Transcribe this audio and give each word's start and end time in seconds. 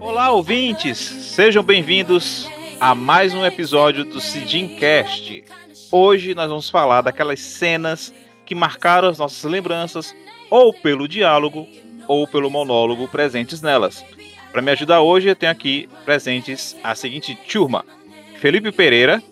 Olá, 0.00 0.30
ouvintes! 0.30 0.98
Sejam 0.98 1.62
bem-vindos 1.62 2.48
a 2.80 2.94
mais 2.94 3.34
um 3.34 3.44
episódio 3.44 4.04
do 4.04 4.20
Sidincast. 4.20 5.44
Hoje 5.92 6.34
nós 6.34 6.48
vamos 6.48 6.70
falar 6.70 7.02
daquelas 7.02 7.40
cenas 7.40 8.12
que 8.46 8.54
marcaram 8.54 9.08
as 9.08 9.18
nossas 9.18 9.44
lembranças, 9.44 10.14
ou 10.50 10.72
pelo 10.72 11.06
diálogo, 11.06 11.68
ou 12.08 12.26
pelo 12.26 12.50
monólogo 12.50 13.06
presentes 13.08 13.60
nelas. 13.60 14.04
Para 14.50 14.62
me 14.62 14.72
ajudar 14.72 15.00
hoje, 15.00 15.28
eu 15.28 15.36
tenho 15.36 15.52
aqui 15.52 15.88
presentes 16.04 16.76
a 16.82 16.94
seguinte 16.94 17.38
turma: 17.48 17.84
Felipe 18.40 18.72
Pereira. 18.72 19.22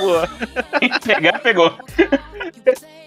Boa. 0.00 0.28
Pegar, 1.04 1.38
pegou. 1.40 1.72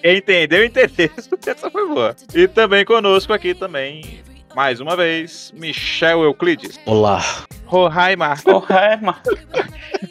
Entendeu, 0.03 0.65
entendeu. 0.65 1.09
Essa 1.45 1.69
foi 1.69 1.87
boa. 1.87 2.15
E 2.33 2.47
também 2.47 2.85
conosco 2.85 3.33
aqui 3.33 3.53
também, 3.53 4.21
mais 4.55 4.79
uma 4.79 4.95
vez, 4.95 5.53
Michel 5.55 6.23
Euclides. 6.23 6.79
Olá. 6.85 7.23
Roraima. 7.65 8.33
Roraima. 8.45 9.21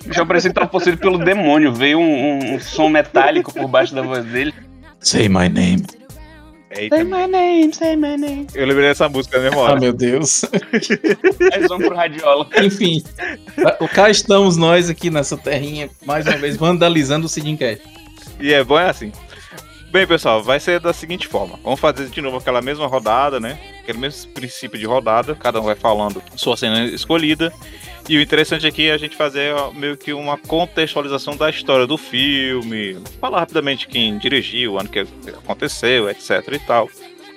Deixa 0.05 0.21
eu 0.21 0.25
apresentar 0.25 0.65
o 0.65 0.69
possível 0.69 0.99
pelo 0.99 1.19
demônio. 1.19 1.73
Veio 1.73 1.99
um, 1.99 2.03
um, 2.03 2.55
um, 2.55 2.61
som 2.61 2.89
metálico 2.89 3.53
por 3.53 3.67
baixo 3.69 3.95
da 3.95 4.03
voz 4.03 4.25
dele. 4.25 4.55
Say 5.01 5.29
my 5.29 5.49
name. 5.49 5.85
Eita. 6.71 6.97
Say 6.97 7.05
my 7.05 7.27
name, 7.27 7.73
say 7.73 7.97
my 7.97 8.17
name. 8.17 8.47
Eu 8.55 8.67
lembrei 8.67 8.89
dessa 8.89 9.09
música 9.09 9.39
mesmo 9.39 9.65
Ah, 9.65 9.77
meu 9.77 9.93
Deus. 9.93 10.45
Mais 11.51 11.71
um 11.71 11.79
pro 11.79 11.95
Radiola. 11.95 12.49
Enfim, 12.63 13.03
cá 13.95 14.11
estamos 14.11 14.57
nós 14.57 14.91
aqui 14.91 15.11
nessa 15.11 15.37
terrinha, 15.37 15.89
mais 16.05 16.27
uma 16.27 16.37
vez, 16.37 16.57
vandalizando 16.57 17.27
o 17.27 17.29
Sidincast. 17.29 17.83
E 18.39 18.53
é 18.53 18.63
bom 18.63 18.79
é 18.79 18.91
assim. 18.91 19.11
Bem, 19.91 20.07
pessoal, 20.07 20.43
vai 20.43 20.61
ser 20.61 20.79
da 20.81 20.93
seguinte 20.93 21.27
forma. 21.27 21.59
Vamos 21.65 21.81
fazer 21.81 22.11
de 22.11 22.21
novo 22.21 22.37
aquela 22.37 22.61
mesma 22.61 22.87
rodada, 22.87 23.41
né? 23.41 23.59
Aquele 23.81 23.97
mesmo 23.97 24.31
princípio 24.33 24.79
de 24.79 24.85
rodada. 24.85 25.35
Cada 25.35 25.61
um 25.61 25.65
vai 25.65 25.75
falando 25.75 26.23
sua 26.37 26.59
cena 26.59 26.85
escolhida. 26.85 27.51
E 28.07 28.19
o 28.19 28.21
interessante 28.21 28.67
aqui 28.67 28.89
é 28.89 28.93
a 28.93 28.99
gente 28.99 29.17
fazer 29.17 29.55
meio 29.75 29.97
que 29.97 30.13
uma 30.13 30.37
contextualização 30.37 31.37
da 31.37 31.49
história 31.49 31.87
do 31.87 31.97
filme. 31.97 33.03
Falar 33.19 33.41
rapidamente 33.41 33.89
quem 33.89 34.19
dirigiu, 34.19 34.75
o 34.75 34.79
ano 34.79 34.91
que 34.91 35.07
aconteceu, 35.29 36.09
etc 36.11 36.47
e 36.53 36.59
tal. 36.59 36.91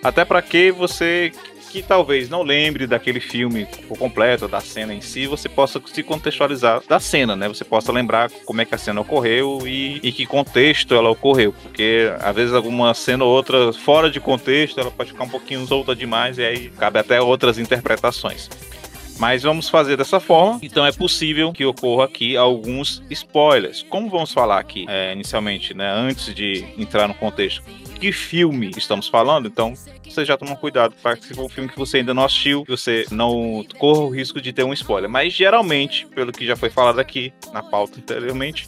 Até 0.03 0.25
para 0.25 0.41
que 0.41 0.71
você 0.71 1.31
que 1.71 1.81
talvez 1.81 2.27
não 2.29 2.43
lembre 2.43 2.85
daquele 2.85 3.21
filme 3.21 3.65
por 3.87 3.97
completo, 3.97 4.45
da 4.47 4.59
cena 4.59 4.93
em 4.93 4.99
si, 4.99 5.25
você 5.25 5.47
possa 5.47 5.81
se 5.85 6.03
contextualizar 6.03 6.81
da 6.87 6.99
cena, 6.99 7.33
né? 7.33 7.47
Você 7.47 7.63
possa 7.63 7.91
lembrar 7.93 8.29
como 8.45 8.59
é 8.61 8.65
que 8.65 8.75
a 8.75 8.77
cena 8.77 8.99
ocorreu 8.99 9.61
e, 9.65 9.99
e 10.03 10.11
que 10.11 10.25
contexto 10.25 10.93
ela 10.93 11.09
ocorreu. 11.09 11.53
Porque 11.63 12.11
às 12.19 12.35
vezes 12.35 12.53
alguma 12.53 12.93
cena 12.93 13.23
ou 13.23 13.31
outra 13.31 13.71
fora 13.71 14.11
de 14.11 14.19
contexto, 14.19 14.81
ela 14.81 14.91
pode 14.91 15.11
ficar 15.11 15.23
um 15.23 15.29
pouquinho 15.29 15.65
solta 15.65 15.95
demais 15.95 16.37
e 16.37 16.43
aí 16.43 16.69
cabe 16.77 16.99
até 16.99 17.21
outras 17.21 17.57
interpretações. 17.57 18.49
Mas 19.19 19.43
vamos 19.43 19.69
fazer 19.69 19.97
dessa 19.97 20.19
forma. 20.19 20.59
Então 20.61 20.85
é 20.85 20.91
possível 20.91 21.51
que 21.51 21.65
ocorra 21.65 22.05
aqui 22.05 22.35
alguns 22.35 23.03
spoilers. 23.09 23.83
Como 23.89 24.09
vamos 24.09 24.33
falar 24.33 24.59
aqui 24.59 24.85
é, 24.89 25.13
inicialmente, 25.13 25.73
né, 25.73 25.91
antes 25.91 26.33
de 26.33 26.65
entrar 26.77 27.07
no 27.07 27.13
contexto, 27.13 27.61
que 27.99 28.11
filme 28.11 28.71
estamos 28.75 29.07
falando? 29.07 29.47
Então 29.47 29.75
você 30.03 30.25
já 30.25 30.35
toma 30.35 30.55
cuidado 30.55 30.95
para 31.01 31.15
que 31.15 31.25
se 31.25 31.33
for 31.33 31.45
um 31.45 31.49
filme 31.49 31.69
que 31.69 31.77
você 31.77 31.97
ainda 31.97 32.13
não 32.13 32.23
assistiu, 32.23 32.65
você 32.67 33.05
não 33.11 33.63
corra 33.77 34.01
o 34.01 34.09
risco 34.09 34.41
de 34.41 34.51
ter 34.51 34.63
um 34.63 34.73
spoiler. 34.73 35.09
Mas 35.09 35.33
geralmente, 35.33 36.07
pelo 36.07 36.31
que 36.31 36.45
já 36.45 36.55
foi 36.55 36.69
falado 36.69 36.99
aqui 36.99 37.31
na 37.53 37.61
pauta 37.61 37.99
anteriormente, 37.99 38.67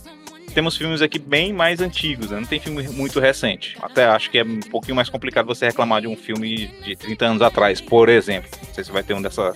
temos 0.53 0.77
filmes 0.77 1.01
aqui 1.01 1.17
bem 1.17 1.51
mais 1.51 1.81
antigos, 1.81 2.29
né? 2.29 2.39
não 2.39 2.47
tem 2.47 2.59
filme 2.59 2.87
muito 2.89 3.19
recente. 3.19 3.75
Até 3.81 4.05
acho 4.05 4.29
que 4.29 4.37
é 4.37 4.43
um 4.43 4.59
pouquinho 4.59 4.95
mais 4.95 5.09
complicado 5.09 5.47
você 5.47 5.65
reclamar 5.65 6.01
de 6.01 6.07
um 6.07 6.15
filme 6.15 6.67
de 6.83 6.95
30 6.95 7.25
anos 7.25 7.41
atrás, 7.41 7.81
por 7.81 8.07
exemplo. 8.07 8.49
Não 8.65 8.73
sei 8.73 8.83
se 8.83 8.91
vai 8.91 9.01
ter 9.01 9.15
um 9.15 9.21
dessa 9.21 9.53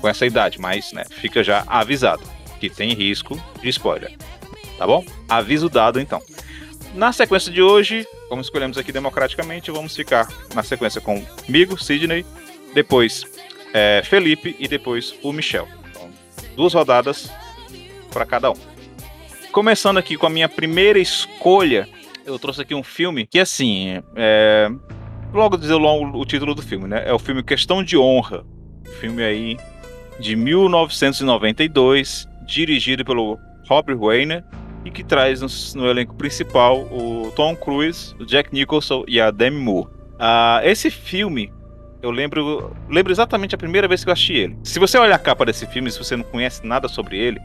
com 0.00 0.08
essa 0.08 0.26
idade, 0.26 0.60
mas 0.60 0.92
né, 0.92 1.04
fica 1.10 1.42
já 1.42 1.64
avisado 1.66 2.22
que 2.60 2.70
tem 2.70 2.94
risco 2.94 3.40
de 3.60 3.68
spoiler. 3.68 4.12
Tá 4.78 4.86
bom? 4.86 5.04
Aviso 5.28 5.68
dado 5.68 6.00
então. 6.00 6.22
Na 6.94 7.12
sequência 7.12 7.52
de 7.52 7.60
hoje, 7.60 8.06
como 8.28 8.40
escolhemos 8.40 8.78
aqui 8.78 8.92
democraticamente, 8.92 9.70
vamos 9.70 9.96
ficar 9.96 10.28
na 10.54 10.62
sequência 10.62 11.00
com 11.00 11.24
comigo, 11.24 11.76
Sidney, 11.76 12.24
depois 12.72 13.26
é, 13.72 14.02
Felipe 14.04 14.54
e 14.58 14.68
depois 14.68 15.14
o 15.22 15.32
Michel. 15.32 15.66
Então, 15.90 16.08
duas 16.56 16.72
rodadas 16.72 17.30
para 18.12 18.24
cada 18.24 18.50
um. 18.50 18.56
Começando 19.50 19.98
aqui 19.98 20.16
com 20.16 20.26
a 20.26 20.30
minha 20.30 20.48
primeira 20.48 20.98
escolha, 20.98 21.88
eu 22.24 22.38
trouxe 22.38 22.62
aqui 22.62 22.74
um 22.74 22.82
filme 22.82 23.26
que, 23.26 23.40
assim, 23.40 24.00
é, 24.16 24.68
logo 25.32 25.56
dizer 25.56 25.74
o 25.74 26.24
título 26.24 26.54
do 26.54 26.62
filme, 26.62 26.88
né? 26.88 27.02
É 27.06 27.12
o 27.12 27.18
filme 27.18 27.42
Questão 27.42 27.82
de 27.82 27.98
Honra. 27.98 28.44
Filme 29.00 29.22
aí 29.22 29.56
de 30.18 30.36
1992, 30.36 32.28
dirigido 32.46 33.04
pelo 33.04 33.38
Robert 33.68 33.98
Weiner 33.98 34.44
e 34.84 34.90
que 34.90 35.02
traz 35.02 35.40
no, 35.40 35.48
no, 35.80 35.88
elenco 35.88 36.14
principal 36.14 36.82
o 36.82 37.32
Tom 37.34 37.56
Cruise, 37.56 38.14
o 38.18 38.26
Jack 38.26 38.52
Nicholson 38.52 39.04
e 39.08 39.20
a 39.20 39.30
Demi 39.30 39.58
Moore. 39.58 39.88
Uh, 40.14 40.60
esse 40.62 40.90
filme, 40.90 41.52
eu 42.02 42.10
lembro, 42.10 42.76
lembro 42.88 43.12
exatamente 43.12 43.54
a 43.54 43.58
primeira 43.58 43.88
vez 43.88 44.04
que 44.04 44.10
eu 44.10 44.12
assisti 44.12 44.34
ele. 44.34 44.58
Se 44.62 44.78
você 44.78 44.98
olhar 44.98 45.16
a 45.16 45.18
capa 45.18 45.44
desse 45.44 45.66
filme, 45.66 45.90
se 45.90 45.98
você 45.98 46.16
não 46.16 46.24
conhece 46.24 46.66
nada 46.66 46.86
sobre 46.86 47.18
ele, 47.18 47.40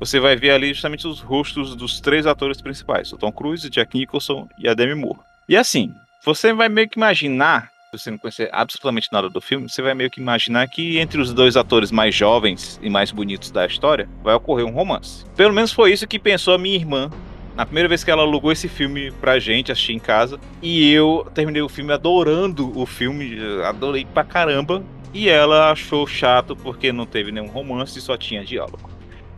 você 0.00 0.18
vai 0.18 0.34
ver 0.34 0.50
ali 0.50 0.72
justamente 0.72 1.06
os 1.06 1.20
rostos 1.20 1.76
dos 1.76 2.00
três 2.00 2.26
atores 2.26 2.60
principais, 2.60 3.12
o 3.12 3.18
Tom 3.18 3.30
Cruise, 3.30 3.66
o 3.66 3.70
Jack 3.70 3.96
Nicholson 3.96 4.48
e 4.58 4.68
a 4.68 4.74
Demi 4.74 4.94
Moore. 4.94 5.20
E 5.48 5.56
assim, 5.56 5.92
você 6.24 6.52
vai 6.52 6.68
meio 6.68 6.88
que 6.88 6.98
imaginar 6.98 7.71
você 7.98 8.10
não 8.10 8.16
conhecer 8.16 8.48
absolutamente 8.52 9.08
nada 9.12 9.28
do 9.28 9.40
filme, 9.40 9.68
você 9.68 9.82
vai 9.82 9.94
meio 9.94 10.10
que 10.10 10.20
imaginar 10.20 10.66
que 10.66 10.98
entre 10.98 11.20
os 11.20 11.32
dois 11.34 11.56
atores 11.58 11.90
mais 11.90 12.14
jovens 12.14 12.80
e 12.82 12.88
mais 12.88 13.10
bonitos 13.10 13.50
da 13.50 13.66
história 13.66 14.08
vai 14.22 14.34
ocorrer 14.34 14.64
um 14.64 14.70
romance. 14.70 15.26
Pelo 15.36 15.52
menos 15.52 15.72
foi 15.72 15.92
isso 15.92 16.06
que 16.06 16.18
pensou 16.18 16.54
a 16.54 16.58
minha 16.58 16.74
irmã 16.74 17.10
na 17.54 17.66
primeira 17.66 17.88
vez 17.88 18.02
que 18.02 18.10
ela 18.10 18.22
alugou 18.22 18.50
esse 18.50 18.66
filme 18.66 19.10
pra 19.12 19.38
gente 19.38 19.70
assistir 19.70 19.92
em 19.92 19.98
casa. 19.98 20.40
E 20.62 20.90
eu 20.90 21.30
terminei 21.34 21.60
o 21.60 21.68
filme 21.68 21.92
adorando 21.92 22.72
o 22.78 22.86
filme, 22.86 23.36
adorei 23.62 24.06
pra 24.06 24.24
caramba. 24.24 24.82
E 25.12 25.28
ela 25.28 25.70
achou 25.70 26.06
chato 26.06 26.56
porque 26.56 26.90
não 26.90 27.04
teve 27.04 27.30
nenhum 27.30 27.48
romance 27.48 27.98
e 27.98 28.02
só 28.02 28.16
tinha 28.16 28.42
diálogo. 28.42 28.88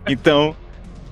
Então, 0.07 0.55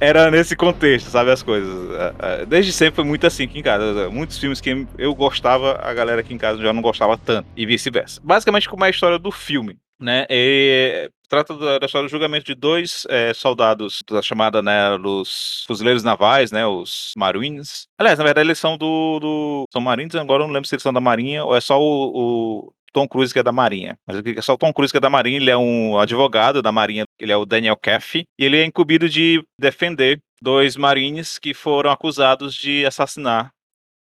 era 0.03 0.33
nesse 0.33 0.57
contexto, 0.57 1.09
sabe, 1.09 1.31
as 1.31 1.45
coisas. 1.45 1.73
É, 1.93 2.15
é, 2.43 2.47
desde 2.47 2.73
sempre 2.73 2.97
foi 2.97 3.05
muito 3.05 3.25
assim 3.25 3.45
aqui 3.45 3.61
em 3.61 3.63
casa. 3.63 4.11
Muitos 4.11 4.37
filmes 4.37 4.61
que 4.61 4.85
eu 4.99 5.15
gostava, 5.15 5.79
a 5.81 5.95
galera 5.95 6.21
aqui 6.21 6.35
em 6.35 6.39
casa 6.39 6.61
já 6.61 6.73
não 6.73 6.83
gostava 6.83 7.17
tanto, 7.17 7.47
e 7.57 7.65
vice-versa. 7.65 8.21
Basicamente, 8.25 8.69
como 8.69 8.85
é 8.85 8.89
a 8.89 8.91
história 8.91 9.17
do 9.17 9.31
filme, 9.31 9.79
né? 10.01 10.27
E 10.29 11.09
trata 11.29 11.57
da, 11.57 11.87
história 11.87 12.09
do 12.09 12.11
julgamento 12.11 12.45
de 12.45 12.55
dois 12.55 13.07
é, 13.09 13.33
soldados 13.33 14.03
da 14.11 14.21
chamada, 14.21 14.61
né, 14.61 14.99
dos 14.99 15.65
fuzileiros 15.69 16.03
navais, 16.03 16.51
né, 16.51 16.67
os 16.67 17.15
Marines. 17.17 17.87
Aliás, 17.97 18.19
na 18.19 18.25
verdade, 18.25 18.49
eles 18.49 18.59
são 18.59 18.77
do, 18.77 19.19
do 19.19 19.65
são 19.73 19.81
Marines, 19.81 20.15
agora 20.17 20.43
eu 20.43 20.47
não 20.47 20.53
lembro 20.53 20.69
se 20.69 20.75
eles 20.75 20.83
são 20.83 20.93
da 20.93 21.01
Marinha 21.01 21.43
ou 21.45 21.57
é 21.57 21.61
só 21.61 21.81
o, 21.81 22.65
o 22.67 22.73
Tom 22.93 23.09
Cruise, 23.09 23.33
que 23.33 23.39
é 23.39 23.43
da 23.43 23.53
Marinha. 23.53 23.99
Mas 24.07 24.23
é 24.25 24.43
só 24.43 24.55
o 24.55 24.59
Tom 24.59 24.73
Cruise, 24.73 24.93
que 24.93 24.99
é 24.99 25.01
da 25.01 25.11
Marinha, 25.11 25.39
ele 25.39 25.51
é 25.51 25.57
um 25.57 25.99
advogado 25.99 26.63
da 26.63 26.71
Marinha, 26.71 27.05
ele 27.19 27.33
é 27.33 27.37
o 27.37 27.47
Daniel 27.47 27.77
Caffey, 27.77 28.25
e 28.39 28.45
ele 28.45 28.59
é 28.59 28.65
incumbido 28.65 29.09
de 29.09 29.45
defender 29.59 30.21
dois 30.41 30.77
marines 30.77 31.39
que 31.39 31.55
foram 31.55 31.91
acusados 31.91 32.55
de 32.55 32.85
assassinar 32.85 33.53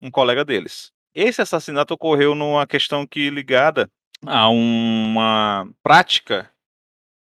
um 0.01 0.12
colega 0.12 0.44
deles. 0.44 0.91
Esse 1.13 1.41
assassinato 1.41 1.94
ocorreu 1.94 2.35
numa 2.35 2.66
questão 2.66 3.06
que 3.06 3.30
ligada 3.30 3.90
a 4.25 4.50
uma 4.50 5.68
prática 5.84 6.51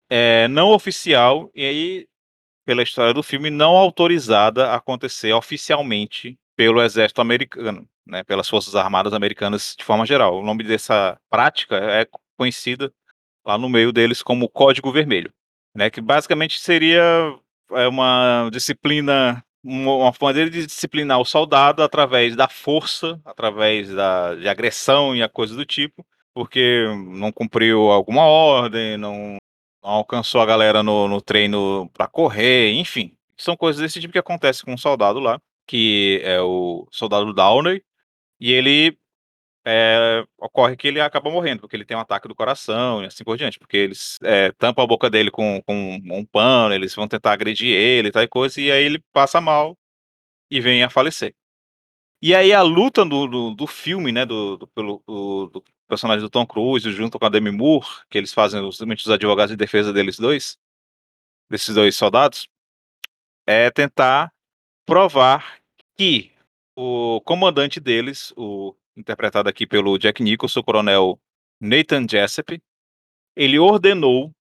é, 0.09 0.49
não 0.49 0.71
oficial, 0.71 1.51
e 1.55 1.65
aí, 1.65 2.07
pela 2.67 2.83
história 2.83 3.15
do 3.15 3.23
filme, 3.23 3.51
não 3.51 3.77
autorizada 3.77 4.69
a 4.69 4.77
acontecer 4.77 5.33
oficialmente 5.33 6.37
pelo 6.57 6.83
exército 6.83 7.21
americano 7.21 7.89
né, 8.07 8.23
pelas 8.25 8.49
Forças 8.49 8.75
Armadas 8.75 9.13
Americanas 9.13 9.75
de 9.79 9.85
forma 9.85 10.07
geral. 10.07 10.39
O 10.39 10.45
nome 10.45 10.65
dessa 10.65 11.19
prática 11.29 11.77
é 11.77 12.07
conhecida 12.37 12.93
lá 13.45 13.57
no 13.57 13.69
meio 13.69 13.93
deles 13.93 14.23
como 14.23 14.49
Código 14.49 14.93
Vermelho, 14.93 15.33
né, 15.75 15.91
que 15.91 16.01
basicamente 16.01 16.61
seria 16.61 17.03
é, 17.73 17.89
uma 17.89 18.49
disciplina, 18.53 19.45
uma 19.63 20.13
maneira 20.21 20.51
de 20.51 20.67
disciplinar 20.67 21.21
o 21.21 21.25
soldado 21.25 21.83
através 21.83 22.37
da 22.37 22.49
força, 22.49 23.21
através 23.25 23.93
da, 23.93 24.35
de 24.35 24.49
agressão 24.49 25.15
e 25.15 25.23
a 25.23 25.29
coisa 25.29 25.55
do 25.55 25.65
tipo, 25.65 26.05
porque 26.35 26.85
não 27.09 27.33
cumpriu 27.33 27.91
alguma 27.91 28.23
ordem, 28.23 28.97
não, 28.97 29.37
não 29.83 29.91
alcançou 29.91 30.41
a 30.41 30.47
galera 30.47 30.83
no, 30.83 31.09
no 31.09 31.21
treino 31.21 31.91
para 31.93 32.07
correr, 32.07 32.73
enfim. 32.73 33.15
São 33.37 33.57
coisas 33.57 33.81
desse 33.81 34.01
tipo 34.01 34.13
que 34.13 34.19
acontece 34.19 34.63
com 34.65 34.73
um 34.73 34.79
soldado 34.79 35.19
lá, 35.19 35.41
que 35.67 36.21
é 36.25 36.41
o 36.41 36.87
soldado 36.91 37.33
Downey, 37.33 37.83
e 38.41 38.53
ele 38.53 38.99
é, 39.65 40.25
ocorre 40.39 40.77
que 40.77 40.89
ele 40.89 41.01
acaba 41.01 41.31
morrendo, 41.31 41.61
porque 41.61 41.77
ele 41.77 41.85
tem 41.85 41.97
um 41.97 42.01
ataque 42.01 42.27
do 42.27 42.35
coração 42.35 43.03
e 43.03 43.07
assim 43.07 43.23
por 43.25 43.37
diante, 43.37 43.59
porque 43.59 43.77
eles 43.77 44.19
é, 44.23 44.53
tampam 44.53 44.83
a 44.83 44.87
boca 44.87 45.11
dele 45.11 45.31
com, 45.31 45.63
com 45.63 46.01
um 46.11 46.25
pano, 46.25 46.75
eles 46.75 46.95
vão 46.95 47.07
tentar 47.07 47.33
agredir 47.33 47.69
ele 47.69 48.09
e 48.09 48.13
tal 48.13 48.27
coisa, 48.29 48.61
e 48.61 48.71
aí 48.73 48.83
ele 48.85 49.03
passa 49.13 49.41
mal 49.41 49.77
e 50.51 50.61
vem 50.61 50.83
a 50.83 50.91
falecer. 50.91 51.35
E 52.23 52.35
aí 52.35 52.53
a 52.53 52.63
luta 52.63 53.05
do, 53.05 53.27
do, 53.27 53.55
do 53.55 53.67
filme, 53.67 54.13
né, 54.13 54.27
do, 54.27 54.57
do 54.57 54.67
pelo 54.69 55.03
do, 55.07 55.47
do, 55.49 55.65
personagem 55.89 56.23
do 56.23 56.31
Tom 56.31 56.47
Cruise 56.47 56.91
junto 56.93 57.19
com 57.19 57.27
a 57.27 57.29
Demi 57.29 57.51
Moore, 57.51 57.87
que 58.11 58.19
eles 58.19 58.33
fazem 58.33 58.61
os, 58.61 58.81
os 58.81 59.11
advogados 59.11 59.51
de 59.51 59.57
defesa 59.57 59.93
deles 59.93 60.19
dois, 60.19 60.59
desses 61.51 61.75
dois 61.75 61.97
soldados, 61.97 62.49
é 63.47 63.71
tentar 63.71 64.33
provar 64.87 65.61
que 65.97 66.33
o 66.81 67.21
comandante 67.21 67.79
deles, 67.79 68.33
o 68.37 68.75
interpretado 68.97 69.49
aqui 69.49 69.67
pelo 69.67 69.99
Jack 69.99 70.23
Nicholson, 70.23 70.61
o 70.61 70.65
coronel 70.65 71.21
Nathan 71.61 72.07
Jessup, 72.09 72.59
ele 73.37 73.59
ordenou 73.59 74.33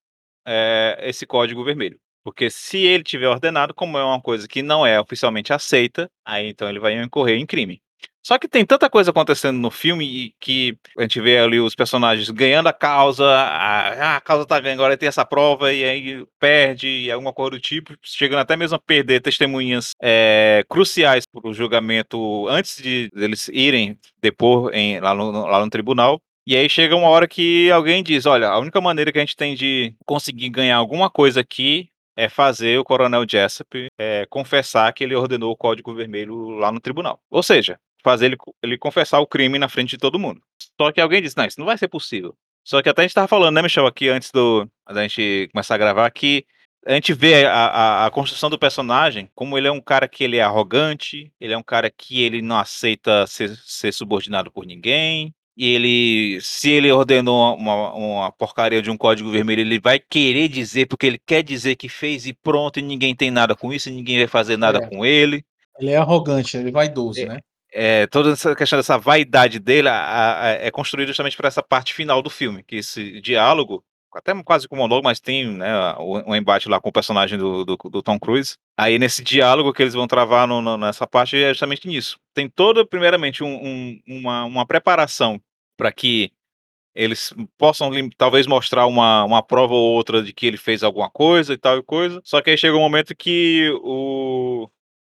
é, 0.47 0.97
esse 1.01 1.25
código 1.25 1.63
vermelho. 1.65 1.99
Porque 2.23 2.49
se 2.49 2.77
ele 2.77 3.03
tiver 3.03 3.27
ordenado, 3.27 3.73
como 3.73 3.97
é 3.97 4.03
uma 4.03 4.21
coisa 4.21 4.47
que 4.47 4.61
não 4.61 4.85
é 4.85 4.99
oficialmente 4.99 5.51
aceita, 5.51 6.09
aí 6.23 6.47
então 6.47 6.69
ele 6.69 6.79
vai 6.79 6.93
incorrer 6.93 7.37
em 7.37 7.45
crime. 7.45 7.81
Só 8.21 8.37
que 8.37 8.47
tem 8.47 8.65
tanta 8.65 8.89
coisa 8.89 9.11
acontecendo 9.11 9.57
no 9.57 9.71
filme 9.71 10.05
e 10.05 10.35
que 10.39 10.77
a 10.97 11.01
gente 11.03 11.21
vê 11.21 11.39
ali 11.39 11.59
os 11.59 11.73
personagens 11.73 12.29
ganhando 12.29 12.67
a 12.67 12.73
causa, 12.73 13.25
a, 13.25 14.17
a 14.17 14.21
causa 14.21 14.45
tá 14.45 14.59
ganhando, 14.59 14.79
agora 14.79 14.97
tem 14.97 15.07
essa 15.07 15.25
prova 15.25 15.73
e 15.73 15.83
aí 15.83 16.25
perde, 16.39 16.87
e 16.87 17.11
alguma 17.11 17.33
coisa 17.33 17.51
do 17.51 17.59
tipo, 17.59 17.95
chegando 18.03 18.39
até 18.39 18.55
mesmo 18.55 18.75
a 18.75 18.79
perder 18.79 19.21
testemunhas 19.21 19.91
é, 20.01 20.65
cruciais 20.69 21.25
para 21.25 21.49
o 21.49 21.53
julgamento 21.53 22.47
antes 22.49 22.81
de 22.81 23.09
eles 23.15 23.47
irem 23.49 23.97
depor 24.21 24.71
em, 24.73 24.99
lá, 24.99 25.13
no, 25.13 25.31
lá 25.47 25.63
no 25.63 25.69
tribunal. 25.69 26.21
E 26.45 26.55
aí 26.57 26.67
chega 26.67 26.95
uma 26.95 27.09
hora 27.09 27.27
que 27.27 27.69
alguém 27.71 28.03
diz: 28.03 28.25
olha, 28.25 28.47
a 28.49 28.59
única 28.59 28.81
maneira 28.81 29.11
que 29.11 29.19
a 29.19 29.21
gente 29.21 29.35
tem 29.35 29.55
de 29.55 29.93
conseguir 30.05 30.49
ganhar 30.49 30.77
alguma 30.77 31.09
coisa 31.09 31.41
aqui 31.41 31.89
é 32.17 32.27
fazer 32.27 32.77
o 32.77 32.83
Coronel 32.83 33.25
Jessup 33.29 33.87
é, 33.97 34.25
confessar 34.29 34.91
que 34.93 35.03
ele 35.03 35.15
ordenou 35.15 35.51
o 35.51 35.55
Código 35.55 35.93
Vermelho 35.93 36.49
lá 36.49 36.71
no 36.71 36.79
tribunal. 36.81 37.21
Ou 37.29 37.41
seja, 37.41 37.79
fazer 38.03 38.27
ele, 38.27 38.37
ele 38.63 38.77
confessar 38.77 39.19
o 39.19 39.27
crime 39.27 39.59
na 39.59 39.69
frente 39.69 39.91
de 39.91 39.97
todo 39.97 40.19
mundo. 40.19 40.41
Só 40.79 40.91
que 40.91 41.01
alguém 41.01 41.21
disse, 41.21 41.37
não, 41.37 41.45
isso 41.45 41.59
não 41.59 41.65
vai 41.65 41.77
ser 41.77 41.87
possível. 41.87 42.35
Só 42.63 42.81
que 42.81 42.89
até 42.89 43.01
a 43.01 43.03
gente 43.03 43.11
estava 43.11 43.27
falando, 43.27 43.55
né, 43.55 43.61
Michel, 43.61 43.87
aqui 43.87 44.09
antes 44.09 44.31
do, 44.31 44.69
da 44.87 45.01
gente 45.01 45.49
começar 45.51 45.75
a 45.75 45.77
gravar, 45.77 46.09
que 46.11 46.45
a 46.85 46.93
gente 46.93 47.13
vê 47.13 47.45
a, 47.45 47.51
a, 47.51 48.05
a, 48.05 48.11
construção 48.11 48.49
do 48.49 48.57
personagem, 48.57 49.29
como 49.35 49.57
ele 49.57 49.67
é 49.67 49.71
um 49.71 49.81
cara 49.81 50.07
que 50.07 50.23
ele 50.23 50.37
é 50.37 50.41
arrogante, 50.41 51.31
ele 51.39 51.53
é 51.53 51.57
um 51.57 51.63
cara 51.63 51.89
que 51.89 52.21
ele 52.21 52.41
não 52.41 52.57
aceita 52.57 53.27
ser, 53.27 53.55
ser 53.65 53.91
subordinado 53.91 54.51
por 54.51 54.65
ninguém, 54.65 55.33
e 55.57 55.73
ele, 55.73 56.39
se 56.41 56.69
ele 56.69 56.89
ordenou 56.89 57.53
uma, 57.55 57.93
uma, 57.93 58.31
porcaria 58.31 58.81
de 58.81 58.89
um 58.89 58.95
código 58.95 59.29
vermelho, 59.29 59.59
ele 59.59 59.79
vai 59.79 59.99
querer 59.99 60.47
dizer, 60.47 60.85
porque 60.87 61.05
ele 61.05 61.19
quer 61.19 61.43
dizer 61.43 61.75
que 61.75 61.89
fez 61.89 62.25
e 62.25 62.33
pronto, 62.33 62.79
e 62.79 62.81
ninguém 62.81 63.13
tem 63.13 63.29
nada 63.29 63.53
com 63.55 63.73
isso, 63.73 63.89
e 63.89 63.91
ninguém 63.91 64.19
vai 64.19 64.27
fazer 64.27 64.55
nada 64.55 64.79
é. 64.79 64.87
com 64.87 65.05
ele. 65.05 65.43
Ele 65.77 65.91
é 65.91 65.97
arrogante, 65.97 66.55
ele 66.55 66.69
é 66.69 66.71
vaidoso, 66.71 67.19
é, 67.19 67.25
né? 67.25 67.39
É, 67.71 68.07
toda 68.07 68.31
essa 68.31 68.55
questão 68.55 68.79
dessa 68.79 68.97
vaidade 68.97 69.59
dele 69.59 69.87
a, 69.89 70.41
a, 70.41 70.49
é 70.49 70.71
construída 70.71 71.09
justamente 71.09 71.37
para 71.37 71.47
essa 71.47 71.61
parte 71.61 71.93
final 71.93 72.21
do 72.21 72.29
filme, 72.29 72.63
que 72.63 72.77
esse 72.77 73.21
diálogo, 73.21 73.83
até 74.15 74.33
quase 74.43 74.67
como 74.67 74.81
monólogo, 74.81 75.07
mas 75.07 75.19
tem 75.19 75.47
né, 75.47 75.95
um, 75.99 76.35
embate 76.35 76.67
lá 76.67 76.81
com 76.81 76.89
o 76.89 76.93
personagem 76.93 77.37
do, 77.37 77.63
do, 77.63 77.77
do, 77.77 78.01
Tom 78.01 78.19
Cruise. 78.19 78.55
Aí 78.77 78.97
nesse 78.97 79.23
diálogo 79.23 79.71
que 79.71 79.83
eles 79.83 79.93
vão 79.93 80.07
travar 80.07 80.47
no, 80.47 80.61
no, 80.61 80.77
nessa 80.77 81.05
parte 81.05 81.37
é 81.37 81.49
justamente 81.49 81.87
nisso. 81.87 82.17
Tem 82.33 82.49
toda, 82.49 82.85
primeiramente, 82.85 83.43
um, 83.43 83.55
um, 83.55 83.99
uma, 84.07 84.45
uma 84.45 84.65
preparação 84.65 85.39
para 85.77 85.91
que 85.91 86.31
eles 86.95 87.33
possam 87.57 87.91
talvez 88.17 88.47
mostrar 88.47 88.85
uma, 88.87 89.23
uma 89.23 89.43
prova 89.43 89.73
ou 89.73 89.93
outra 89.93 90.23
de 90.23 90.33
que 90.33 90.45
ele 90.47 90.57
fez 90.57 90.83
alguma 90.83 91.09
coisa 91.09 91.53
e 91.53 91.57
tal 91.57 91.77
e 91.77 91.83
coisa. 91.83 92.19
Só 92.23 92.41
que 92.41 92.49
aí 92.49 92.57
chega 92.57 92.75
um 92.75 92.81
momento 92.81 93.15
que 93.15 93.69
o 93.83 94.69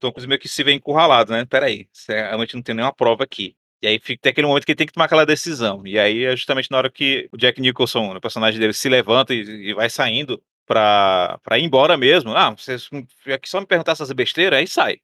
Tom 0.05 0.13
Cruise 0.13 0.29
meio 0.29 0.41
que 0.41 0.49
se 0.49 0.63
vê 0.63 0.73
encurralado, 0.73 1.33
né? 1.33 1.45
Peraí, 1.47 1.89
realmente 2.09 2.55
não 2.55 2.63
tem 2.63 2.75
nenhuma 2.75 2.93
prova 2.93 3.25
aqui. 3.25 3.57
E 3.83 3.87
aí 3.87 3.99
fica, 3.99 4.23
tem 4.23 4.31
aquele 4.31 4.47
momento 4.47 4.65
que 4.65 4.73
ele 4.73 4.77
tem 4.77 4.87
que 4.87 4.93
tomar 4.93 5.07
aquela 5.07 5.27
decisão. 5.27 5.87
E 5.87 5.99
aí 5.99 6.25
é 6.25 6.37
justamente 6.37 6.71
na 6.71 6.79
hora 6.79 6.91
que 6.91 7.29
o 7.33 7.37
Jack 7.37 7.61
Nicholson, 7.61 8.17
o 8.17 8.21
personagem 8.21 8.61
dele, 8.61 8.73
se 8.73 8.89
levanta 8.89 9.35
e, 9.35 9.41
e 9.41 9.75
vai 9.75 9.91
saindo 9.91 10.43
pra, 10.67 11.39
pra 11.43 11.59
ir 11.59 11.65
embora 11.65 11.97
mesmo. 11.97 12.35
Ah, 12.35 12.51
vocês 12.51 12.89
aqui 13.33 13.49
só 13.49 13.61
me 13.61 13.67
perguntar 13.67 13.93
essas 13.93 14.11
besteiras, 14.13 14.59
aí 14.59 14.67
sai. 14.67 15.01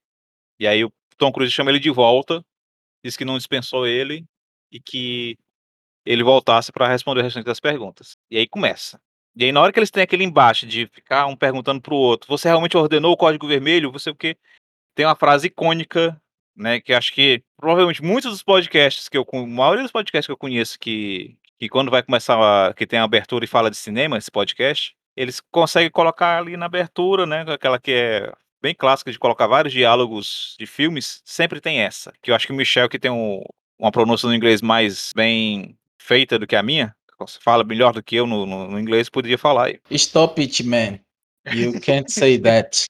E 0.59 0.67
aí 0.67 0.85
o 0.85 0.93
Tom 1.17 1.33
Cruise 1.33 1.53
chama 1.53 1.71
ele 1.71 1.79
de 1.79 1.91
volta, 1.91 2.45
diz 3.05 3.17
que 3.17 3.25
não 3.25 3.39
dispensou 3.39 3.87
ele 3.87 4.25
e 4.73 4.81
que 4.81 5.37
ele 6.05 6.23
voltasse 6.23 6.73
para 6.73 6.89
responder 6.89 7.21
o 7.21 7.25
restante 7.25 7.47
das 7.47 7.61
perguntas. 7.61 8.17
E 8.31 8.39
aí 8.39 8.49
começa. 8.49 9.01
E 9.37 9.45
aí, 9.45 9.53
na 9.53 9.61
hora 9.61 9.73
que 9.73 9.79
eles 9.79 9.91
têm 9.91 10.03
aquele 10.03 10.25
embate 10.25 10.67
de 10.67 10.87
ficar 10.89 11.27
um 11.27 11.37
perguntando 11.37 11.81
pro 11.81 11.95
outro, 11.95 12.29
você 12.29 12.49
realmente 12.49 12.77
ordenou 12.77 13.13
o 13.13 13.17
código 13.17 13.47
vermelho? 13.47 13.93
Você 13.93 14.11
o 14.11 14.15
quê? 14.15 14.37
Tem 14.95 15.07
uma 15.07 15.17
frase 15.17 15.47
icônica, 15.47 16.21
né? 16.57 16.81
Que 16.81 16.93
acho 16.93 17.13
que 17.13 17.43
provavelmente 17.57 18.03
muitos 18.03 18.31
dos 18.31 18.43
podcasts 18.43 19.09
que 19.09 19.17
eu. 19.17 19.27
A 19.33 19.47
maioria 19.47 19.83
dos 19.83 19.93
podcasts 19.93 20.27
que 20.27 20.33
eu 20.33 20.37
conheço 20.37 20.79
que, 20.79 21.37
que 21.59 21.69
quando 21.69 21.91
vai 21.91 22.03
começar. 22.03 22.39
A, 22.39 22.75
que 22.75 22.87
tem 22.87 22.99
a 22.99 23.05
abertura 23.05 23.45
e 23.45 23.49
fala 23.49 23.71
de 23.71 23.77
cinema, 23.77 24.19
esse 24.19 24.31
podcast, 24.31 24.95
eles 25.17 25.41
conseguem 25.51 25.91
colocar 25.91 26.39
ali 26.39 26.57
na 26.57 26.67
abertura, 26.67 27.27
né? 27.27 27.45
Aquela 27.49 27.79
que 27.79 27.93
é 27.93 28.33
bem 28.63 28.75
clássica 28.75 29.11
de 29.11 29.19
colocar 29.19 29.47
vários 29.47 29.73
diálogos 29.73 30.55
de 30.59 30.67
filmes, 30.67 31.23
sempre 31.25 31.61
tem 31.61 31.81
essa. 31.81 32.13
Que 32.23 32.31
eu 32.31 32.35
acho 32.35 32.47
que 32.47 32.53
o 32.53 32.57
Michel, 32.57 32.89
que 32.89 32.99
tem 32.99 33.11
um, 33.11 33.43
uma 33.79 33.91
pronúncia 33.91 34.29
no 34.29 34.35
inglês 34.35 34.61
mais 34.61 35.13
bem 35.17 35.77
feita 35.99 36.39
do 36.39 36.47
que 36.47 36.57
a 36.57 36.63
minha, 36.63 36.95
fala 37.41 37.65
melhor 37.65 37.93
do 37.93 38.03
que 38.03 38.17
eu 38.17 38.27
no, 38.27 38.47
no, 38.47 38.69
no 38.69 38.79
inglês, 38.79 39.09
poderia 39.09 39.39
falar 39.39 39.67
aí. 39.67 39.81
Stop 39.91 40.41
it, 40.41 40.63
man. 40.63 41.01
You 41.53 41.81
can't 41.81 42.11
say 42.11 42.39
that. 42.39 42.85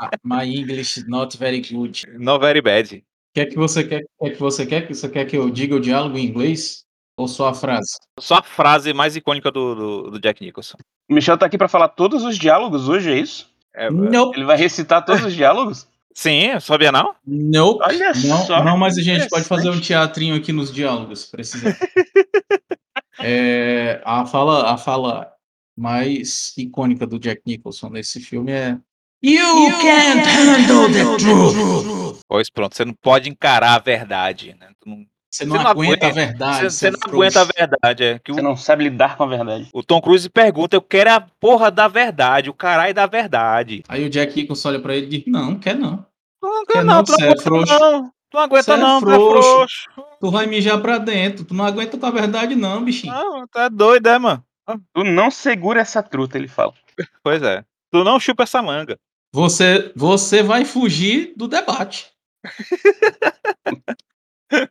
Ah, 0.00 0.10
my 0.22 0.44
English 0.44 1.00
is 1.00 1.08
not 1.08 1.36
very 1.36 1.60
good. 1.60 2.02
Not 2.18 2.40
very 2.40 2.60
bad. 2.60 3.02
Quer 3.34 3.46
que 3.46 3.56
você 3.56 3.84
quer, 3.84 4.04
quer 4.20 4.30
que 4.30 4.40
você 4.40 4.66
quer 4.66 4.86
que 4.86 4.94
você 4.94 5.08
quer 5.08 5.24
que 5.24 5.36
eu 5.36 5.50
diga 5.50 5.74
o 5.74 5.80
diálogo 5.80 6.16
em 6.16 6.24
inglês 6.24 6.84
ou 7.16 7.26
só 7.26 7.48
a 7.48 7.54
frase? 7.54 7.98
Só 8.20 8.36
a 8.36 8.42
frase 8.42 8.92
mais 8.92 9.16
icônica 9.16 9.50
do, 9.50 9.74
do, 9.74 10.10
do 10.12 10.20
Jack 10.20 10.44
Nicholson. 10.44 10.78
O 11.08 11.14
Michel 11.14 11.36
tá 11.36 11.46
aqui 11.46 11.58
para 11.58 11.68
falar 11.68 11.88
todos 11.88 12.22
os 12.22 12.38
diálogos 12.38 12.88
hoje, 12.88 13.12
é 13.12 13.18
isso? 13.18 13.52
É, 13.74 13.90
nope. 13.90 14.38
Ele 14.38 14.46
vai 14.46 14.56
recitar 14.56 15.04
todos 15.04 15.24
os 15.24 15.34
diálogos? 15.34 15.88
Sim, 16.14 16.58
sabia 16.60 16.92
não? 16.92 17.12
Não, 17.26 17.78
Olha 17.82 18.12
não, 18.24 18.46
só. 18.46 18.62
não, 18.62 18.76
mas 18.78 18.96
a 18.96 19.02
gente 19.02 19.28
pode 19.28 19.44
fazer 19.44 19.68
um 19.68 19.80
teatrinho 19.80 20.36
aqui 20.36 20.52
nos 20.52 20.72
diálogos, 20.72 21.26
precisa. 21.26 21.76
é, 23.18 24.00
a 24.04 24.24
fala, 24.24 24.72
a 24.72 24.78
fala 24.78 25.32
mais 25.76 26.54
icônica 26.56 27.04
do 27.04 27.18
Jack 27.18 27.42
Nicholson 27.44 27.88
nesse 27.90 28.20
filme 28.20 28.52
é 28.52 28.78
You, 29.24 29.40
you 29.40 29.78
can't 29.80 30.20
handle 30.20 30.92
the 30.92 31.16
truth. 31.16 32.20
Pois 32.28 32.50
pronto, 32.50 32.76
você 32.76 32.84
não 32.84 32.92
pode 32.92 33.30
encarar 33.30 33.74
a 33.74 33.78
verdade, 33.78 34.54
né? 34.60 34.68
Não, 34.84 34.98
você, 35.30 35.46
não 35.46 35.56
você 35.56 35.62
não, 35.62 35.70
aguenta, 35.70 36.06
a 36.06 36.10
verdade. 36.10 36.58
Você, 36.58 36.70
você 36.70 36.90
não 36.90 36.98
aguenta 37.06 37.40
a 37.40 37.44
verdade. 37.44 38.04
É, 38.04 38.18
que 38.18 38.34
você 38.34 38.40
o, 38.40 38.44
não 38.44 38.54
sabe 38.54 38.84
lidar 38.84 39.16
com 39.16 39.22
a 39.22 39.26
verdade. 39.26 39.70
O 39.72 39.82
Tom 39.82 40.02
Cruise 40.02 40.28
pergunta: 40.28 40.76
Eu 40.76 40.82
quero 40.82 41.10
a 41.10 41.20
porra 41.40 41.70
da 41.70 41.88
verdade, 41.88 42.50
o 42.50 42.54
caralho 42.54 42.92
da 42.92 43.06
verdade. 43.06 43.82
Aí 43.88 44.04
o 44.04 44.10
Jack 44.10 44.36
Nicholson 44.36 44.68
olha 44.68 44.80
pra 44.80 44.94
ele 44.94 45.06
e 45.06 45.08
diz: 45.08 45.24
Não, 45.26 45.52
não 45.52 45.58
quer 45.58 45.74
não. 45.74 46.04
Não 46.42 46.66
quer, 46.66 46.72
quer 46.74 46.84
não, 46.84 46.96
não, 46.96 47.04
tu 47.04 47.12
não 47.12 47.18
aguenta 47.18 47.40
é 47.40 47.42
frouxo. 47.42 47.78
não. 47.80 48.02
Tu 48.04 48.34
não 48.34 48.40
aguenta 48.42 48.74
é 48.74 48.76
não, 48.76 49.00
frouxo. 49.00 49.16
tu 49.16 49.40
é 49.40 49.40
frouxo. 49.40 49.90
Tu 50.20 50.30
vai 50.30 50.46
mijar 50.46 50.82
pra 50.82 50.98
dentro. 50.98 51.46
Tu 51.46 51.54
não 51.54 51.64
aguenta 51.64 51.96
com 51.96 52.04
a 52.04 52.10
verdade, 52.10 52.54
não, 52.54 52.84
bichinho. 52.84 53.14
Não, 53.14 53.46
tu 53.48 53.58
é 53.58 53.70
doido, 53.70 54.06
é, 54.06 54.18
mano? 54.18 54.44
Tu 54.92 55.02
não 55.02 55.30
segura 55.30 55.80
essa 55.80 56.02
truta, 56.02 56.36
ele 56.36 56.46
fala. 56.48 56.74
Pois 57.22 57.42
é. 57.42 57.64
Tu 57.90 58.04
não 58.04 58.20
chupa 58.20 58.42
essa 58.42 58.60
manga. 58.60 58.98
Você, 59.34 59.92
você 59.96 60.44
vai 60.44 60.64
fugir 60.64 61.32
do 61.36 61.48
debate. 61.48 62.06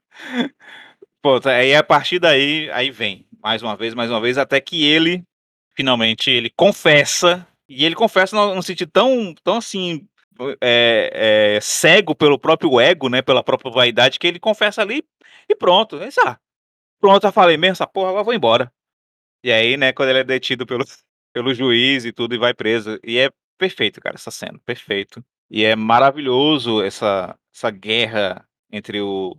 Pô, 1.22 1.38
aí 1.44 1.76
a 1.76 1.84
partir 1.84 2.18
daí, 2.18 2.72
aí 2.72 2.90
vem, 2.90 3.28
mais 3.42 3.62
uma 3.62 3.76
vez, 3.76 3.94
mais 3.94 4.10
uma 4.10 4.22
vez, 4.22 4.38
até 4.38 4.62
que 4.62 4.86
ele, 4.86 5.22
finalmente, 5.76 6.32
ele 6.32 6.50
confessa, 6.50 7.46
e 7.68 7.84
ele 7.84 7.94
confessa 7.94 8.38
num 8.38 8.62
sentido 8.62 8.90
tão, 8.90 9.36
tão 9.44 9.58
assim, 9.58 10.08
é, 10.62 11.58
é, 11.58 11.60
cego 11.60 12.16
pelo 12.16 12.40
próprio 12.40 12.80
ego, 12.80 13.10
né, 13.10 13.22
pela 13.22 13.44
própria 13.44 13.70
vaidade, 13.70 14.18
que 14.18 14.28
ele 14.28 14.40
confessa 14.40 14.82
ali 14.82 15.04
e 15.50 15.56
pronto. 15.58 15.98
Ele, 15.98 16.10
ah, 16.26 16.40
pronto, 17.02 17.24
já 17.24 17.34
falei 17.34 17.58
mesmo, 17.58 17.74
essa 17.74 17.88
porra, 17.88 18.12
agora 18.12 18.24
vou 18.24 18.34
embora. 18.34 18.72
E 19.44 19.52
aí, 19.52 19.76
né, 19.76 19.92
quando 19.92 20.08
ele 20.08 20.20
é 20.20 20.24
detido 20.24 20.66
pelo, 20.66 20.86
pelo 21.34 21.54
juiz 21.54 22.06
e 22.06 22.14
tudo, 22.14 22.34
e 22.34 22.38
vai 22.38 22.54
preso. 22.54 22.98
E 23.04 23.20
é 23.20 23.30
perfeito, 23.58 24.02
cara, 24.02 24.16
essa 24.16 24.32
cena, 24.32 24.60
perfeito. 24.66 25.24
E 25.50 25.64
é 25.64 25.76
maravilhoso 25.76 26.82
essa, 26.82 27.38
essa 27.54 27.70
guerra 27.70 28.48
entre 28.72 29.02
o. 29.02 29.38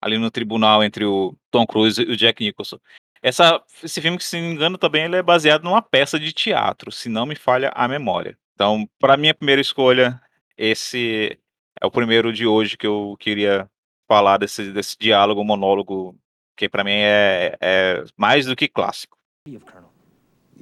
ali 0.00 0.18
no 0.18 0.30
tribunal 0.30 0.82
entre 0.84 1.04
o 1.04 1.36
Tom 1.50 1.66
Cruise 1.66 2.00
e 2.00 2.12
o 2.12 2.16
Jack 2.16 2.44
Nicholson. 2.44 2.78
Essa, 3.22 3.60
esse 3.82 4.00
filme, 4.00 4.18
que 4.18 4.24
se 4.24 4.36
não 4.36 4.48
me 4.48 4.54
engano, 4.54 4.78
também 4.78 5.04
ele 5.04 5.16
é 5.16 5.22
baseado 5.22 5.64
numa 5.64 5.82
peça 5.82 6.18
de 6.20 6.32
teatro, 6.32 6.92
se 6.92 7.08
não 7.08 7.26
me 7.26 7.34
falha 7.34 7.72
a 7.74 7.88
memória. 7.88 8.38
Então, 8.54 8.88
para 8.98 9.16
minha 9.16 9.34
primeira 9.34 9.60
escolha, 9.60 10.20
esse 10.56 11.38
é 11.80 11.86
o 11.86 11.90
primeiro 11.90 12.32
de 12.32 12.46
hoje 12.46 12.76
que 12.76 12.86
eu 12.86 13.16
queria 13.18 13.68
falar 14.06 14.38
desse, 14.38 14.70
desse 14.72 14.96
diálogo, 14.98 15.44
monólogo, 15.44 16.16
que 16.56 16.68
para 16.68 16.84
mim 16.84 16.92
é, 16.92 17.56
é 17.60 18.04
mais 18.16 18.46
do 18.46 18.54
que 18.54 18.68
clássico. 18.68 19.18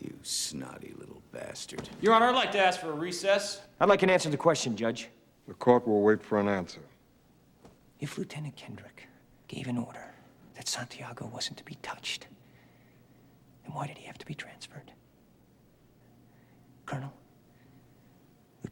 You 0.02 0.18
snotty 0.23 0.92
little 0.99 1.13
bastard. 1.35 1.88
Your 2.00 2.14
Honor, 2.14 2.26
I'd 2.26 2.35
like 2.35 2.53
to 2.53 2.59
ask 2.59 2.81
for 2.81 2.91
a 2.91 2.95
recess. 2.95 3.61
I'd 3.81 3.88
like 3.88 4.03
an 4.03 4.11
answer 4.11 4.25
to 4.25 4.31
the 4.31 4.37
question, 4.37 4.76
Judge. 4.76 5.09
The 5.49 5.55
court 5.55 5.87
will 5.87 6.03
wait 6.03 6.23
for 6.23 6.38
an 6.38 6.49
answer. 6.49 6.81
If 8.00 8.17
Lieutenant 8.17 8.57
Kendrick 8.57 9.09
gave 9.49 9.67
an 9.67 9.76
order 9.76 10.14
that 10.55 10.69
Santiago 10.69 11.26
wasn't 11.26 11.59
to 11.59 11.64
be 11.64 11.76
touched, 11.83 12.29
then 13.64 13.75
why 13.75 13.87
did 13.87 13.99
he 13.99 14.07
have 14.07 14.19
to 14.19 14.26
be 14.26 14.35
transferred? 14.35 14.93
Colonel, 16.87 17.12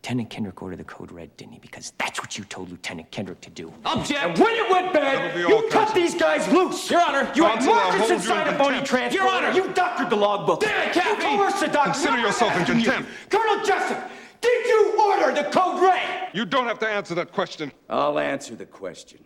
Lieutenant 0.03 0.31
Kendrick 0.31 0.61
ordered 0.61 0.81
the 0.81 0.85
code 0.85 1.13
red, 1.13 1.37
didn't 1.37 1.53
he? 1.53 1.59
Because 1.61 1.93
that's 1.97 2.21
what 2.21 2.37
you 2.37 2.43
told 2.43 2.71
Lieutenant 2.71 3.09
Kendrick 3.13 3.41
to 3.43 3.51
do. 3.51 3.73
Object! 3.85 4.19
And 4.21 4.37
when 4.37 4.53
it 4.53 4.69
went 4.69 4.93
bad, 4.93 5.39
you 5.39 5.69
cut 5.71 5.95
these 5.95 6.17
guys 6.17 6.49
loose! 6.49 6.91
Your 6.91 7.01
Honor, 7.03 7.31
you 7.37 7.45
had 7.45 7.61
Counsel, 7.61 7.75
Marcus 7.75 8.11
inside 8.11 8.49
in 8.49 8.55
a 8.55 8.59
phony 8.59 8.79
contempt. 8.79 8.89
transfer. 8.89 9.23
Your 9.23 9.31
Honor, 9.31 9.53
you 9.53 9.73
doctored 9.75 10.11
the 10.11 10.17
logbook. 10.17 10.59
Damn 10.59 10.89
it, 10.89 10.93
Captain! 10.93 11.31
You 11.31 11.37
coerced 11.39 11.61
the 11.61 11.69
doctor. 11.69 11.93
Consider 11.93 12.15
I'm 12.15 12.25
yourself 12.25 12.57
in 12.57 12.65
contempt. 12.65 13.11
Colonel 13.31 13.65
Jessup, 13.65 14.11
did 14.41 14.67
you 14.67 15.01
order 15.01 15.41
the 15.41 15.49
code 15.51 15.81
red? 15.81 16.31
You 16.35 16.47
don't 16.47 16.67
have 16.67 16.81
to 16.81 16.89
answer 16.89 17.15
that 17.15 17.31
question. 17.31 17.71
I'll 17.89 18.19
answer 18.19 18.57
the 18.57 18.67
question. 18.67 19.21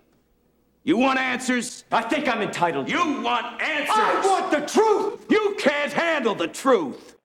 You 0.85 0.99
want 0.99 1.19
answers? 1.19 1.85
I 1.91 2.03
think 2.03 2.29
I'm 2.29 2.43
entitled. 2.43 2.91
You 2.91 3.23
want 3.23 3.63
answers? 3.63 3.97
I 3.97 4.21
want 4.27 4.51
the 4.51 4.61
truth! 4.71 5.25
You 5.31 5.57
can't 5.59 5.95
handle 5.95 6.35
the 6.35 6.49
truth. 6.49 7.17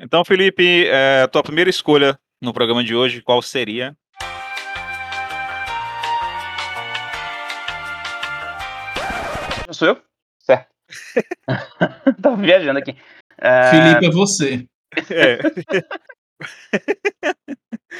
Então, 0.00 0.24
Felipe, 0.24 0.86
é, 0.86 1.26
tua 1.26 1.42
primeira 1.42 1.68
escolha 1.68 2.16
no 2.42 2.52
programa 2.52 2.82
de 2.82 2.92
hoje, 2.94 3.22
qual 3.22 3.40
seria? 3.40 3.96
Sou 9.70 9.88
eu? 9.88 10.02
Certo. 10.40 10.68
Tava 12.20 12.36
viajando 12.36 12.78
aqui. 12.78 12.94
Ah, 13.40 13.70
Felipe, 13.70 14.06
é 14.06 14.10
você. 14.10 14.66
É, 15.10 15.38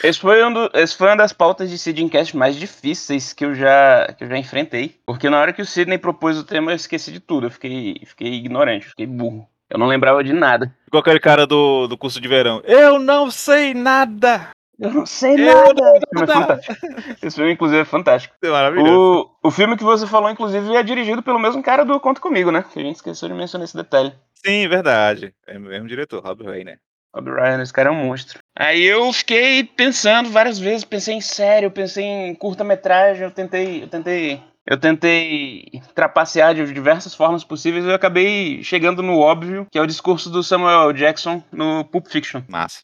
esse, 0.06 0.18
foi 0.20 0.44
um 0.44 0.52
do- 0.52 0.70
esse 0.74 0.94
foi 0.96 1.08
uma 1.08 1.16
das 1.16 1.32
pautas 1.32 1.70
de 1.70 1.78
Sidcast 1.78 2.36
mais 2.36 2.54
difíceis 2.56 3.32
que 3.32 3.44
eu, 3.44 3.54
já, 3.54 4.12
que 4.18 4.24
eu 4.24 4.28
já 4.28 4.36
enfrentei. 4.36 5.00
Porque 5.06 5.30
na 5.30 5.40
hora 5.40 5.52
que 5.54 5.62
o 5.62 5.66
Sidney 5.66 5.96
propôs 5.98 6.36
o 6.38 6.44
tema, 6.44 6.72
eu 6.72 6.76
esqueci 6.76 7.10
de 7.10 7.20
tudo. 7.20 7.46
Eu 7.46 7.50
fiquei, 7.50 8.02
fiquei 8.04 8.34
ignorante, 8.34 8.88
fiquei 8.88 9.06
burro. 9.06 9.48
Eu 9.72 9.78
não 9.78 9.86
lembrava 9.86 10.22
de 10.22 10.34
nada. 10.34 10.70
igual 10.86 11.00
aquele 11.00 11.18
cara 11.18 11.46
do, 11.46 11.86
do 11.86 11.96
curso 11.96 12.20
de 12.20 12.28
verão. 12.28 12.60
Eu 12.64 12.98
não 12.98 13.30
sei 13.30 13.72
nada! 13.72 14.48
Eu 14.78 14.90
não 14.90 15.06
sei 15.06 15.34
Eu 15.34 15.72
nada. 15.74 15.82
não 15.82 15.96
Esse 15.96 16.06
filme 16.10 16.22
é 16.22 16.26
fantástico. 16.26 16.76
Esse 17.22 17.36
filme, 17.36 17.52
inclusive, 17.52 17.80
é 17.80 17.84
fantástico. 17.84 18.34
É 18.42 18.50
maravilhoso. 18.50 19.30
O, 19.42 19.48
o 19.48 19.50
filme 19.50 19.76
que 19.76 19.84
você 19.84 20.06
falou, 20.06 20.28
inclusive, 20.28 20.74
é 20.76 20.82
dirigido 20.82 21.22
pelo 21.22 21.38
mesmo 21.38 21.62
cara 21.62 21.84
do 21.84 21.98
Conta 22.00 22.20
Comigo, 22.20 22.50
né? 22.50 22.64
Que 22.70 22.80
a 22.80 22.82
gente 22.82 22.96
esqueceu 22.96 23.28
de 23.28 23.34
mencionar 23.34 23.64
esse 23.64 23.76
detalhe. 23.76 24.12
Sim, 24.44 24.68
verdade. 24.68 25.32
É 25.46 25.56
o 25.56 25.60
mesmo 25.60 25.88
diretor, 25.88 26.22
Rob 26.22 26.44
Ray, 26.44 26.64
né? 26.64 26.76
Bob 27.14 27.30
Ryan, 27.30 27.62
esse 27.62 27.72
cara 27.72 27.90
é 27.90 27.92
um 27.92 28.06
monstro. 28.06 28.40
Aí 28.58 28.82
eu 28.82 29.12
fiquei 29.12 29.62
pensando 29.64 30.30
várias 30.30 30.58
vezes, 30.58 30.84
pensei 30.84 31.14
em 31.14 31.20
série, 31.20 31.66
eu 31.66 31.70
pensei 31.70 32.04
em 32.04 32.34
curta-metragem, 32.34 33.22
eu 33.22 33.30
tentei, 33.30 33.82
eu 33.82 33.88
tentei, 33.88 34.42
eu 34.66 34.78
tentei 34.78 35.64
trapacear 35.94 36.54
de 36.54 36.72
diversas 36.72 37.14
formas 37.14 37.42
possíveis 37.44 37.84
e 37.84 37.88
eu 37.88 37.94
acabei 37.94 38.62
chegando 38.62 39.02
no 39.02 39.18
óbvio, 39.18 39.66
que 39.70 39.78
é 39.78 39.82
o 39.82 39.86
discurso 39.86 40.30
do 40.30 40.42
Samuel. 40.42 40.92
Jackson 40.92 41.42
no 41.52 41.84
Pulp 41.84 42.06
Fiction. 42.06 42.42
Massa. 42.48 42.80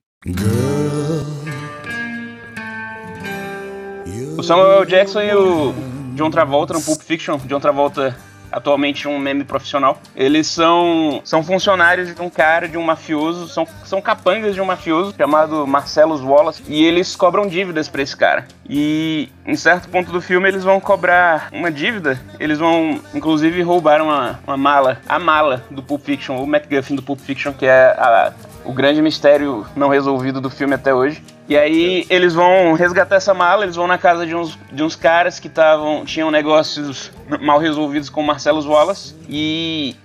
O 4.37 4.43
Samuel. 4.43 4.85
Jackson 4.85 5.21
e 5.21 5.35
o 5.35 5.75
John 6.15 6.31
Travolta 6.31 6.75
no 6.75 6.83
Pulp 6.83 7.01
Fiction, 7.01 7.39
John 7.47 7.61
Travolta 7.61 8.17
atualmente 8.51 9.07
um 9.09 9.19
meme 9.19 9.45
profissional. 9.45 10.01
Eles 10.15 10.47
são, 10.47 11.21
são 11.25 11.43
funcionários 11.43 12.15
de 12.15 12.21
um 12.21 12.31
cara, 12.31 12.69
de 12.69 12.77
um 12.77 12.83
mafioso, 12.83 13.49
são, 13.49 13.67
são 13.85 14.01
capangas 14.01 14.55
de 14.55 14.61
um 14.61 14.65
mafioso 14.65 15.15
chamado 15.17 15.67
Marcellus 15.67 16.21
Wallace, 16.21 16.63
e 16.69 16.85
eles 16.85 17.15
cobram 17.17 17.47
dívidas 17.47 17.89
pra 17.89 18.03
esse 18.03 18.17
cara. 18.17 18.47
E 18.69 19.29
em 19.47 19.57
certo 19.57 19.89
ponto 19.89 20.13
do 20.13 20.21
filme 20.21 20.49
eles 20.49 20.63
vão 20.65 20.79
cobrar 20.81 21.49
uma 21.53 21.71
dívida, 21.71 22.21
eles 22.39 22.59
vão 22.59 23.01
inclusive 23.15 23.63
roubar 23.63 24.03
uma, 24.03 24.39
uma 24.47 24.57
mala, 24.57 25.01
a 25.09 25.19
mala 25.19 25.65
do 25.71 25.83
Pulp 25.83 26.03
Fiction, 26.05 26.37
o 26.37 26.47
MacGuffin 26.47 26.95
do 26.95 27.03
Pulp 27.03 27.19
Fiction, 27.21 27.53
que 27.53 27.67
é 27.67 27.87
a- 27.99 28.33
o 28.69 28.73
grande 28.75 29.01
mistério 29.01 29.67
não 29.75 29.89
resolvido 29.89 30.43
do 30.43 30.51
filme 30.51 30.75
até 30.75 30.93
hoje. 30.93 31.25
E 31.49 31.57
aí 31.57 32.05
eles 32.11 32.35
vão 32.35 32.75
resgatar 32.75 33.17
essa 33.17 33.33
mala, 33.33 33.65
eles 33.65 33.77
vão 33.77 33.87
na 33.87 33.97
casa 33.97 34.27
de 34.27 34.35
uns, 34.37 34.59
de 34.71 34.83
uns 34.83 34.95
caras 34.95 35.41
que 35.41 35.47
estavam 35.49 36.05
tinham 36.05 36.31
negócios 36.31 37.11
mal 37.41 37.59
resolvidos 37.59 38.11
com 38.11 38.21
o 38.21 38.27
Marcellus 38.27 38.67
Wallace 38.67 39.15
e 39.27 39.97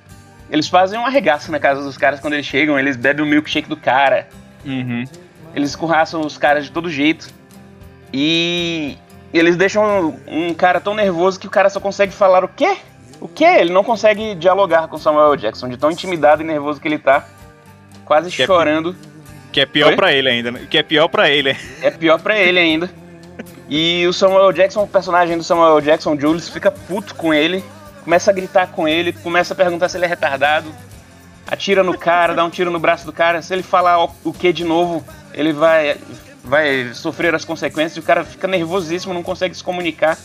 eles 0.50 0.70
fazem 0.70 0.98
uma 0.98 1.10
arregaça 1.10 1.52
na 1.52 1.60
casa 1.60 1.84
dos 1.84 1.98
caras 1.98 2.22
quando 2.22 2.36
eles 2.36 2.46
chegam, 2.46 2.80
eles 2.80 2.96
bebem 2.96 3.26
o 3.26 3.28
milkshake 3.28 3.68
do 3.68 3.76
cara, 3.76 4.30
Uhum. 4.64 5.04
eles 5.54 5.72
escorraçam 5.72 6.22
os 6.22 6.38
caras 6.38 6.64
de 6.64 6.72
todo 6.72 6.90
jeito 6.90 7.28
e 8.14 8.98
eles 9.34 9.58
deixam 9.58 10.16
um 10.26 10.54
cara 10.54 10.80
tão 10.80 10.94
nervoso 10.96 11.38
que 11.38 11.48
o 11.48 11.50
cara 11.50 11.70
só 11.70 11.82
consegue 11.82 12.14
falar 12.14 12.46
o 12.46 12.48
quê? 12.48 12.78
O 13.20 13.28
quê? 13.28 13.44
Ele 13.44 13.74
não 13.74 13.84
consegue 13.84 14.36
dialogar 14.36 14.88
com 14.88 14.98
Samuel. 14.98 15.36
Jackson, 15.36 15.68
de 15.68 15.76
tão 15.76 15.92
intimidado 15.92 16.42
e 16.42 16.46
nervoso 16.46 16.80
que 16.80 16.88
ele 16.88 16.98
tá, 17.00 17.26
quase 18.06 18.30
Que 18.32 18.44
é 18.44 18.46
chorando. 18.46 18.96
Que 19.52 19.62
é 19.62 19.66
pior 19.66 19.96
pra 19.96 20.12
ele 20.12 20.30
ainda, 20.30 20.52
né? 20.52 20.68
Que 20.70 20.78
é 20.80 20.84
pior 20.84 21.08
pra 21.08 21.30
ele. 21.30 21.56
É 21.82 21.92
pior 21.92 22.20
pra 22.20 22.38
ele 22.40 22.60
ainda. 22.60 22.90
E 23.70 24.06
o 24.08 24.14
Samuel. 24.14 24.52
Jackson, 24.52 24.84
o 24.84 24.88
personagem 24.88 25.38
do 25.38 25.44
Samuel. 25.44 25.80
Jackson, 25.82 26.20
Julius, 26.20 26.50
fica 26.50 26.72
puto 26.72 27.14
com 27.16 27.34
ele, 27.34 27.64
começa 28.04 28.32
a 28.32 28.34
gritar 28.34 28.68
com 28.68 28.88
ele, 28.88 29.14
começa 29.14 29.54
a 29.54 29.58
perguntar 29.58 29.90
se 29.90 29.98
ele 29.98 30.06
é 30.06 30.08
retardado, 30.08 30.70
atira 31.48 31.84
no 31.84 31.98
cara, 31.98 32.34
dá 32.34 32.44
um 32.44 32.50
tiro 32.50 32.72
no 32.72 32.80
braço 32.80 33.06
do 33.06 33.14
cara. 33.14 33.42
Se 33.42 33.54
ele 33.54 33.64
falar 33.64 34.04
o- 34.04 34.34
que 34.34 34.52
de 34.52 34.64
novo, 34.64 35.06
ele 35.34 35.54
vai, 35.54 35.98
vai 36.44 36.92
sofrer 36.94 37.34
as 37.36 37.46
consequências. 37.46 37.96
E 37.98 38.00
o 38.00 38.04
cara 38.04 38.24
fica 38.24 38.48
nervosíssimo, 38.48 39.14
não 39.14 39.24
consegue 39.24 39.56
se 39.56 39.64
comunicar. 39.64 40.18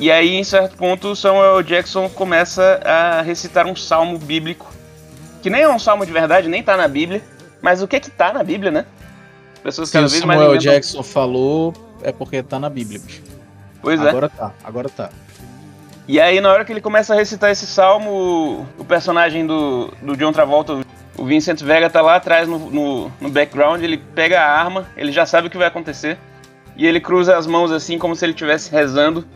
E 0.00 0.10
aí, 0.10 0.34
em 0.34 0.42
certo 0.44 0.76
ponto, 0.76 1.08
o 1.08 1.16
Samuel. 1.16 1.62
Jackson 1.62 2.08
começa 2.08 2.80
a 2.84 3.22
recitar 3.22 3.66
um 3.66 3.76
salmo 3.76 4.18
bíblico, 4.18 4.73
que 5.44 5.50
nem 5.50 5.60
é 5.60 5.68
um 5.68 5.78
salmo 5.78 6.06
de 6.06 6.10
verdade, 6.12 6.48
nem 6.48 6.62
tá 6.62 6.74
na 6.74 6.88
Bíblia. 6.88 7.22
Mas 7.60 7.82
o 7.82 7.86
que 7.86 8.00
que 8.00 8.10
tá 8.10 8.32
na 8.32 8.42
Bíblia, 8.42 8.70
né? 8.70 8.86
As 9.56 9.60
Pessoas 9.60 9.88
Se 9.90 9.92
cada 9.92 10.06
mais 10.08 10.12
Samuel 10.18 10.40
inventam- 10.56 10.58
Jackson 10.72 11.02
falou, 11.02 11.74
é 12.02 12.10
porque 12.12 12.42
tá 12.42 12.58
na 12.58 12.70
Bíblia, 12.70 12.98
bicho. 12.98 13.22
Pois 13.82 14.00
é. 14.02 14.08
Agora 14.08 14.28
tá, 14.30 14.52
agora 14.64 14.88
tá. 14.88 15.10
E 16.08 16.18
aí, 16.18 16.40
na 16.40 16.50
hora 16.50 16.64
que 16.64 16.72
ele 16.72 16.80
começa 16.80 17.12
a 17.12 17.16
recitar 17.16 17.50
esse 17.50 17.66
salmo, 17.66 18.10
o- 18.10 18.66
o 18.78 18.84
personagem 18.86 19.46
do, 19.46 19.92
do 20.00 20.16
John 20.16 20.32
Travolta, 20.32 20.80
o 21.18 21.24
Vincent 21.26 21.60
Vega, 21.62 21.90
tá 21.90 22.00
lá 22.00 22.16
atrás 22.16 22.48
no, 22.48 22.58
no, 22.70 23.12
no 23.20 23.28
background, 23.28 23.82
ele 23.82 23.98
pega 23.98 24.40
a 24.40 24.50
arma, 24.50 24.86
ele 24.96 25.12
já 25.12 25.26
sabe 25.26 25.48
o 25.48 25.50
que 25.50 25.58
vai 25.58 25.66
acontecer, 25.68 26.16
e 26.74 26.86
ele 26.86 27.00
cruza 27.00 27.36
as 27.36 27.46
mãos 27.46 27.70
assim, 27.70 27.98
como 27.98 28.16
se 28.16 28.24
ele 28.24 28.32
estivesse 28.32 28.70
rezando. 28.70 29.26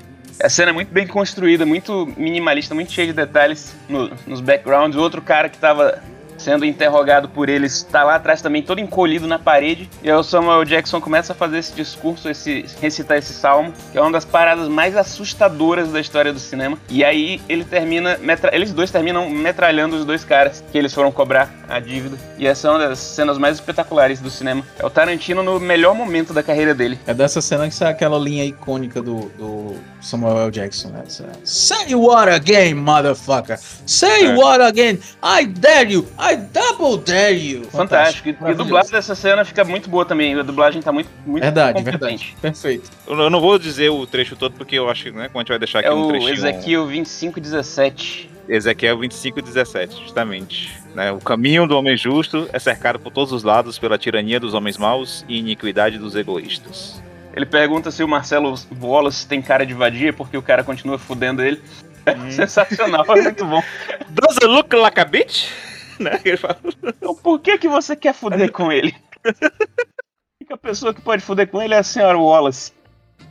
A 0.43 0.49
cena 0.49 0.71
é 0.71 0.73
muito 0.73 0.93
bem 0.93 1.07
construída, 1.07 1.67
muito 1.67 2.13
minimalista, 2.17 2.75
muito 2.75 2.93
cheia 2.93 3.09
de 3.09 3.13
detalhes 3.13 3.75
no- 3.89 4.11
nos 4.27 4.41
backgrounds. 4.41 4.97
O 4.97 5.01
outro 5.03 5.21
cara 5.21 5.49
que 5.49 5.59
tava 5.59 6.01
sendo 6.39 6.65
interrogado 6.65 7.29
por 7.29 7.49
eles 7.49 7.83
tá 7.83 8.03
lá 8.05 8.15
atrás 8.15 8.41
também, 8.41 8.63
todo 8.63 8.81
encolhido 8.81 9.27
na 9.27 9.39
parede. 9.39 9.91
E 10.03 10.11
aí 10.11 10.17
o 10.17 10.23
Samuel 10.23 10.65
Jackson 10.65 11.01
começa 11.01 11.33
a 11.33 11.37
fazer 11.37 11.59
esse 11.59 11.73
discurso, 11.75 12.29
esse 12.29 12.65
recitar 12.81 13.19
esse 13.19 13.33
salmo, 13.35 13.73
que 13.93 13.99
é 13.99 14.01
uma 14.01 14.13
das 14.13 14.25
paradas 14.25 14.69
mais 14.69 14.97
assustadoras 14.97 15.91
da 15.93 16.01
história 16.01 16.33
do 16.33 16.39
cinema. 16.39 16.79
E 16.89 17.05
aí 17.05 17.41
ele 17.49 17.65
termina, 17.65 18.17
metra- 18.19 18.55
eles 18.55 18.73
dois 18.73 18.91
terminam 18.91 19.29
metralhando 19.29 19.97
os 19.97 20.05
dois 20.05 20.25
caras 20.25 20.63
que 20.73 20.79
eles 20.79 20.95
foram 20.95 21.11
cobrar 21.13 21.51
a 21.69 21.79
dívida. 21.81 22.17
E 22.39 22.47
essa 22.47 22.69
é 22.69 22.71
uma 22.71 22.79
das 22.89 22.99
cenas 22.99 23.37
mais 23.37 23.57
espetaculares 23.57 24.21
do 24.21 24.31
cinema. 24.31 24.63
É 24.79 24.87
o 24.87 24.91
Tarantino 24.91 25.43
no 25.43 25.59
melhor 25.61 25.95
momento 25.95 26.33
da 26.33 26.43
carreira 26.43 26.75
dele. 26.75 26.99
É 27.07 27.13
dessa 27.13 27.41
cena 27.43 27.69
que 27.69 27.75
sai 27.75 27.91
aquela 27.91 28.19
linha 28.19 28.45
icônica 28.45 29.03
do, 29.03 29.29
do 29.37 29.77
Samuel 30.01 30.39
L. 30.39 30.51
Jackson, 30.51 30.89
né? 30.91 31.03
Essa, 31.07 31.25
Say 31.45 31.95
what 31.95 32.31
again, 32.31 32.75
motherfucker! 32.75 33.59
Say 33.87 34.27
É. 34.27 34.35
what 34.37 34.63
again! 34.63 34.99
I 35.23 35.45
dare 35.47 35.91
you! 35.93 36.07
I 36.19 36.28
double 36.37 36.99
dare 37.05 37.35
you! 37.37 37.65
Fantástico. 37.71 38.29
E- 38.29 38.37
E 38.41 38.51
a 38.51 38.55
dublagem 38.55 38.91
dessa 38.93 39.15
cena 39.15 39.45
fica 39.45 39.65
muito 39.65 39.89
boa 39.89 40.05
também. 40.05 40.39
A 40.39 40.43
dublagem 40.43 40.81
tá 40.83 40.93
muito, 40.93 41.09
muito 41.27 41.43
Verdade, 41.43 41.79
competente. 41.79 41.99
verdade. 42.01 42.37
Perfeito. 42.41 42.91
Eu 43.07 43.17
não- 43.17 43.25
eu 43.25 43.31
não 43.31 43.41
vou 43.41 43.59
dizer 43.59 43.89
o 43.91 44.07
trecho 44.07 44.37
todo, 44.37 44.53
porque 44.55 44.77
eu 44.79 44.89
acho 44.91 45.05
que, 45.05 45.11
né, 45.11 45.29
como 45.29 45.39
a 45.39 45.43
gente 45.43 45.49
vai 45.49 45.59
deixar 45.59 45.79
aqui 45.81 45.89
É 45.89 45.93
um 45.93 46.05
o 46.07 46.09
trechinho... 46.09 46.33
Ezequiel 46.35 46.87
2517. 46.87 48.31
Ezequiel 48.49 48.99
25 48.99 49.43
17, 49.43 50.01
justamente. 50.03 50.73
Né? 50.95 51.13
O 51.13 51.19
caminho 51.19 51.67
do 51.67 51.77
homem 51.77 51.97
justo 51.97 52.49
é 52.53 52.59
cercado 52.59 52.99
por 52.99 53.13
todos 53.13 53.33
os 53.33 53.43
lados 53.43 53.79
pela 53.79 53.99
tirania 53.99 54.41
dos 54.41 54.55
homens 54.55 54.79
maus 54.79 55.25
e 55.29 55.39
iniquidade 55.39 55.99
dos 55.99 56.17
egoístas. 56.17 57.03
Ele 57.37 57.45
pergunta 57.45 57.91
se 57.91 58.03
o 58.03 58.09
Marcelo 58.09 58.55
Wallace 58.81 59.27
tem 59.27 59.43
cara 59.43 59.67
de 59.67 59.75
vadia 59.75 60.13
porque 60.13 60.37
o 60.37 60.43
cara 60.43 60.65
continua 60.65 60.99
fudendo 60.99 61.43
ele. 61.43 61.61
É 62.07 62.15
sensacional, 62.33 63.05
é 63.17 63.23
muito 63.23 63.45
bom. 63.45 63.63
Does 64.09 64.37
it 64.37 64.47
look 64.47 64.75
like 64.75 64.99
a 64.99 65.05
bitch? 65.05 65.51
Né? 66.05 66.19
que 66.19 66.29
ele 66.29 66.37
fala. 66.37 66.59
Então 66.83 67.15
por 67.15 67.41
que, 67.41 67.59
que 67.59 67.69
você 67.69 67.97
quer 67.97 68.15
fuder 68.15 68.53
com 68.53 68.71
ele? 68.71 68.95
A 69.25 70.41
única 70.41 70.57
pessoa 70.57 70.95
que 70.95 71.01
pode 71.01 71.23
fuder 71.23 71.49
com 71.49 71.61
ele 71.61 71.75
é 71.75 71.79
a 71.79 71.83
senhora 71.83 72.17
Wallace. 72.17 72.73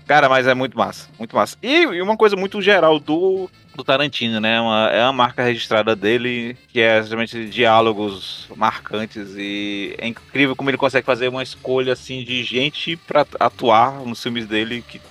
Cara, 0.05 0.29
mas 0.29 0.47
é 0.47 0.53
muito 0.53 0.77
massa, 0.77 1.09
muito 1.19 1.35
massa. 1.35 1.57
E, 1.61 1.81
e 1.81 2.01
uma 2.01 2.15
coisa 2.15 2.35
muito 2.35 2.61
geral 2.61 2.97
do, 2.97 3.49
do 3.75 3.83
Tarantino, 3.83 4.39
né? 4.39 4.59
Uma, 4.59 4.89
é 4.89 5.03
uma 5.03 5.11
marca 5.11 5.43
registrada 5.43 5.95
dele, 5.95 6.55
que 6.69 6.79
é 6.79 7.01
justamente 7.01 7.49
diálogos 7.49 8.47
marcantes. 8.55 9.35
E 9.35 9.93
é 9.97 10.07
incrível 10.07 10.55
como 10.55 10.69
ele 10.69 10.77
consegue 10.77 11.05
fazer 11.05 11.27
uma 11.27 11.43
escolha 11.43 11.91
assim 11.91 12.23
de 12.23 12.41
gente 12.43 12.95
pra 12.95 13.25
atuar 13.37 13.99
nos 14.05 14.23
filmes 14.23 14.45
dele 14.45 14.81
que 14.87 15.01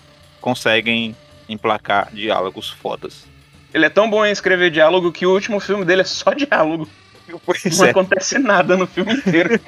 conseguem 0.41 1.15
emplacar 1.47 2.09
diálogos 2.13 2.71
fodas. 2.71 3.27
Ele 3.75 3.85
é 3.85 3.91
tão 3.91 4.09
bom 4.09 4.25
em 4.25 4.31
escrever 4.31 4.71
diálogo 4.71 5.13
que 5.13 5.27
o 5.27 5.33
último 5.33 5.61
filme 5.61 5.85
dele 5.85 6.01
é 6.01 6.05
só 6.05 6.33
diálogo. 6.33 6.89
Pois 7.45 7.79
Não 7.79 7.87
é. 7.87 7.91
acontece 7.91 8.39
nada 8.39 8.77
no 8.77 8.87
filme 8.87 9.15
inteiro. 9.15 9.59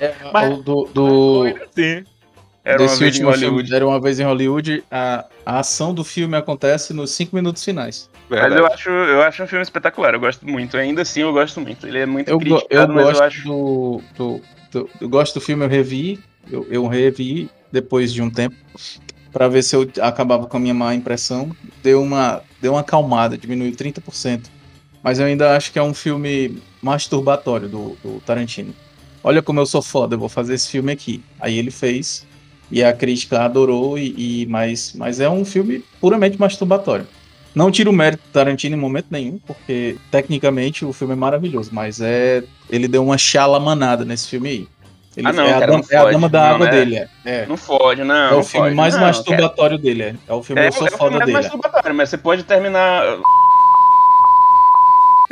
É, 0.00 0.14
Mas- 0.32 0.52
o 0.58 0.62
do, 0.62 0.84
do, 0.92 1.44
Sim. 1.74 2.04
Era 2.64 2.80
uma 2.80 2.86
desse 2.88 3.00
vez 3.00 3.16
em 3.16 3.24
último 3.24 3.32
filme, 3.32 3.46
Hollywood. 3.46 3.74
Era 3.74 3.86
uma 3.86 4.00
vez 4.00 4.20
em 4.20 4.24
Hollywood, 4.24 4.84
a, 4.90 5.24
a 5.44 5.58
ação 5.60 5.92
do 5.92 6.04
filme 6.04 6.36
acontece 6.36 6.92
nos 6.92 7.10
cinco 7.10 7.34
minutos 7.34 7.64
finais. 7.64 8.08
Mas 8.28 8.40
Verdade. 8.40 8.60
eu 8.60 8.66
acho, 8.66 8.88
eu 8.90 9.22
acho 9.22 9.42
um 9.42 9.46
filme 9.48 9.62
espetacular, 9.64 10.14
eu 10.14 10.20
gosto 10.20 10.46
muito. 10.48 10.76
Ainda 10.76 11.02
assim, 11.02 11.20
eu 11.22 11.32
gosto 11.32 11.60
muito. 11.60 11.86
Ele 11.86 11.98
é 11.98 12.06
muito 12.06 12.28
Eu, 12.28 12.38
criticado, 12.38 12.92
eu 12.92 12.94
mas 12.96 13.04
gosto 13.04 13.20
eu 13.20 13.26
acho. 13.26 13.44
do, 13.44 14.02
do, 14.16 14.40
do- 14.70 14.90
Eu 15.00 15.08
gosto 15.08 15.34
do 15.34 15.40
filme, 15.40 15.64
eu 15.64 15.68
revi. 15.68 16.20
Eu, 16.50 16.66
eu 16.70 16.86
revi 16.86 17.50
depois 17.72 18.12
de 18.12 18.22
um 18.22 18.30
tempo. 18.30 18.56
Pra 19.32 19.48
ver 19.48 19.62
se 19.62 19.74
eu 19.74 19.88
acabava 20.00 20.46
com 20.46 20.56
a 20.56 20.60
minha 20.60 20.74
má 20.74 20.94
impressão. 20.94 21.50
Deu 21.82 22.00
uma, 22.00 22.42
deu 22.60 22.72
uma 22.74 22.80
acalmada, 22.80 23.36
diminuiu 23.36 23.72
30%. 23.72 24.44
Mas 25.02 25.18
eu 25.18 25.26
ainda 25.26 25.56
acho 25.56 25.72
que 25.72 25.78
é 25.78 25.82
um 25.82 25.94
filme 25.94 26.58
masturbatório 26.80 27.68
do, 27.68 27.96
do 28.02 28.20
Tarantino. 28.24 28.74
Olha 29.24 29.42
como 29.42 29.60
eu 29.60 29.66
sou 29.66 29.82
foda, 29.82 30.14
eu 30.14 30.18
vou 30.18 30.28
fazer 30.28 30.54
esse 30.54 30.68
filme 30.68 30.92
aqui. 30.92 31.22
Aí 31.40 31.58
ele 31.58 31.70
fez. 31.70 32.26
E 32.70 32.82
a 32.82 32.92
crítica 32.92 33.40
adorou, 33.44 33.98
e, 33.98 34.14
e 34.42 34.46
mas, 34.46 34.94
mas 34.96 35.20
é 35.20 35.28
um 35.28 35.44
filme 35.44 35.84
puramente 36.00 36.40
masturbatório. 36.40 37.06
Não 37.54 37.70
tiro 37.70 37.90
o 37.90 37.92
mérito 37.92 38.22
do 38.26 38.32
Tarantino 38.32 38.74
em 38.74 38.78
momento 38.78 39.08
nenhum, 39.10 39.38
porque 39.46 39.96
tecnicamente 40.10 40.82
o 40.86 40.92
filme 40.92 41.12
é 41.12 41.16
maravilhoso, 41.16 41.68
mas 41.70 42.00
é 42.00 42.42
ele 42.70 42.88
deu 42.88 43.04
uma 43.04 43.18
chalamanada 43.18 44.06
nesse 44.06 44.26
filme 44.28 44.48
aí. 44.48 44.68
Ele, 45.14 45.26
Ah, 45.28 45.32
não, 45.34 45.44
é, 45.44 45.50
a 45.50 45.54
cara, 45.60 45.66
dama, 45.66 45.78
não 45.90 45.98
é 45.98 46.00
a 46.00 46.10
dama 46.10 46.28
da 46.30 46.40
Não, 46.40 46.54
água 46.54 46.64
né? 46.66 46.70
dele, 46.72 46.96
é. 46.96 47.08
É, 47.26 47.46
Não 47.46 47.58
fode, 47.58 48.02
não. 48.02 48.14
É 48.14 48.34
o 48.34 48.42
filme 48.42 48.68
fode. 48.68 48.74
mais 48.76 48.94
Não, 48.94 49.00
cara. 49.02 49.12
masturbatório 49.12 49.76
dele, 49.76 50.02
é. 50.04 50.14
É 50.26 50.32
o 50.32 50.42
filme 50.42 50.62
É, 50.62 50.68
Eu 50.68 50.72
Sou 50.72 50.86
é 50.86 50.90
o 50.90 50.96
Foda 50.96 51.10
filme 51.10 51.16
mais 51.18 51.26
dele. 51.26 51.36
é. 51.36 51.42
masturbatório, 51.42 51.94
mas 51.96 52.08
você 52.08 52.16
pode 52.16 52.42
terminar. 52.44 53.02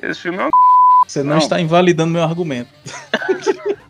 Esse 0.02 0.20
filme 0.20 0.38
é 0.38 0.46
um. 0.46 0.50
Você 1.06 1.22
não, 1.22 1.30
Não. 1.32 1.38
está 1.38 1.60
invalidando 1.60 2.12
meu 2.12 2.22
argumento. 2.22 2.70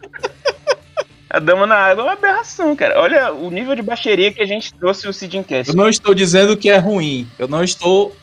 A 1.29 1.39
Dama 1.39 1.65
na 1.65 1.77
Água 1.77 2.03
é 2.03 2.07
uma 2.07 2.13
aberração, 2.15 2.75
cara. 2.75 3.01
Olha 3.01 3.33
o 3.33 3.51
nível 3.53 3.77
de 3.77 3.83
baixaria 3.83 4.33
que 4.33 4.43
a 4.43 4.47
gente 4.47 4.75
trouxe 4.75 5.07
o 5.07 5.13
Sid 5.13 5.45
Cast. 5.45 5.71
Eu 5.71 5.77
não 5.77 5.89
estou 5.89 6.13
dizendo 6.13 6.57
que 6.57 6.69
é 6.69 6.77
ruim. 6.77 7.29
Eu 7.39 7.47
não 7.47 7.63
estou. 7.63 8.17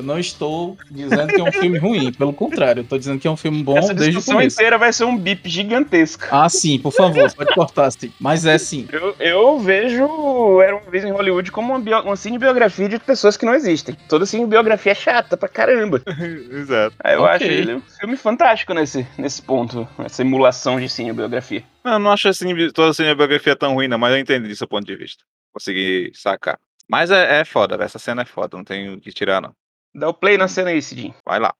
Eu 0.00 0.04
não 0.04 0.18
estou 0.18 0.78
dizendo 0.90 1.32
que 1.34 1.40
é 1.40 1.44
um 1.44 1.52
filme 1.52 1.76
ruim. 1.78 2.10
Pelo 2.12 2.32
contrário, 2.32 2.80
eu 2.80 2.84
estou 2.84 2.98
dizendo 2.98 3.20
que 3.20 3.28
é 3.28 3.30
um 3.30 3.36
filme 3.36 3.62
bom 3.62 3.76
Essa 3.76 3.92
desde 3.92 4.04
o 4.04 4.12
discussão 4.12 4.36
começo. 4.36 4.56
inteira 4.56 4.78
vai 4.78 4.92
ser 4.94 5.04
um 5.04 5.16
bip 5.16 5.46
gigantesco. 5.48 6.24
Ah, 6.30 6.48
sim, 6.48 6.78
por 6.78 6.90
favor, 6.90 7.30
pode 7.34 7.54
cortar, 7.54 7.90
sim. 7.90 8.10
Mas 8.18 8.46
é 8.46 8.56
sim. 8.56 8.88
Eu, 8.90 9.14
eu 9.20 9.58
vejo 9.58 10.60
Era 10.62 10.76
uma 10.76 10.90
vez 10.90 11.04
em 11.04 11.10
Hollywood 11.10 11.52
como 11.52 11.72
uma, 11.74 11.78
bio, 11.80 12.00
uma 12.00 12.16
cinebiografia 12.16 12.88
de 12.88 12.98
pessoas 12.98 13.36
que 13.36 13.44
não 13.44 13.54
existem. 13.54 13.94
Toda 14.08 14.24
cinebiografia 14.24 14.92
é 14.92 14.94
chata 14.94 15.36
pra 15.36 15.48
caramba. 15.48 16.02
Exato. 16.50 16.96
Aí 17.04 17.14
eu 17.14 17.22
Ok. 17.22 17.34
acho 17.34 17.44
ele 17.44 17.74
um 17.74 17.80
filme 17.82 18.16
fantástico 18.16 18.72
nesse, 18.72 19.06
nesse 19.18 19.42
ponto, 19.42 19.86
essa 19.98 20.22
emulação 20.22 20.80
de 20.80 20.88
cinebiografia. 20.88 21.62
Não, 21.84 21.92
eu 21.92 21.98
não 21.98 22.10
acho 22.12 22.28
assim, 22.28 22.54
toda 22.72 22.90
a 22.90 22.94
cinebiografia 22.94 23.54
tão 23.54 23.74
ruim, 23.74 23.86
não, 23.88 23.98
mas 23.98 24.12
eu 24.14 24.18
entendi 24.18 24.56
seu 24.56 24.66
ponto 24.66 24.86
de 24.86 24.96
vista. 24.96 25.22
Consegui 25.52 26.10
sacar. 26.14 26.58
Mas 26.88 27.10
é, 27.10 27.40
é 27.40 27.44
foda, 27.44 27.76
velho, 27.76 27.86
essa 27.86 27.98
cena 27.98 28.22
é 28.22 28.24
foda, 28.24 28.56
não 28.56 28.64
tem 28.64 28.92
o 28.92 29.00
que 29.00 29.12
tirar, 29.12 29.40
não. 29.40 29.52
Dá 29.94 30.08
o 30.08 30.14
play 30.14 30.38
na 30.38 30.46
cena 30.46 30.70
aí, 30.70 30.80
Cidinho. 30.80 31.14
Vai 31.26 31.40
lá. 31.40 31.52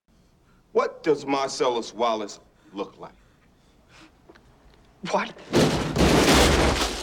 What 0.73 1.03
does 1.03 1.25
Marcellus 1.25 1.93
Wallace 1.93 2.41
look 2.73 2.97
like? 3.01 3.15
What? 5.11 5.35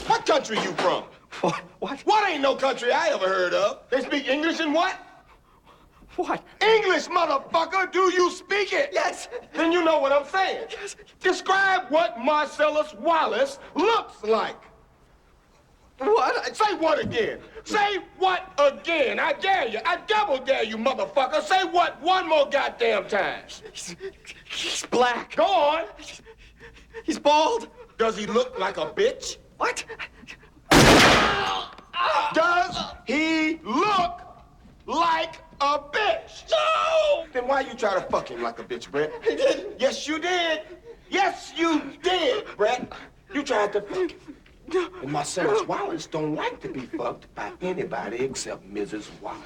What 0.08 0.26
country 0.26 0.58
you 0.60 0.72
from? 0.74 1.04
What? 1.42 1.62
What? 1.80 2.00
What 2.06 2.30
ain't 2.30 2.42
no 2.42 2.56
country 2.56 2.92
I 2.92 3.10
ever 3.10 3.28
heard 3.28 3.54
of? 3.54 3.80
They 3.90 4.02
speak 4.02 4.30
English 4.30 4.62
and 4.62 4.74
what? 4.74 4.96
What? 6.16 6.44
English, 6.62 7.08
motherfucker! 7.10 7.92
Do 7.92 8.12
you 8.12 8.32
speak 8.32 8.74
it? 8.74 8.90
Yes. 8.92 9.28
Then 9.54 9.72
you 9.72 9.84
know 9.84 10.00
what 10.00 10.12
I'm 10.12 10.26
saying. 10.26 10.68
Describe 11.20 11.90
what 11.90 12.20
Marcellus 12.20 12.96
Wallace 12.96 13.60
looks 13.76 14.24
like. 14.24 14.56
What? 16.00 16.56
Say 16.56 16.76
what 16.76 17.04
again? 17.04 17.40
Say 17.64 17.98
what 18.18 18.54
again? 18.60 19.20
I 19.20 19.34
dare 19.34 19.68
you. 19.68 19.80
I 19.86 19.98
double 20.08 20.38
dare 20.38 20.64
you, 20.64 20.78
motherfucker. 20.78 21.42
Say 21.42 21.64
what 21.66 22.00
one 22.02 22.30
more 22.30 22.48
goddamn 22.50 23.08
time. 23.08 23.44
He's, 23.72 23.96
he's 24.46 24.86
black. 24.86 25.36
Go 25.36 25.46
on. 25.46 25.86
He's 27.04 27.18
bald. 27.18 27.70
Does 27.98 28.16
he 28.16 28.28
look 28.28 28.60
like 28.60 28.78
a 28.78 28.86
bitch? 28.86 29.38
What? 29.58 29.84
Does 32.34 32.78
he 33.06 33.60
look 33.64 34.22
like 34.86 35.42
a 35.60 35.80
bitch? 35.80 36.52
No! 36.52 37.26
Then 37.34 37.48
why 37.48 37.62
you 37.62 37.74
try 37.74 37.96
to 37.96 38.02
fuck 38.02 38.30
him 38.30 38.44
like 38.44 38.60
a 38.60 38.64
bitch, 38.64 38.92
Brett? 38.92 39.12
He 39.24 39.36
did. 39.36 39.76
Yes, 39.80 40.08
you 40.08 40.20
did. 40.20 40.62
Yes, 41.10 41.54
you 41.58 41.82
did, 42.04 42.46
Brett. 42.56 42.94
You 43.34 43.42
tried 43.42 43.74
to 43.74 43.82
fuck 43.82 44.12
him. 44.12 44.36
And 44.73 45.12
Marcellus 45.12 45.65
Wallace 45.67 46.08
don't 46.08 46.36
like 46.36 46.60
to 46.62 46.69
be 46.69 46.82
fucked 46.82 47.34
by 47.36 47.51
anybody 47.62 48.17
except 48.17 48.67
Mrs. 48.71 49.08
Wallace. 49.21 49.41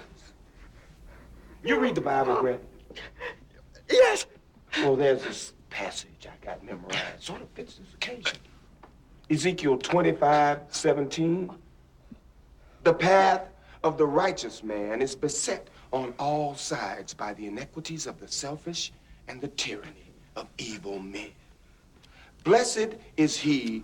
You 1.64 1.80
read 1.80 1.96
the 1.96 2.02
Bible, 2.02 2.42
Brett? 2.42 2.62
Yes. 3.90 4.26
Well, 4.78 4.96
there's 4.96 5.24
this 5.24 5.54
passage 5.70 6.26
I 6.26 6.46
got 6.46 6.64
memorized. 6.64 7.22
Sort 7.22 7.42
of 7.42 7.50
fits 7.50 7.76
this 7.76 7.94
occasion. 7.94 8.38
Ezekiel 9.30 9.78
25, 9.78 10.60
17. 10.70 11.52
The 12.84 12.94
path 12.94 13.50
of 13.84 13.98
the 13.98 14.06
righteous 14.06 14.64
man 14.64 15.02
is 15.02 15.16
beset 15.16 15.70
on 15.94 16.14
all 16.18 16.56
sides 16.56 17.14
by 17.14 17.34
the 17.34 17.46
iniquities 17.48 18.08
of 18.08 18.20
the 18.20 18.28
selfish 18.28 18.92
and 19.28 19.40
the 19.40 19.50
tyranny 19.50 20.14
of 20.36 20.48
evil 20.58 21.00
men. 21.00 21.30
Blessed 22.44 22.96
is 23.18 23.38
he 23.38 23.84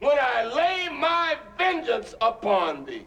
when 0.00 0.16
I 0.18 0.44
lay 0.54 0.88
my 0.88 1.36
vengeance 1.56 2.14
upon 2.20 2.84
thee. 2.84 3.06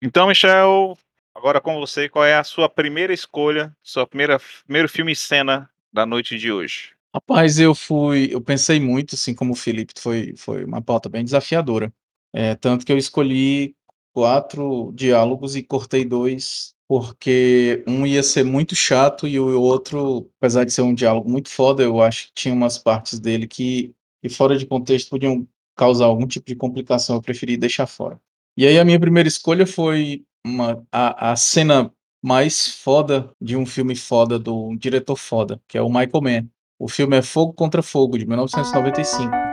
Então, 0.00 0.28
Michel, 0.28 0.96
agora 1.34 1.60
com 1.60 1.74
você, 1.80 2.08
qual 2.08 2.24
é 2.24 2.36
a 2.36 2.44
sua 2.44 2.68
primeira 2.68 3.12
escolha, 3.12 3.74
sua 3.82 4.06
primeira 4.06 4.40
primeiro 4.64 4.88
filme 4.88 5.12
e 5.12 5.16
cena 5.16 5.68
da 5.92 6.06
noite 6.06 6.38
de 6.38 6.52
hoje? 6.52 6.92
Rapaz, 7.12 7.58
eu 7.58 7.74
fui. 7.74 8.28
Eu 8.30 8.40
pensei 8.40 8.78
muito, 8.78 9.16
assim 9.16 9.34
como 9.34 9.54
o 9.54 9.56
Felipe, 9.56 9.94
foi, 9.98 10.34
foi 10.36 10.64
uma 10.64 10.80
pauta 10.80 11.08
bem 11.08 11.24
desafiadora. 11.24 11.92
É, 12.32 12.54
tanto 12.54 12.86
que 12.86 12.92
eu 12.92 12.98
escolhi 12.98 13.74
quatro 14.12 14.92
diálogos 14.94 15.56
e 15.56 15.62
cortei 15.62 16.04
dois, 16.04 16.74
porque 16.88 17.84
um 17.86 18.06
ia 18.06 18.22
ser 18.22 18.44
muito 18.44 18.74
chato 18.74 19.28
e 19.28 19.38
o 19.38 19.60
outro, 19.60 20.30
apesar 20.38 20.64
de 20.64 20.72
ser 20.72 20.80
um 20.82 20.94
diálogo 20.94 21.30
muito 21.30 21.50
foda, 21.50 21.82
eu 21.82 22.00
acho 22.00 22.28
que 22.28 22.32
tinha 22.34 22.54
umas 22.54 22.78
partes 22.78 23.20
dele 23.20 23.46
que, 23.46 23.94
que 24.22 24.30
fora 24.30 24.56
de 24.56 24.64
contexto 24.64 25.10
podiam 25.10 25.46
causar 25.76 26.06
algum 26.06 26.26
tipo 26.26 26.46
de 26.46 26.56
complicação, 26.56 27.16
eu 27.16 27.22
preferi 27.22 27.58
deixar 27.58 27.86
fora. 27.86 28.18
E 28.56 28.66
aí 28.66 28.78
a 28.78 28.84
minha 28.84 28.98
primeira 28.98 29.28
escolha 29.28 29.66
foi 29.66 30.24
uma, 30.44 30.82
a, 30.90 31.32
a 31.32 31.36
cena 31.36 31.92
mais 32.22 32.68
foda 32.68 33.30
de 33.40 33.54
um 33.56 33.66
filme 33.66 33.94
foda, 33.94 34.38
do 34.38 34.70
um 34.70 34.76
diretor 34.76 35.16
foda, 35.16 35.60
que 35.68 35.76
é 35.76 35.82
o 35.82 35.88
Michael 35.88 36.22
Mann. 36.22 36.48
O 36.78 36.88
filme 36.88 37.16
é 37.16 37.22
Fogo 37.22 37.52
contra 37.52 37.82
Fogo, 37.82 38.16
de 38.16 38.26
1995. 38.26 39.47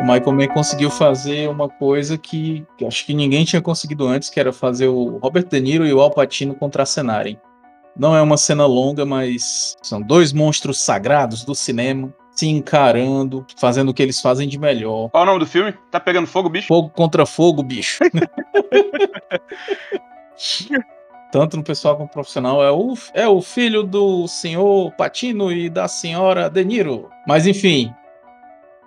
O 0.00 0.04
Michael 0.04 0.32
Mann 0.32 0.48
conseguiu 0.48 0.90
fazer 0.90 1.48
uma 1.48 1.68
coisa 1.68 2.18
que, 2.18 2.64
que 2.76 2.84
acho 2.84 3.04
que 3.06 3.14
ninguém 3.14 3.44
tinha 3.44 3.62
conseguido 3.62 4.06
antes, 4.06 4.28
que 4.28 4.38
era 4.38 4.52
fazer 4.52 4.88
o 4.88 5.18
Robert 5.18 5.46
De 5.48 5.60
Niro 5.60 5.86
e 5.86 5.92
o 5.92 6.00
Al 6.00 6.10
Pacino 6.10 6.54
contracenarem. 6.54 7.40
Não 7.96 8.14
é 8.14 8.20
uma 8.20 8.36
cena 8.36 8.66
longa, 8.66 9.06
mas 9.06 9.74
são 9.82 10.02
dois 10.02 10.32
monstros 10.32 10.78
sagrados 10.78 11.44
do 11.44 11.54
cinema 11.54 12.12
se 12.36 12.46
encarando, 12.46 13.46
fazendo 13.56 13.88
o 13.88 13.94
que 13.94 14.02
eles 14.02 14.20
fazem 14.20 14.46
de 14.46 14.58
melhor. 14.58 15.08
Qual 15.08 15.22
o 15.22 15.26
nome 15.26 15.38
do 15.38 15.46
filme? 15.46 15.72
Tá 15.90 15.98
pegando 15.98 16.26
fogo, 16.26 16.50
bicho? 16.50 16.68
Fogo 16.68 16.90
contra 16.90 17.24
fogo, 17.24 17.62
bicho. 17.62 17.98
Tanto 21.32 21.56
no 21.56 21.64
pessoal 21.64 21.94
como 21.94 22.04
no 22.06 22.12
profissional, 22.12 22.62
é 22.62 22.70
o, 22.70 22.94
é 23.14 23.26
o 23.26 23.40
filho 23.40 23.82
do 23.82 24.28
senhor 24.28 24.92
Patino 24.92 25.50
e 25.50 25.70
da 25.70 25.88
senhora 25.88 26.48
De 26.50 26.62
Niro. 26.64 27.08
Mas 27.26 27.46
enfim, 27.46 27.92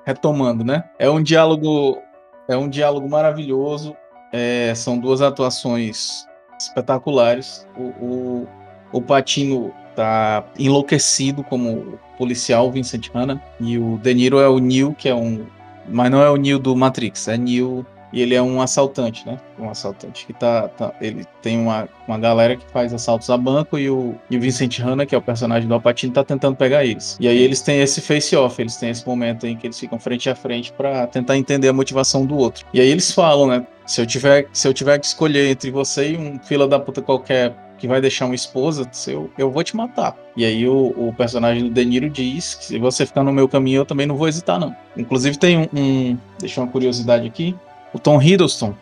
retomando, 0.09 0.63
né? 0.63 0.83
É 0.97 1.09
um 1.09 1.21
diálogo, 1.21 1.99
é 2.47 2.57
um 2.57 2.67
diálogo 2.67 3.07
maravilhoso. 3.09 3.95
é, 4.31 4.73
são 4.75 4.97
duas 4.97 5.21
atuações 5.21 6.25
espetaculares. 6.59 7.67
O, 7.77 7.83
o, 7.83 8.47
o 8.91 9.01
Patino 9.01 9.71
tá 9.95 10.43
enlouquecido 10.57 11.43
como 11.43 11.99
policial 12.17 12.71
Vincent 12.71 13.09
Hanna 13.13 13.41
e 13.59 13.77
o 13.77 13.97
De 13.97 14.13
Niro 14.13 14.39
é 14.39 14.47
o 14.47 14.59
Neil, 14.59 14.95
que 14.97 15.09
é 15.09 15.15
um, 15.15 15.45
mas 15.87 16.11
não 16.11 16.21
é 16.21 16.29
o 16.29 16.35
Neil 16.35 16.59
do 16.59 16.75
Matrix, 16.75 17.27
é 17.27 17.37
Neil 17.37 17.85
e 18.11 18.21
ele 18.21 18.35
é 18.35 18.41
um 18.41 18.61
assaltante, 18.61 19.25
né? 19.25 19.37
Um 19.57 19.69
assaltante 19.69 20.25
que 20.25 20.33
tá. 20.33 20.67
tá 20.67 20.93
ele 20.99 21.25
tem 21.41 21.59
uma, 21.59 21.87
uma 22.07 22.17
galera 22.17 22.55
que 22.55 22.65
faz 22.71 22.93
assaltos 22.93 23.29
a 23.29 23.37
banco 23.37 23.77
e 23.77 23.89
o, 23.89 24.15
e 24.29 24.37
o 24.37 24.41
Vincent 24.41 24.79
Hanna, 24.79 25.05
que 25.05 25.15
é 25.15 25.17
o 25.17 25.21
personagem 25.21 25.67
do 25.67 25.73
Alpatino, 25.73 26.13
tá 26.13 26.23
tentando 26.23 26.55
pegar 26.55 26.85
eles. 26.85 27.17
E 27.19 27.27
aí 27.27 27.37
eles 27.37 27.61
têm 27.61 27.81
esse 27.81 28.01
face-off, 28.01 28.61
eles 28.61 28.75
têm 28.77 28.89
esse 28.89 29.05
momento 29.05 29.45
em 29.45 29.55
que 29.55 29.67
eles 29.67 29.79
ficam 29.79 29.99
frente 29.99 30.29
a 30.29 30.35
frente 30.35 30.71
para 30.73 31.07
tentar 31.07 31.37
entender 31.37 31.67
a 31.67 31.73
motivação 31.73 32.25
do 32.25 32.35
outro. 32.35 32.65
E 32.73 32.81
aí 32.81 32.89
eles 32.89 33.11
falam, 33.11 33.47
né? 33.47 33.65
Se 33.85 34.01
eu 34.01 34.05
tiver, 34.05 34.47
se 34.53 34.67
eu 34.67 34.73
tiver 34.73 34.99
que 34.99 35.05
escolher 35.05 35.49
entre 35.49 35.71
você 35.71 36.11
e 36.11 36.17
um 36.17 36.39
fila 36.39 36.67
da 36.67 36.79
puta 36.79 37.01
qualquer 37.01 37.55
que 37.79 37.87
vai 37.87 38.01
deixar 38.01 38.25
uma 38.25 38.35
esposa, 38.35 38.89
eu, 39.07 39.31
eu 39.37 39.49
vou 39.49 39.63
te 39.63 39.75
matar. 39.75 40.15
E 40.35 40.45
aí 40.45 40.67
o, 40.67 40.93
o 40.95 41.13
personagem 41.13 41.63
do 41.63 41.69
De 41.69 41.85
Niro 41.85 42.09
diz 42.09 42.53
que 42.53 42.65
se 42.65 42.77
você 42.77 43.05
ficar 43.05 43.23
no 43.23 43.31
meu 43.31 43.47
caminho, 43.47 43.81
eu 43.81 43.85
também 43.85 44.05
não 44.05 44.15
vou 44.15 44.27
hesitar, 44.27 44.59
não. 44.59 44.75
Inclusive 44.95 45.37
tem 45.37 45.57
um, 45.57 45.67
um 45.73 46.17
deixa 46.37 46.61
uma 46.61 46.67
curiosidade 46.67 47.25
aqui. 47.25 47.55
O 47.93 47.99
Tom 47.99 48.21
Hiddleston, 48.21 48.75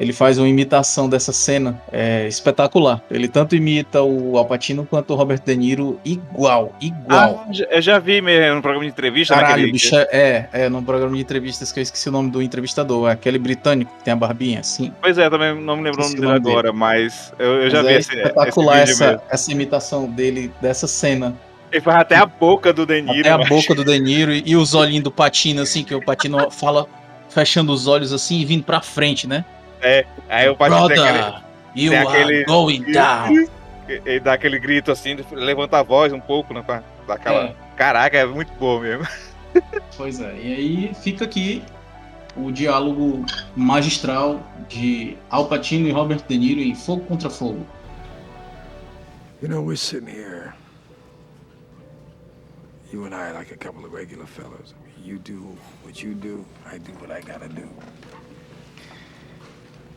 ele 0.00 0.14
faz 0.14 0.38
uma 0.38 0.48
imitação 0.48 1.10
dessa 1.10 1.30
cena 1.30 1.78
é, 1.92 2.26
espetacular. 2.26 3.02
Ele 3.10 3.28
tanto 3.28 3.54
imita 3.54 4.02
o 4.02 4.38
Alpatino 4.38 4.86
quanto 4.86 5.12
o 5.12 5.16
Robert 5.16 5.42
De 5.44 5.54
Niro 5.54 6.00
igual, 6.02 6.74
igual. 6.80 7.44
Ah, 7.46 7.52
eu 7.70 7.82
já 7.82 7.98
vi 7.98 8.22
mesmo 8.22 8.56
no 8.56 8.62
programa 8.62 8.86
de 8.86 8.90
entrevista. 8.90 9.34
Caralho, 9.34 9.56
naquele... 9.56 9.72
bicho, 9.72 9.94
é, 9.94 10.08
é, 10.10 10.48
é 10.52 10.68
num 10.70 10.82
programa 10.82 11.14
de 11.14 11.20
entrevistas 11.20 11.70
que 11.70 11.80
eu 11.80 11.82
esqueci 11.82 12.08
o 12.08 12.12
nome 12.12 12.30
do 12.30 12.40
entrevistador, 12.40 13.10
é 13.10 13.12
aquele 13.12 13.38
britânico 13.38 13.92
que 13.98 14.04
tem 14.04 14.12
a 14.14 14.16
barbinha 14.16 14.60
assim. 14.60 14.90
Pois 15.02 15.18
é, 15.18 15.28
também 15.28 15.54
não 15.60 15.76
me 15.76 15.82
lembro 15.82 16.00
o 16.00 16.04
nome 16.04 16.14
dele 16.18 16.32
agora, 16.32 16.72
mas 16.72 17.34
eu, 17.38 17.64
eu 17.64 17.70
já 17.70 17.82
Mas 17.82 17.86
vi 17.86 17.92
é 17.92 17.98
esse, 17.98 18.16
espetacular 18.16 18.82
esse 18.82 18.92
essa, 18.92 19.22
essa 19.28 19.52
imitação 19.52 20.08
dele 20.08 20.50
dessa 20.62 20.86
cena. 20.86 21.36
Ele 21.70 21.82
faz 21.82 21.98
até 21.98 22.16
a 22.16 22.24
boca 22.24 22.72
do 22.72 22.86
De 22.86 23.02
Niro. 23.02 23.20
Até 23.20 23.30
a 23.30 23.38
boca 23.38 23.74
do 23.74 23.84
De 23.84 24.00
Niro 24.00 24.32
e, 24.32 24.42
e 24.46 24.56
os 24.56 24.74
olhinhos 24.74 25.04
do 25.04 25.10
Patino, 25.10 25.60
assim, 25.60 25.84
que 25.84 25.94
o 25.94 26.02
Patino 26.02 26.50
fala 26.50 26.86
fechando 27.30 27.72
os 27.72 27.86
olhos 27.86 28.12
assim 28.12 28.40
e 28.40 28.44
vindo 28.44 28.64
pra 28.64 28.80
frente, 28.80 29.26
né? 29.26 29.44
Aí 30.28 30.48
o 30.48 30.56
Patino 30.56 30.88
tem 30.88 30.98
aquele, 30.98 31.18
Brother, 31.18 31.42
you 31.74 31.90
tem 31.90 31.98
are 31.98 32.08
aquele- 32.08 32.44
going 32.44 32.92
down. 32.92 33.46
ele 33.88 34.20
dá 34.20 34.34
aquele 34.34 34.58
grito 34.58 34.92
assim, 34.92 35.16
levanta 35.32 35.78
a 35.78 35.82
voz 35.82 36.12
um 36.12 36.20
pouco, 36.20 36.52
né? 36.52 36.62
pra- 36.62 36.82
Dá 37.06 37.14
aquela... 37.14 37.44
É. 37.46 37.54
Caraca, 37.76 38.16
é 38.18 38.26
muito 38.26 38.52
bom 38.58 38.80
mesmo. 38.80 39.06
Pois 39.96 40.20
é, 40.20 40.32
e 40.36 40.54
aí 40.54 40.94
fica 41.02 41.24
aqui 41.24 41.62
o 42.36 42.50
diálogo 42.52 43.24
magistral 43.56 44.40
de 44.68 45.16
Al 45.28 45.46
Pacino 45.46 45.88
e 45.88 45.90
Robert 45.90 46.22
De 46.28 46.38
Niro 46.38 46.60
em 46.60 46.74
Fogo 46.74 47.04
contra 47.06 47.28
Fogo. 47.28 47.66
You 49.42 49.48
know, 49.48 49.60
we're 49.62 49.76
sitting 49.76 50.08
here. 50.10 50.52
You 52.92 53.04
and 53.06 53.14
I, 53.14 53.32
like 53.32 53.52
a 53.52 53.56
couple 53.56 53.84
of 53.84 53.92
regular 53.94 54.26
fellas. 54.26 54.72
I 54.72 54.84
mean, 54.84 54.89
you 55.00 55.18
do 55.18 55.56
what 55.82 56.02
you 56.02 56.14
do, 56.14 56.44
I 56.66 56.78
do 56.78 56.92
what 56.92 57.10
I 57.10 57.20
gotta 57.20 57.48
do. 57.48 57.68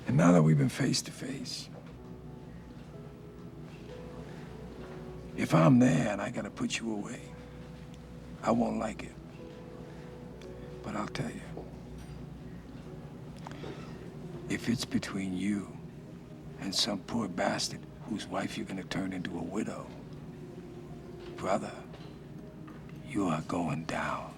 And 0.07 0.17
now 0.17 0.31
that 0.31 0.41
we've 0.41 0.57
been 0.57 0.69
face 0.69 1.01
to 1.03 1.11
face, 1.11 1.69
if 5.37 5.53
I'm 5.53 5.79
there 5.79 6.09
and 6.11 6.21
I 6.21 6.29
gotta 6.29 6.49
put 6.49 6.79
you 6.79 6.93
away, 6.93 7.21
I 8.43 8.51
won't 8.51 8.79
like 8.79 9.03
it. 9.03 9.15
But 10.83 10.95
I'll 10.95 11.07
tell 11.07 11.29
you, 11.29 11.41
if 14.49 14.67
it's 14.69 14.85
between 14.85 15.35
you 15.35 15.67
and 16.61 16.73
some 16.73 16.99
poor 16.99 17.27
bastard 17.27 17.79
whose 18.09 18.27
wife 18.27 18.57
you're 18.57 18.67
gonna 18.67 18.83
turn 18.83 19.13
into 19.13 19.37
a 19.37 19.43
widow, 19.43 19.87
brother, 21.37 21.71
you 23.07 23.27
are 23.27 23.41
going 23.47 23.83
down. 23.85 24.32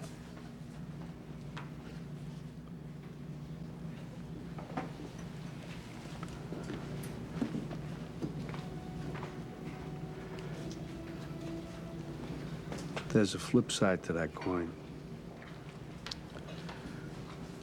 There's 13.16 13.34
a 13.34 13.38
flip 13.38 13.72
side 13.72 14.02
to 14.02 14.12
that 14.12 14.34
coin. 14.34 14.70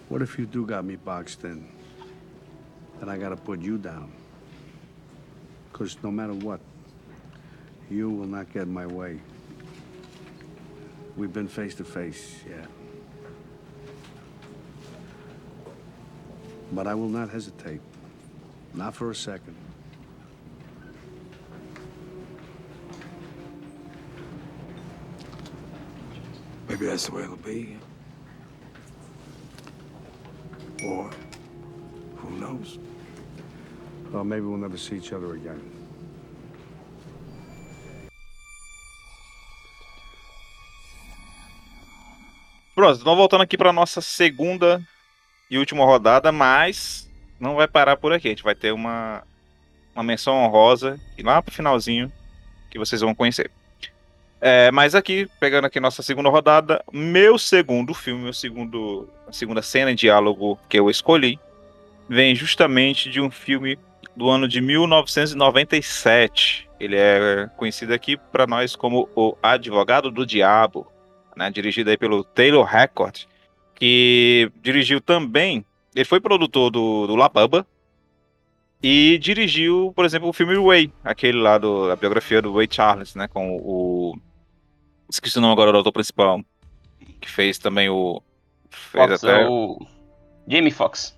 What 0.10 0.24
if 0.24 0.40
you 0.40 0.48
do 0.48 0.66
got 0.66 0.84
me 0.84 0.96
boxed 0.96 1.44
in? 1.44 1.70
Then 3.00 3.08
I 3.08 3.20
gotta 3.20 3.36
put 3.36 3.62
you 3.62 3.78
down. 3.78 4.12
Because 5.72 5.96
no 6.02 6.10
matter 6.10 6.34
what, 6.34 6.60
you 7.88 8.10
will 8.10 8.26
not 8.26 8.52
get 8.52 8.68
my 8.68 8.88
way. 8.88 9.20
We've 11.16 11.32
been 11.32 11.48
face 11.48 11.76
to 11.76 11.84
face, 11.84 12.38
yeah. 12.50 12.66
But 16.72 16.88
I 16.88 16.96
will 16.96 17.10
not 17.10 17.30
hesitate. 17.30 17.82
Not 18.74 18.96
for 18.96 19.12
a 19.12 19.16
second. 19.16 19.56
Maybe 26.68 26.86
that's 26.86 27.06
the 27.08 27.16
way 27.16 27.24
it'll 27.24 27.38
be. 27.38 27.78
Or, 30.86 31.10
who 32.18 32.30
knows? 32.40 32.80
Well, 34.12 34.24
maybe 34.24 34.46
we'll 34.46 34.58
never 34.58 34.78
see 34.78 34.98
each 34.98 35.14
other 35.14 35.34
again. 35.34 35.62
Pronto, 42.76 43.00
então 43.00 43.16
voltando 43.16 43.44
aqui 43.44 43.56
para 43.56 43.72
nossa 43.72 44.02
segunda 44.02 44.82
e 45.50 45.58
última 45.60 45.86
rodada, 45.86 46.32
mas 46.32 47.10
não 47.40 47.56
vai 47.56 47.68
parar 47.68 47.98
por 47.98 48.12
aqui. 48.12 48.28
A 48.28 48.32
gente 48.32 48.44
vai 48.44 48.56
ter 48.56 48.72
uma, 48.72 49.24
uma 49.94 50.04
menção 50.04 50.36
honrosa 50.36 51.00
e 51.18 51.22
lá 51.22 51.42
pro 51.42 51.54
finalzinho 51.54 52.12
que 52.72 52.80
vocês 52.80 53.02
vão 53.02 53.14
conhecer. 53.14 53.52
É, 54.46 54.70
mas 54.72 54.94
aqui, 54.94 55.26
pegando 55.40 55.64
aqui 55.64 55.80
nossa 55.80 56.04
segunda 56.04 56.28
rodada, 56.28 56.84
meu 56.92 57.38
segundo 57.38 57.94
filme, 57.94 58.24
meu 58.24 58.34
segundo, 58.34 59.08
a 59.26 59.32
segunda 59.32 59.62
cena 59.62 59.96
diálogo 59.96 60.60
que 60.68 60.78
eu 60.78 60.90
escolhi, 60.90 61.40
vem 62.10 62.36
justamente 62.36 63.10
de 63.10 63.22
um 63.22 63.32
filme 63.32 63.80
do 64.18 64.30
ano 64.30 64.46
de 64.46 64.60
1997. 64.60 66.70
Ele 66.78 66.98
é 66.98 67.50
conhecido 67.56 67.94
aqui 67.94 68.18
para 68.18 68.46
nós 68.46 68.76
como 68.76 69.08
O 69.16 69.38
Advogado 69.42 70.12
do 70.12 70.26
Diabo 70.26 70.92
né, 71.38 71.50
dirigido 71.50 71.90
aí 71.90 71.98
pelo 71.98 72.26
Taylor 72.26 72.66
Hackett, 72.66 73.30
que 73.76 74.52
dirigiu 74.62 75.00
também, 75.00 75.64
ele 75.96 76.04
foi 76.04 76.20
produtor 76.20 76.70
do, 76.70 77.08
do 77.08 77.16
La 77.16 77.30
Bamba 77.30 77.66
e 78.82 79.18
dirigiu, 79.20 79.94
por 79.96 80.04
exemplo, 80.04 80.28
o 80.28 80.34
filme 80.34 80.58
Way, 80.58 80.92
aquele 81.02 81.40
lá 81.40 81.58
do, 81.58 81.88
da 81.88 81.96
biografia 81.96 82.42
do 82.42 82.54
Ray 82.54 82.68
Charles, 82.70 83.16
né, 83.16 83.30
com 83.30 83.56
o 83.56 84.18
esqueci 85.16 85.38
o 85.38 85.42
nome 85.42 85.54
agora 85.54 85.72
do 85.72 85.78
autor 85.78 85.92
principal, 85.92 86.42
que 87.22 87.30
fez 87.30 87.58
também 87.58 87.90
o 87.90 88.22
fez 88.70 89.06
Fox, 89.06 89.24
até 89.24 89.42
é 89.44 89.48
o 89.48 89.78
Jamie 90.48 90.72
Foxx. 90.72 91.18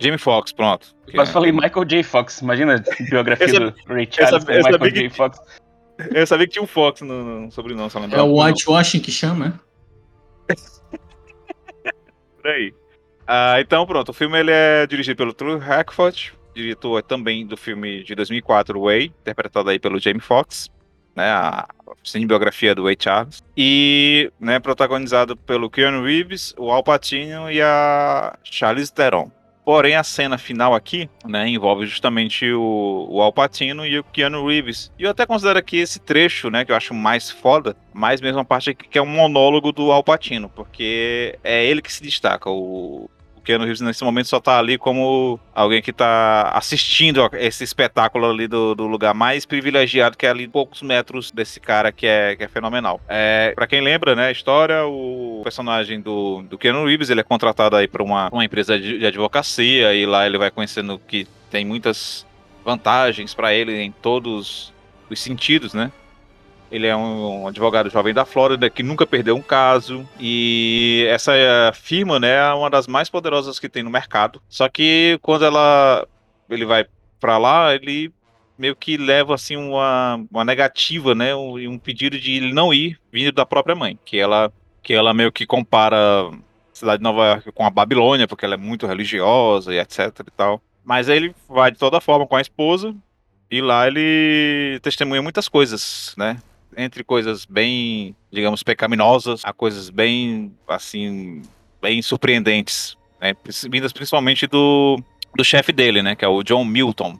Jamie 0.00 0.18
Foxx, 0.18 0.52
pronto. 0.52 0.94
Quase 1.14 1.32
falei 1.32 1.52
Michael 1.52 1.84
J. 1.84 2.02
Fox. 2.02 2.40
Imagina 2.40 2.74
a 2.76 3.02
biografia 3.10 3.46
Essa- 3.46 3.60
do 3.60 3.74
Ray 3.86 4.08
Charles 4.10 4.34
essa- 4.34 4.46
com 4.46 4.52
essa 4.52 4.70
Michael 4.70 4.90
J. 4.92 5.10
Fox. 5.10 5.38
Eu 6.12 6.26
sabia 6.26 6.46
que 6.46 6.52
tinha 6.54 6.62
um 6.62 6.66
Fox 6.66 7.02
no, 7.02 7.42
no 7.42 7.50
sobrenome, 7.52 7.88
só 7.88 7.98
É 8.00 8.02
lembrava. 8.02 8.24
o 8.24 8.42
whitewashing 8.42 8.98
que 9.00 9.12
chama, 9.12 9.48
né? 9.48 9.60
Por 12.42 12.50
aí. 12.50 12.74
Ah, 13.26 13.60
então, 13.60 13.86
pronto. 13.86 14.08
O 14.10 14.12
filme 14.12 14.38
ele 14.38 14.50
é 14.50 14.86
dirigido 14.86 15.16
pelo 15.16 15.32
True 15.32 15.58
Hackford, 15.58 16.34
diretor 16.54 17.02
também 17.02 17.46
do 17.46 17.56
filme 17.56 18.02
de 18.04 18.14
2004, 18.14 18.80
Way, 18.80 19.04
interpretado 19.20 19.70
aí 19.70 19.78
pelo 19.78 19.98
Jamie 19.98 20.20
Foxx, 20.20 20.68
né, 21.14 21.30
a 21.30 21.66
cinebiografia 22.02 22.74
do 22.74 22.84
Ray 22.84 22.96
Charles, 22.98 23.42
e 23.56 24.30
né, 24.38 24.58
protagonizado 24.58 25.36
pelo 25.36 25.70
Keanu 25.70 26.04
Reeves, 26.04 26.54
o 26.58 26.70
Al 26.70 26.82
Pacino 26.82 27.50
e 27.50 27.60
a 27.60 28.36
Charlize 28.42 28.92
Theron. 28.92 29.30
Porém, 29.64 29.96
a 29.96 30.04
cena 30.04 30.36
final 30.36 30.74
aqui, 30.74 31.08
né, 31.26 31.48
envolve 31.48 31.86
justamente 31.86 32.52
o, 32.52 33.06
o 33.10 33.22
Al 33.22 33.32
Pacino 33.32 33.86
e 33.86 33.98
o 33.98 34.04
Keanu 34.04 34.46
Reeves. 34.46 34.92
E 34.98 35.04
eu 35.04 35.10
até 35.10 35.24
considero 35.24 35.58
aqui 35.58 35.78
esse 35.78 35.98
trecho, 35.98 36.50
né, 36.50 36.66
que 36.66 36.72
eu 36.72 36.76
acho 36.76 36.92
mais 36.92 37.30
foda, 37.30 37.74
mais 37.92 38.20
mesmo 38.20 38.40
a 38.40 38.44
parte 38.44 38.70
aqui 38.70 38.86
que 38.86 38.98
é 38.98 39.02
um 39.02 39.06
monólogo 39.06 39.72
do 39.72 39.90
Al 39.90 40.04
Pacino, 40.04 40.50
porque 40.50 41.38
é 41.42 41.64
ele 41.64 41.80
que 41.80 41.90
se 41.90 42.02
destaca. 42.02 42.50
O, 42.50 43.04
o 43.04 43.10
Keanu 43.44 43.64
Reeves 43.64 43.80
nesse 43.80 44.02
momento 44.02 44.28
só 44.28 44.40
tá 44.40 44.58
ali 44.58 44.78
como 44.78 45.38
alguém 45.54 45.82
que 45.82 45.92
tá 45.92 46.50
assistindo 46.54 47.28
esse 47.34 47.62
espetáculo 47.62 48.28
ali 48.28 48.48
do, 48.48 48.74
do 48.74 48.86
lugar 48.86 49.14
mais 49.14 49.46
privilegiado, 49.46 50.16
que 50.16 50.26
é 50.26 50.30
ali 50.30 50.48
poucos 50.48 50.82
metros 50.82 51.30
desse 51.30 51.60
cara 51.60 51.92
que 51.92 52.06
é, 52.06 52.34
que 52.34 52.44
é 52.44 52.48
fenomenal. 52.48 53.00
É, 53.08 53.52
para 53.54 53.66
quem 53.66 53.80
lembra, 53.80 54.14
né, 54.14 54.28
a 54.28 54.32
história, 54.32 54.84
o 54.86 55.42
personagem 55.44 56.00
do, 56.00 56.42
do 56.42 56.58
Keanu 56.58 56.86
Reeves, 56.86 57.10
ele 57.10 57.20
é 57.20 57.24
contratado 57.24 57.76
aí 57.76 57.86
pra 57.86 58.02
uma, 58.02 58.28
uma 58.30 58.44
empresa 58.44 58.78
de, 58.78 58.98
de 58.98 59.06
advocacia 59.06 59.94
e 59.94 60.06
lá 60.06 60.26
ele 60.26 60.38
vai 60.38 60.50
conhecendo 60.50 61.00
que 61.06 61.26
tem 61.50 61.64
muitas 61.64 62.26
vantagens 62.64 63.34
para 63.34 63.52
ele 63.52 63.80
em 63.80 63.92
todos 63.92 64.72
os 65.10 65.20
sentidos, 65.20 65.74
né? 65.74 65.92
Ele 66.74 66.88
é 66.88 66.96
um, 66.96 67.46
advogado 67.46 67.88
jovem 67.88 68.12
da 68.12 68.24
Flórida 68.24 68.68
que 68.68 68.82
nunca 68.82 69.06
perdeu 69.06 69.36
um 69.36 69.40
caso. 69.40 70.04
E 70.18 71.06
essa 71.08 71.32
firma, 71.72 72.18
né, 72.18 72.34
é 72.34 72.52
uma 72.52 72.68
das 72.68 72.88
mais 72.88 73.08
poderosas 73.08 73.60
que 73.60 73.68
tem 73.68 73.84
no 73.84 73.90
mercado. 73.90 74.42
Só 74.48 74.68
que 74.68 75.16
quando 75.22 75.44
ela 75.44 76.04
ele 76.50 76.64
vai 76.64 76.84
para 77.20 77.38
lá, 77.38 77.72
ele 77.72 78.12
meio 78.58 78.74
que 78.74 78.96
leva 78.96 79.36
assim 79.36 79.54
uma, 79.54 80.20
uma 80.28 80.44
negativa, 80.44 81.14
né, 81.14 81.32
um, 81.32 81.54
um 81.70 81.78
pedido 81.78 82.18
de 82.18 82.32
ele 82.32 82.52
não 82.52 82.74
ir, 82.74 82.98
vindo 83.12 83.30
da 83.30 83.46
própria 83.46 83.76
mãe, 83.76 83.96
que 84.04 84.18
ela 84.18 84.52
que 84.82 84.92
ela 84.92 85.14
meio 85.14 85.30
que 85.30 85.46
compara 85.46 85.96
a 85.96 86.32
cidade 86.72 86.98
de 86.98 87.04
Nova 87.04 87.24
York 87.24 87.52
com 87.52 87.64
a 87.64 87.70
Babilônia, 87.70 88.26
porque 88.26 88.44
ela 88.44 88.54
é 88.54 88.58
muito 88.58 88.84
religiosa 88.84 89.72
e 89.72 89.78
etc 89.78 90.08
e 90.26 90.30
tal. 90.36 90.60
Mas 90.84 91.08
aí 91.08 91.18
ele 91.18 91.34
vai 91.48 91.70
de 91.70 91.78
toda 91.78 92.00
forma 92.00 92.26
com 92.26 92.34
a 92.34 92.40
esposa 92.40 92.92
e 93.48 93.60
lá 93.60 93.86
ele 93.86 94.80
testemunha 94.82 95.22
muitas 95.22 95.48
coisas, 95.48 96.16
né? 96.18 96.36
Entre 96.76 97.04
coisas 97.04 97.44
bem, 97.44 98.14
digamos, 98.30 98.62
pecaminosas 98.62 99.42
a 99.44 99.52
coisas 99.52 99.90
bem, 99.90 100.52
assim, 100.68 101.42
bem 101.80 102.02
surpreendentes, 102.02 102.96
né? 103.20 103.34
Vindas 103.70 103.92
principalmente 103.92 104.46
do, 104.46 105.00
do 105.36 105.44
chefe 105.44 105.72
dele, 105.72 106.02
né? 106.02 106.14
Que 106.14 106.24
é 106.24 106.28
o 106.28 106.42
John 106.42 106.64
Milton, 106.64 107.18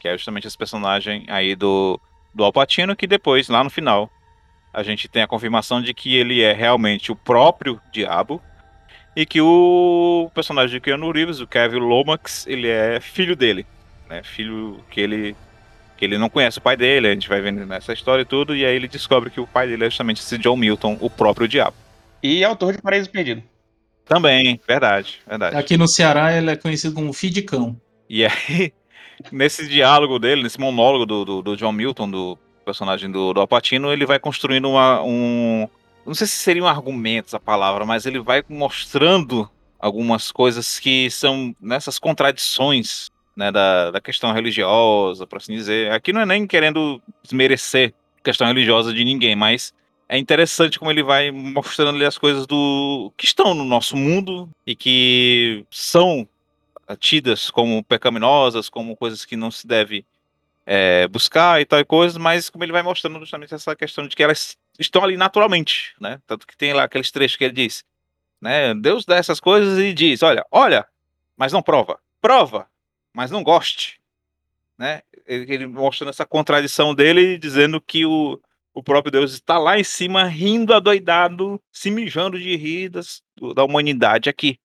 que 0.00 0.08
é 0.08 0.16
justamente 0.16 0.46
esse 0.46 0.56
personagem 0.56 1.24
aí 1.28 1.54
do, 1.54 2.00
do 2.34 2.44
Alpatino, 2.44 2.96
que 2.96 3.06
depois, 3.06 3.48
lá 3.48 3.62
no 3.62 3.70
final, 3.70 4.10
a 4.72 4.82
gente 4.82 5.08
tem 5.08 5.22
a 5.22 5.26
confirmação 5.26 5.82
de 5.82 5.92
que 5.92 6.16
ele 6.16 6.42
é 6.42 6.52
realmente 6.52 7.10
o 7.10 7.16
próprio 7.16 7.80
diabo 7.92 8.40
e 9.16 9.26
que 9.26 9.40
o 9.40 10.30
personagem 10.34 10.76
de 10.76 10.80
Keanu 10.80 11.10
Reeves, 11.10 11.40
o 11.40 11.46
Kevin 11.46 11.78
Lomax, 11.78 12.46
ele 12.46 12.68
é 12.68 13.00
filho 13.00 13.34
dele, 13.34 13.66
né? 14.08 14.22
Filho 14.22 14.82
que 14.90 15.00
ele 15.00 15.36
que 16.00 16.04
ele 16.06 16.16
não 16.16 16.30
conhece 16.30 16.56
o 16.56 16.62
pai 16.62 16.78
dele, 16.78 17.08
a 17.08 17.12
gente 17.12 17.28
vai 17.28 17.42
vendo 17.42 17.66
nessa 17.66 17.92
história 17.92 18.22
e 18.22 18.24
tudo, 18.24 18.56
e 18.56 18.64
aí 18.64 18.74
ele 18.74 18.88
descobre 18.88 19.28
que 19.28 19.38
o 19.38 19.46
pai 19.46 19.68
dele 19.68 19.84
é 19.84 19.90
justamente 19.90 20.22
esse 20.22 20.38
John 20.38 20.56
Milton, 20.56 20.96
o 20.98 21.10
próprio 21.10 21.46
diabo. 21.46 21.76
E 22.22 22.42
autor 22.42 22.74
de 22.74 22.80
Paraíso 22.80 23.10
Perdido. 23.10 23.42
Também, 24.06 24.58
verdade, 24.66 25.20
verdade. 25.28 25.56
Aqui 25.56 25.76
no 25.76 25.86
Ceará 25.86 26.34
ele 26.34 26.50
é 26.50 26.56
conhecido 26.56 26.94
como 26.94 27.12
Fidicão. 27.12 27.78
E 28.08 28.24
aí, 28.24 28.72
nesse 29.30 29.68
diálogo 29.68 30.18
dele, 30.18 30.42
nesse 30.42 30.58
monólogo 30.58 31.04
do, 31.04 31.22
do, 31.22 31.42
do 31.42 31.56
John 31.56 31.72
Milton, 31.72 32.10
do 32.10 32.38
personagem 32.64 33.10
do, 33.10 33.34
do 33.34 33.40
Alpatino, 33.40 33.92
ele 33.92 34.06
vai 34.06 34.18
construindo 34.18 34.70
uma, 34.70 35.02
um, 35.02 35.68
não 36.06 36.14
sei 36.14 36.26
se 36.26 36.38
seriam 36.38 36.66
argumentos 36.66 37.34
a 37.34 37.38
palavra, 37.38 37.84
mas 37.84 38.06
ele 38.06 38.20
vai 38.20 38.42
mostrando 38.48 39.48
algumas 39.78 40.32
coisas 40.32 40.78
que 40.78 41.10
são 41.10 41.54
nessas 41.60 41.98
contradições 41.98 43.10
né, 43.40 43.50
da, 43.50 43.90
da 43.90 44.00
questão 44.02 44.32
religiosa, 44.32 45.26
por 45.26 45.38
assim 45.38 45.54
dizer. 45.54 45.90
Aqui 45.90 46.12
não 46.12 46.20
é 46.20 46.26
nem 46.26 46.46
querendo 46.46 47.00
desmerecer 47.22 47.94
questão 48.22 48.46
religiosa 48.46 48.92
de 48.92 49.02
ninguém, 49.02 49.34
mas 49.34 49.72
é 50.06 50.18
interessante 50.18 50.78
como 50.78 50.90
ele 50.90 51.02
vai 51.02 51.30
mostrando 51.30 51.96
ali 51.96 52.04
as 52.04 52.18
coisas 52.18 52.46
do 52.46 53.10
que 53.16 53.24
estão 53.24 53.54
no 53.54 53.64
nosso 53.64 53.96
mundo 53.96 54.46
e 54.66 54.76
que 54.76 55.64
são 55.70 56.28
tidas 56.98 57.50
como 57.50 57.82
pecaminosas, 57.82 58.68
como 58.68 58.94
coisas 58.94 59.24
que 59.24 59.36
não 59.36 59.50
se 59.50 59.66
deve 59.66 60.04
é, 60.66 61.08
buscar 61.08 61.62
e 61.62 61.64
tal 61.64 61.80
e 61.80 61.84
coisas, 61.84 62.18
mas 62.18 62.50
como 62.50 62.62
ele 62.62 62.72
vai 62.72 62.82
mostrando 62.82 63.18
justamente 63.20 63.54
essa 63.54 63.74
questão 63.74 64.06
de 64.06 64.14
que 64.14 64.22
elas 64.22 64.58
estão 64.78 65.02
ali 65.02 65.16
naturalmente, 65.16 65.94
né? 65.98 66.20
Tanto 66.26 66.46
que 66.46 66.56
tem 66.56 66.74
lá 66.74 66.84
aqueles 66.84 67.10
trechos 67.10 67.38
que 67.38 67.44
ele 67.44 67.54
diz, 67.54 67.84
né? 68.38 68.74
Deus 68.74 69.06
dá 69.06 69.16
essas 69.16 69.40
coisas 69.40 69.78
e 69.78 69.94
diz, 69.94 70.22
olha, 70.22 70.44
olha, 70.50 70.86
mas 71.38 71.54
não 71.54 71.62
prova, 71.62 71.98
prova, 72.20 72.68
mas 73.12 73.30
não 73.30 73.42
goste, 73.42 74.00
né? 74.78 75.02
Ele, 75.26 75.66
mostrando 75.66 76.10
essa 76.10 76.26
contradição 76.26 76.94
dele, 76.94 77.38
dizendo 77.38 77.80
que 77.80 78.04
o, 78.04 78.40
o 78.74 78.82
próprio 78.82 79.12
Deus 79.12 79.32
está 79.32 79.58
lá 79.58 79.78
em 79.78 79.84
cima, 79.84 80.24
rindo 80.24 80.74
adoidado, 80.74 81.60
se 81.72 81.90
mijando 81.90 82.38
de 82.38 82.56
rir 82.56 82.88
das, 82.88 83.22
da 83.54 83.64
humanidade 83.64 84.28
aqui. 84.28 84.58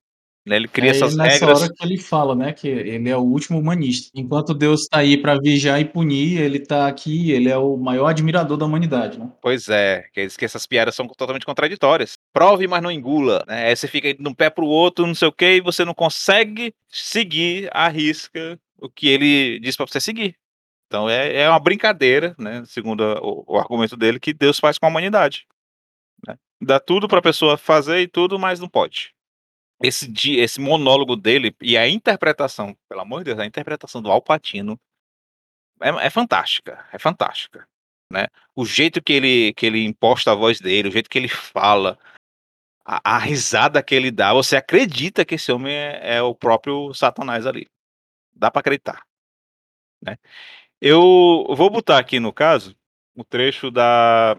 Né? 0.46 0.58
Ele 0.58 0.68
cria 0.68 0.92
é 0.92 0.92
essas 0.92 1.16
nessa 1.16 1.46
regras. 1.46 1.64
hora 1.64 1.74
que 1.74 1.84
ele 1.84 1.98
fala, 1.98 2.36
né, 2.36 2.54
que 2.54 2.68
ele 2.68 3.10
é 3.10 3.18
o 3.18 3.22
último 3.22 3.60
humanista. 3.60 4.12
Enquanto 4.14 4.54
Deus 4.54 4.82
está 4.82 5.00
aí 5.00 5.18
para 5.18 5.40
vigiar 5.40 5.82
e 5.82 5.86
punir, 5.86 6.40
ele 6.40 6.60
está 6.60 6.88
aqui, 6.88 7.32
ele 7.32 7.50
é 7.50 7.58
o 7.58 7.76
maior 7.76 8.08
admirador 8.08 8.56
da 8.56 8.66
humanidade, 8.66 9.18
né? 9.18 9.32
Pois 9.42 9.68
é, 9.70 10.06
que, 10.14 10.28
que 10.28 10.46
essas 10.46 10.68
piadas 10.68 10.94
são 10.94 11.08
totalmente 11.08 11.46
contraditórias. 11.46 12.14
Prove, 12.32 12.68
mas 12.68 12.84
não 12.84 12.92
engula. 12.92 13.44
Né? 13.48 13.70
Aí 13.70 13.76
você 13.76 13.88
fica 13.88 14.14
de 14.14 14.28
um 14.28 14.34
pé 14.34 14.52
pro 14.52 14.68
outro, 14.68 15.08
não 15.08 15.16
sei 15.16 15.28
o 15.28 15.34
que, 15.34 15.56
e 15.56 15.62
você 15.62 15.84
não 15.84 15.96
consegue 15.96 16.74
seguir 16.90 17.68
a 17.74 17.88
risca 17.88 18.60
o 18.78 18.88
que 18.88 19.08
ele 19.08 19.60
diz 19.60 19.76
para 19.76 19.88
você 19.88 20.00
seguir. 20.00 20.36
Então 20.86 21.10
é, 21.10 21.42
é 21.42 21.50
uma 21.50 21.60
brincadeira, 21.60 22.36
né, 22.38 22.62
segundo 22.68 23.02
o, 23.02 23.56
o 23.56 23.58
argumento 23.58 23.98
dele, 23.98 24.20
que 24.20 24.32
Deus 24.32 24.60
faz 24.60 24.78
com 24.78 24.86
a 24.86 24.90
humanidade. 24.90 25.48
Né? 26.28 26.36
Dá 26.62 26.80
tudo 26.80 27.08
para 27.08 27.18
a 27.18 27.24
pessoa 27.24 27.58
fazer 27.58 28.02
e 28.02 28.08
tudo, 28.08 28.38
mas 28.38 28.60
não 28.60 28.70
pode 28.70 29.15
esse, 29.82 30.36
esse 30.38 30.60
monólogo 30.60 31.16
dele 31.16 31.56
e 31.62 31.78
a 31.78 31.88
interpretação, 31.88 32.76
pelo 32.88 33.02
amor 33.02 33.20
de 33.20 33.26
Deus, 33.26 33.40
a 33.40 33.46
interpretação 33.46 34.02
do 34.02 34.12
Alpatino 34.12 34.80
é, 35.82 35.90
é 35.90 36.10
fantástica, 36.10 36.88
é 36.92 37.00
fantástica, 37.00 37.68
né? 38.12 38.28
O 38.56 38.66
jeito 38.66 39.02
que 39.02 39.14
ele 39.14 39.54
que 39.54 39.66
ele 39.66 39.84
imposta 39.84 40.32
a 40.32 40.36
voz 40.36 40.60
dele, 40.60 40.90
o 40.90 40.92
jeito 40.92 41.10
que 41.10 41.18
ele 41.18 41.28
fala, 41.30 41.98
a, 42.86 43.16
a 43.16 43.18
risada 43.18 43.84
que 43.84 43.96
ele 43.96 44.12
dá, 44.12 44.34
você 44.34 44.56
acredita 44.56 45.26
que 45.26 45.36
esse 45.36 45.52
homem 45.52 45.74
é, 45.74 46.18
é 46.18 46.22
o 46.22 46.36
próprio 46.36 46.94
Satanás 46.94 47.46
ali. 47.46 47.68
Dá 48.34 48.52
para 48.52 48.62
acreditar, 48.62 49.06
né? 50.02 50.18
Eu 50.82 51.46
vou 51.56 51.70
botar 51.70 52.00
aqui 52.00 52.20
no 52.20 52.34
caso 52.34 52.76
o 53.16 53.24
trecho 53.24 53.72
da 53.72 54.38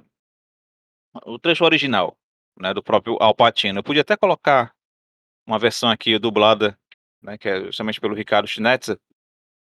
o 1.25 1.38
trecho 1.38 1.64
original, 1.64 2.16
né, 2.59 2.75
do 2.75 2.83
próprio 2.83 3.16
Alpatino. 3.20 3.79
Eu 3.79 3.83
podia 3.83 4.03
até 4.03 4.16
colocar 4.16 4.75
uma 5.46 5.59
versão 5.59 5.88
aqui 5.88 6.18
dublada, 6.18 6.78
né, 7.22 7.38
que 7.38 7.48
é 7.48 7.64
justamente 7.64 8.00
pelo 8.00 8.14
Ricardo 8.14 8.48
Schnetzer. 8.48 8.98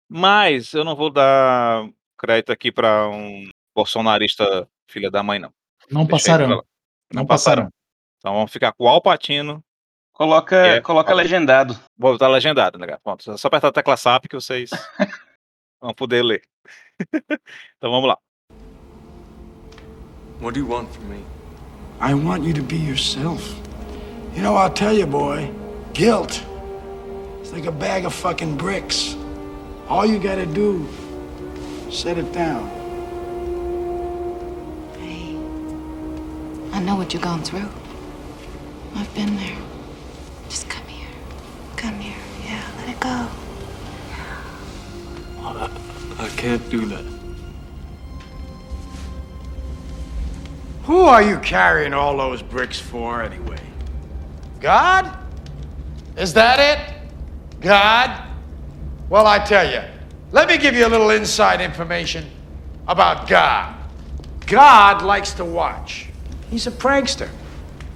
Mas 0.09 0.73
eu 0.73 0.83
não 0.83 0.95
vou 0.95 1.09
dar 1.09 1.87
crédito 2.17 2.51
aqui 2.51 2.71
para 2.71 3.09
um 3.09 3.49
bolsonarista 3.75 4.67
filha 4.89 5.11
da 5.11 5.21
mãe, 5.21 5.39
não. 5.39 5.53
Não 5.89 6.07
passarão. 6.07 6.47
Não, 6.47 6.63
não 7.13 7.25
passarão. 7.25 7.69
Então 8.19 8.33
vamos 8.33 8.51
ficar 8.51 8.71
com 8.73 8.85
o 8.85 8.87
Alpatino. 8.87 9.63
Coloca, 10.13 10.55
é, 10.55 10.81
coloca 10.81 11.13
legendado. 11.13 11.77
Vou 11.97 12.13
botar 12.13 12.29
legendado, 12.29 12.79
né? 12.79 12.97
Pronto, 13.03 13.29
é 13.29 13.37
só 13.37 13.47
apertar 13.47 13.67
a 13.67 13.71
tecla 13.71 13.97
SAP 13.97 14.27
que 14.29 14.35
vocês 14.35 14.69
vão 15.81 15.93
poder 15.93 16.23
ler. 16.23 16.41
então 17.77 17.91
vamos 17.91 18.07
lá. 18.07 18.17
What 20.41 20.53
do 20.53 20.59
you 20.59 20.69
want 20.69 20.89
from 20.89 21.09
me? 21.09 21.25
I 21.99 22.13
want 22.13 22.45
you 22.45 22.53
to 22.53 22.63
be 22.63 22.77
yourself. 22.77 23.55
You 24.35 24.41
know, 24.41 24.55
I'll 24.55 24.73
tell 24.73 24.93
you, 24.93 25.07
boy. 25.07 25.49
Guilt. 25.95 26.43
It's 27.39 27.53
like 27.53 27.67
a 27.67 27.71
bag 27.71 28.03
of 28.03 28.13
fucking 28.13 28.57
bricks. 28.57 29.15
All 29.87 30.05
you 30.05 30.19
gotta 30.19 30.45
do, 30.45 30.85
set 31.89 32.17
it 32.17 32.33
down. 32.33 32.67
Hey, 34.99 35.37
I 36.73 36.81
know 36.81 36.97
what 36.97 37.13
you've 37.13 37.23
gone 37.23 37.41
through. 37.43 37.69
I've 38.93 39.15
been 39.15 39.37
there. 39.37 39.57
Just 40.49 40.67
come 40.69 40.85
here. 40.85 41.07
Come 41.77 41.97
here. 41.97 42.17
Yeah, 42.43 42.61
let 42.75 42.89
it 42.89 42.99
go. 42.99 43.29
I, 45.43 45.69
I 46.19 46.27
can't 46.35 46.69
do 46.69 46.85
that. 46.87 47.05
Who 50.83 51.03
are 51.03 51.23
you 51.23 51.39
carrying 51.39 51.93
all 51.93 52.17
those 52.17 52.41
bricks 52.41 52.81
for, 52.81 53.23
anyway? 53.23 53.61
God? 54.59 55.19
Is 56.17 56.33
that 56.33 56.59
it? 56.59 56.95
God? 57.61 58.29
Well, 59.09 59.27
I 59.27 59.39
tell 59.39 59.69
you, 59.69 59.81
let 60.31 60.47
me 60.47 60.57
give 60.57 60.75
you 60.75 60.87
a 60.87 60.89
little 60.89 61.09
inside 61.09 61.61
information 61.61 62.29
about 62.87 63.27
God. 63.27 63.75
God 64.45 65.01
likes 65.01 65.33
to 65.33 65.45
watch. 65.45 66.07
He's 66.49 66.67
a 66.67 66.71
prankster. 66.71 67.29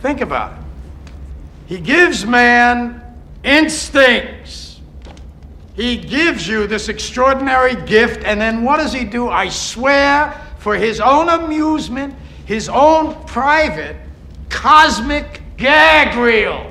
Think 0.01 0.21
about 0.21 0.53
it. 0.53 0.59
He 1.67 1.79
gives 1.79 2.25
man 2.25 3.01
instincts. 3.43 4.81
He 5.75 5.97
gives 5.97 6.47
you 6.47 6.67
this 6.67 6.89
extraordinary 6.89 7.75
gift, 7.85 8.23
and 8.25 8.41
then 8.41 8.63
what 8.63 8.77
does 8.77 8.91
he 8.91 9.05
do? 9.05 9.29
I 9.29 9.49
swear, 9.49 10.39
for 10.57 10.75
his 10.75 10.99
own 10.99 11.29
amusement, 11.29 12.15
his 12.45 12.67
own 12.67 13.15
private 13.25 13.95
cosmic 14.49 15.41
gag 15.57 16.17
reel. 16.17 16.68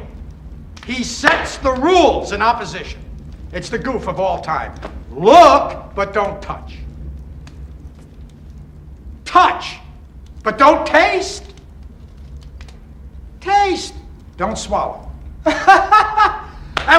He 0.88 1.04
sets 1.04 1.58
the 1.58 1.72
rules 1.72 2.32
in 2.32 2.40
opposition. 2.40 2.98
It's 3.52 3.68
the 3.68 3.78
goof 3.78 4.08
of 4.08 4.18
all 4.18 4.40
time. 4.40 4.74
Look, 5.10 5.94
but 5.94 6.14
don't 6.14 6.40
touch. 6.40 6.78
Touch, 9.26 9.80
but 10.42 10.56
don't 10.56 10.86
taste. 10.86 11.44
Taste, 13.38 13.92
don't 14.38 14.56
swallow. 14.56 15.10
and 15.44 15.54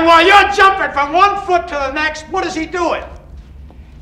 while 0.06 0.24
you're 0.24 0.52
jumping 0.52 0.92
from 0.92 1.12
one 1.12 1.44
foot 1.48 1.68
to 1.70 1.74
the 1.74 1.92
next, 1.92 2.30
what 2.30 2.46
is 2.46 2.54
he 2.54 2.68
doing? 2.68 3.04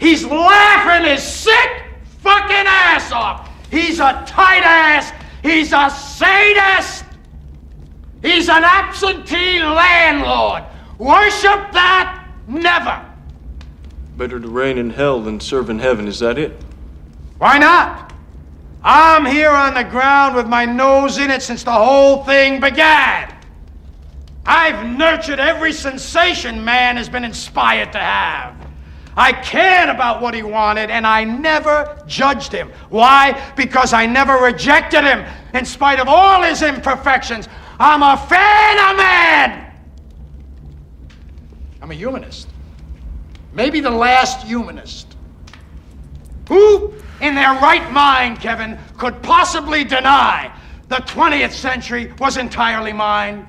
He's 0.02 0.26
laughing 0.26 1.10
his 1.10 1.24
sick 1.24 1.86
fucking 2.20 2.66
ass 2.68 3.14
off. 3.14 3.50
He's 3.72 4.00
a 4.00 4.26
tight 4.28 4.64
ass. 4.66 5.14
He's 5.42 5.72
a 5.72 5.90
sadist. 5.90 7.06
He's 8.28 8.50
an 8.50 8.66
absentee 8.66 9.60
landlord. 9.60 10.64
Worship 10.98 11.72
that? 11.72 12.28
Never. 12.46 13.06
Better 14.18 14.38
to 14.38 14.48
reign 14.50 14.78
in 14.78 14.90
hell 14.90 15.22
than 15.22 15.40
serve 15.40 15.70
in 15.70 15.80
heaven, 15.80 16.10
is 16.10 16.20
that 16.20 16.38
it? 16.38 16.62
Why 17.38 17.58
not? 17.58 18.12
I'm 18.84 19.26
here 19.26 19.52
on 19.52 19.76
the 19.76 19.84
ground 19.86 20.36
with 20.36 20.46
my 20.46 20.66
nose 20.66 21.18
in 21.20 21.32
it 21.32 21.42
since 21.42 21.64
the 21.64 21.72
whole 21.72 22.26
thing 22.26 22.60
began. 22.60 23.34
I've 24.46 24.86
nurtured 24.86 25.40
every 25.40 25.72
sensation 25.72 26.64
man 26.66 26.98
has 26.98 27.08
been 27.08 27.24
inspired 27.24 27.94
to 27.94 28.00
have. 28.00 28.56
I 29.16 29.32
cared 29.32 29.88
about 29.90 30.22
what 30.22 30.34
he 30.34 30.44
wanted 30.44 30.90
and 30.90 31.08
I 31.08 31.24
never 31.24 32.04
judged 32.08 32.52
him. 32.52 32.72
Why? 32.90 33.42
Because 33.56 33.94
I 33.94 34.06
never 34.06 34.34
rejected 34.34 35.06
him 35.06 35.26
in 35.54 35.64
spite 35.64 36.02
of 36.02 36.10
all 36.10 36.44
his 36.44 36.62
imperfections. 36.62 37.48
I'm 37.80 38.02
a 38.02 38.18
fan 38.18 38.92
of 38.92 38.98
man. 38.98 39.74
I'm 41.82 41.92
a 41.92 41.94
humanist. 41.94 42.50
Maybe 43.54 43.80
the 43.80 43.92
last 43.92 44.46
humanist. 44.46 45.16
Who 46.48 46.94
in 47.22 47.36
their 47.36 47.54
right 47.54 47.92
mind, 47.92 48.40
Kevin, 48.40 48.80
could 48.98 49.22
possibly 49.22 49.84
deny 49.84 50.52
the 50.88 50.98
20th 50.98 51.52
century 51.52 52.14
was 52.20 52.38
entirely 52.38 52.94
mine? 52.94 53.48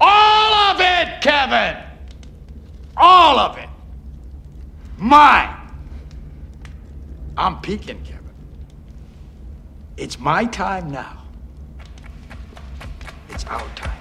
All 0.00 0.54
of 0.54 0.80
it, 0.80 1.22
Kevin! 1.22 1.82
All 2.96 3.38
of 3.38 3.56
it. 3.58 3.68
Mine. 4.98 5.56
I'm 7.36 7.60
peaking, 7.60 8.02
Kevin. 8.04 8.34
It's 9.96 10.18
my 10.18 10.44
time 10.44 10.90
now. 10.90 11.21
It's 13.32 13.46
our 13.46 13.66
time. 13.74 13.92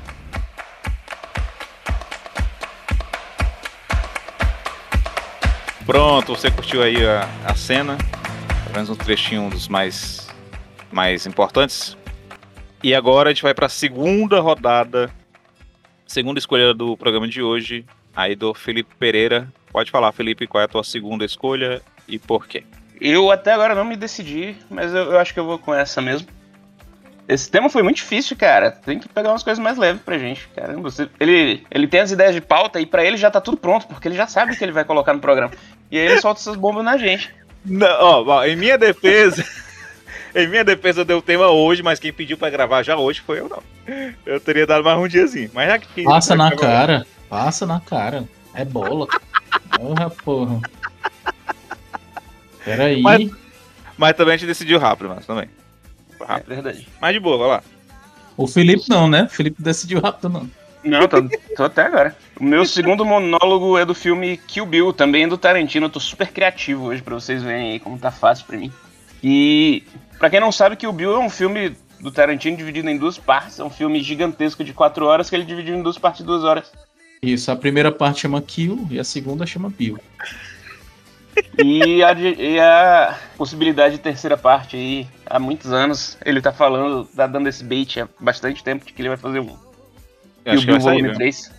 Pronto, 5.85 6.35
você 6.35 6.51
curtiu 6.51 6.83
aí 6.83 7.05
a, 7.05 7.27
a 7.45 7.55
cena, 7.55 7.97
pelo 8.63 8.75
menos 8.75 8.89
um 8.89 8.95
trechinho 8.95 9.43
um 9.43 9.49
dos 9.49 9.67
mais, 9.67 10.27
mais 10.91 11.25
importantes. 11.25 11.97
E 12.83 12.93
agora 12.93 13.29
a 13.29 13.33
gente 13.33 13.43
vai 13.43 13.53
para 13.53 13.67
a 13.67 13.69
segunda 13.69 14.39
rodada, 14.39 15.09
segunda 16.05 16.37
escolha 16.37 16.73
do 16.73 16.97
programa 16.97 17.27
de 17.27 17.41
hoje, 17.41 17.85
aí 18.15 18.35
do 18.35 18.53
Felipe 18.53 18.93
Pereira. 18.95 19.47
Pode 19.71 19.91
falar, 19.91 20.11
Felipe, 20.11 20.45
qual 20.45 20.61
é 20.61 20.65
a 20.65 20.67
tua 20.67 20.83
segunda 20.83 21.23
escolha 21.23 21.81
e 22.07 22.19
por 22.19 22.47
quê? 22.47 22.63
Eu 22.99 23.31
até 23.31 23.53
agora 23.53 23.73
não 23.73 23.85
me 23.85 23.95
decidi, 23.95 24.57
mas 24.69 24.93
eu, 24.93 25.13
eu 25.13 25.19
acho 25.19 25.33
que 25.33 25.39
eu 25.39 25.45
vou 25.45 25.57
com 25.57 25.73
essa 25.73 26.01
mesmo. 26.01 26.27
Esse 27.31 27.49
tema 27.49 27.69
foi 27.69 27.81
muito 27.81 27.95
difícil, 27.95 28.35
cara. 28.35 28.71
Tem 28.71 28.99
que 28.99 29.07
pegar 29.07 29.29
umas 29.29 29.41
coisas 29.41 29.63
mais 29.63 29.77
leves 29.77 30.01
pra 30.01 30.17
gente. 30.17 30.49
Caramba, 30.53 30.81
você, 30.81 31.07
ele, 31.17 31.65
ele 31.71 31.87
tem 31.87 32.01
as 32.01 32.11
ideias 32.11 32.35
de 32.35 32.41
pauta 32.41 32.77
e 32.81 32.85
pra 32.85 33.05
ele 33.05 33.15
já 33.15 33.31
tá 33.31 33.39
tudo 33.39 33.55
pronto, 33.55 33.87
porque 33.87 34.05
ele 34.05 34.17
já 34.17 34.27
sabe 34.27 34.51
o 34.51 34.57
que 34.57 34.61
ele 34.61 34.73
vai 34.73 34.83
colocar 34.83 35.13
no 35.13 35.21
programa. 35.21 35.53
E 35.89 35.97
aí 35.97 36.07
ele 36.07 36.19
solta 36.19 36.41
essas 36.41 36.57
bombas 36.57 36.83
na 36.83 36.97
gente. 36.97 37.33
Não, 37.63 37.87
ó, 37.87 38.23
ó, 38.25 38.43
em 38.43 38.57
minha 38.57 38.77
defesa, 38.77 39.45
em 40.35 40.45
minha 40.45 40.65
defesa 40.65 41.05
deu 41.05 41.19
o 41.19 41.21
tema 41.21 41.47
hoje, 41.47 41.81
mas 41.81 42.01
quem 42.01 42.11
pediu 42.11 42.37
pra 42.37 42.49
gravar 42.49 42.83
já 42.83 42.97
hoje 42.97 43.21
foi 43.21 43.39
eu 43.39 43.47
não. 43.47 43.63
Eu 44.25 44.37
teria 44.41 44.67
dado 44.67 44.83
mais 44.83 44.99
um 44.99 45.07
diazinho. 45.07 45.51
Mas 45.53 45.69
já 45.69 45.79
que 45.79 45.87
quem 45.87 46.03
Passa 46.03 46.35
na 46.35 46.53
cara. 46.53 47.07
Passa 47.29 47.65
na 47.65 47.79
cara. 47.79 48.25
É 48.53 48.65
bola. 48.65 49.07
Porra, 49.77 50.09
porra. 50.09 50.59
Peraí. 52.65 53.01
Mas, 53.01 53.31
mas 53.97 54.17
também 54.17 54.33
a 54.33 54.37
gente 54.37 54.47
decidiu 54.47 54.79
rápido, 54.79 55.07
mas 55.15 55.25
também. 55.25 55.47
Foi 56.25 56.35
É 56.35 56.37
rápido. 56.37 56.49
verdade. 56.55 56.87
Mas 57.01 57.13
de 57.13 57.19
boa, 57.19 57.37
vai 57.37 57.47
lá. 57.47 57.63
O 58.37 58.47
Felipe 58.47 58.85
não, 58.89 59.07
né? 59.07 59.23
O 59.23 59.29
Felipe 59.29 59.61
decidiu 59.61 59.99
rápido, 60.01 60.29
não. 60.29 60.49
Não, 60.83 61.07
tô, 61.07 61.17
tô 61.55 61.63
até 61.63 61.83
agora. 61.83 62.15
O 62.39 62.43
meu 62.43 62.65
segundo 62.65 63.05
monólogo 63.05 63.77
é 63.77 63.85
do 63.85 63.93
filme 63.93 64.37
Kill 64.37 64.65
Bill, 64.65 64.91
também 64.93 65.25
é 65.25 65.27
do 65.27 65.37
Tarantino. 65.37 65.85
Eu 65.85 65.89
tô 65.91 65.99
super 65.99 66.29
criativo 66.31 66.85
hoje 66.85 67.01
pra 67.03 67.13
vocês 67.13 67.43
verem 67.43 67.73
aí 67.73 67.79
como 67.79 67.99
tá 67.99 68.09
fácil 68.09 68.45
pra 68.47 68.57
mim. 68.57 68.71
E 69.23 69.83
pra 70.17 70.29
quem 70.29 70.39
não 70.39 70.51
sabe, 70.51 70.75
Kill 70.75 70.91
Bill 70.91 71.13
é 71.15 71.19
um 71.19 71.29
filme 71.29 71.75
do 71.99 72.09
Tarantino 72.11 72.57
dividido 72.57 72.89
em 72.89 72.97
duas 72.97 73.17
partes. 73.19 73.59
É 73.59 73.63
um 73.63 73.69
filme 73.69 74.01
gigantesco 74.01 74.63
de 74.63 74.73
quatro 74.73 75.05
horas 75.05 75.29
que 75.29 75.35
ele 75.35 75.45
dividiu 75.45 75.75
em 75.75 75.83
duas 75.83 75.99
partes 75.99 76.21
de 76.21 76.25
duas 76.27 76.43
horas. 76.43 76.71
Isso, 77.21 77.51
a 77.51 77.55
primeira 77.55 77.91
parte 77.91 78.21
chama 78.21 78.41
Kill 78.41 78.87
e 78.89 78.99
a 78.99 79.03
segunda 79.03 79.45
chama 79.45 79.69
Bill. 79.69 79.99
E 81.63 82.03
a, 82.03 82.11
e 82.13 82.59
a 82.59 83.17
possibilidade 83.37 83.95
de 83.97 84.01
terceira 84.01 84.35
parte 84.35 84.75
aí, 84.75 85.07
há 85.31 85.39
muitos 85.39 85.71
anos, 85.71 86.17
ele 86.25 86.41
tá 86.41 86.51
falando, 86.51 87.05
tá 87.05 87.25
dando 87.25 87.47
esse 87.47 87.63
bait 87.63 88.01
há 88.01 88.07
bastante 88.19 88.63
tempo 88.63 88.85
de 88.85 88.91
que 88.91 89.01
ele 89.01 89.09
vai 89.09 89.17
fazer 89.17 89.39
um 89.39 89.55
Eu 90.43 90.53
acho 90.53 90.65
que 90.65 90.71
vai 90.71 90.81
sair, 90.81 90.97
Volume 90.97 91.09
viu? 91.09 91.17
3. 91.17 91.51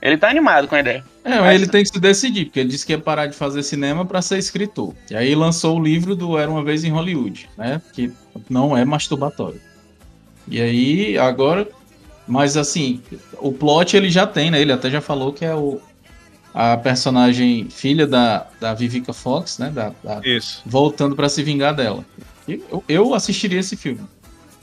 Ele 0.00 0.16
tá 0.16 0.28
animado 0.28 0.68
com 0.68 0.74
a 0.74 0.80
ideia. 0.80 1.04
É, 1.24 1.40
mas 1.40 1.54
ele 1.54 1.66
tem 1.66 1.82
que 1.82 1.88
se 1.88 2.00
decidir, 2.00 2.46
porque 2.46 2.60
ele 2.60 2.68
disse 2.68 2.86
que 2.86 2.92
ia 2.92 2.98
parar 2.98 3.26
de 3.26 3.34
fazer 3.34 3.62
cinema 3.62 4.04
para 4.04 4.22
ser 4.22 4.38
escritor. 4.38 4.94
E 5.10 5.16
aí 5.16 5.34
lançou 5.34 5.78
o 5.78 5.82
livro 5.82 6.14
do 6.14 6.38
Era 6.38 6.50
uma 6.50 6.62
vez 6.62 6.84
em 6.84 6.90
Hollywood, 6.90 7.48
né? 7.56 7.82
Que 7.92 8.12
não 8.48 8.76
é 8.76 8.84
masturbatório. 8.84 9.60
E 10.46 10.60
aí, 10.60 11.18
agora. 11.18 11.68
Mas 12.26 12.58
assim, 12.58 13.00
o 13.38 13.50
plot 13.52 13.96
ele 13.96 14.10
já 14.10 14.26
tem, 14.26 14.50
né? 14.50 14.60
Ele 14.60 14.70
até 14.70 14.90
já 14.90 15.00
falou 15.00 15.32
que 15.32 15.44
é 15.44 15.54
o, 15.54 15.80
a 16.54 16.76
personagem 16.76 17.68
filha 17.70 18.06
da, 18.06 18.46
da 18.60 18.74
Vivica 18.74 19.12
Fox, 19.12 19.58
né? 19.58 19.70
Da, 19.70 19.92
da- 20.02 20.20
Isso. 20.24 20.62
voltando 20.64 21.14
para 21.14 21.28
se 21.28 21.42
vingar 21.42 21.74
dela. 21.74 22.04
Eu, 22.48 22.82
eu 22.88 23.14
assistiria 23.14 23.60
esse 23.60 23.76
filme. 23.76 24.00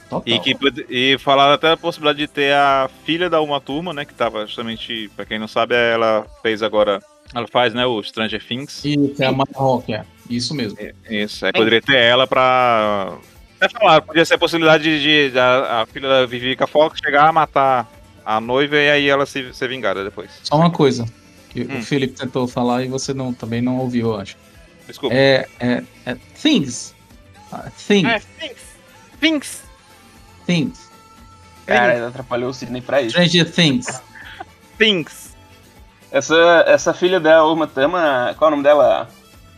Total. 0.10 0.22
E, 0.26 0.40
que, 0.40 0.56
e 0.90 1.18
falaram 1.18 1.54
até 1.54 1.72
a 1.72 1.78
possibilidade 1.78 2.20
de 2.20 2.28
ter 2.28 2.54
a 2.54 2.90
filha 3.06 3.30
da 3.30 3.42
Uma 3.42 3.60
Turma, 3.60 3.94
né? 3.94 4.06
Que 4.06 4.14
tava 4.14 4.46
justamente, 4.46 5.10
pra 5.16 5.26
quem 5.26 5.40
não 5.40 5.48
sabe, 5.48 5.76
ela 5.76 6.26
fez 6.42 6.62
agora. 6.62 7.02
Ela 7.34 7.48
faz, 7.48 7.74
né, 7.74 7.86
o 7.86 8.02
Stranger 8.04 8.44
Things. 8.46 8.86
Isso, 8.86 9.22
é 9.22 9.26
a 9.26 9.94
é. 9.94 10.06
Isso 10.30 10.54
mesmo. 10.54 10.78
Isso, 11.10 11.46
aí 11.46 11.52
poderia 11.52 11.82
ter 11.82 11.98
ela 11.98 12.28
pra. 12.28 13.18
É 13.60 13.68
falar, 13.70 14.02
podia 14.02 14.24
ser 14.26 14.36
a 14.36 14.38
possibilidade 14.38 14.84
de, 14.84 15.32
de 15.32 15.40
a, 15.40 15.82
a 15.82 15.86
filha 15.86 16.08
da 16.08 16.26
Vivica 16.26 16.68
Fox 16.68 17.00
chegar 17.04 17.28
a 17.28 17.32
matar 17.32 17.90
a 18.24 18.40
noiva 18.40 18.76
e 18.76 18.90
aí 18.90 19.08
ela 19.08 19.26
se, 19.26 19.54
ser 19.54 19.70
vingada 19.70 20.04
depois. 20.04 20.30
Só 20.44 20.56
uma 20.56 20.70
coisa 20.70 21.06
Hum. 21.64 21.80
o 21.80 21.82
Felipe 21.84 22.14
tentou 22.14 22.48
falar 22.48 22.84
e 22.84 22.88
você 22.88 23.14
não, 23.14 23.34
também 23.34 23.62
não 23.62 23.78
ouviu, 23.78 24.14
eu 24.14 24.20
acho. 24.20 24.38
Desculpa. 24.88 25.16
É, 25.16 25.48
é, 25.60 25.84
é 26.06 26.16
things. 26.42 26.94
Ah, 27.52 27.70
things. 27.88 28.10
É, 28.10 28.20
Things. 28.20 28.62
Things. 29.20 29.64
Things. 30.46 30.90
Cara, 31.66 31.96
ele 31.96 32.06
atrapalhou 32.06 32.50
o 32.50 32.54
Sidney 32.54 32.82
pra 32.82 33.02
isso. 33.02 33.12
Stranger 33.12 33.52
Things. 33.52 34.02
Things. 34.78 35.34
Essa, 36.12 36.64
essa 36.68 36.94
filha 36.94 37.20
da 37.20 37.44
Uma 37.46 37.68
Thurman, 37.68 38.34
qual 38.38 38.50
é 38.50 38.54
o 38.54 38.56
nome 38.58 38.64
dela? 38.64 39.10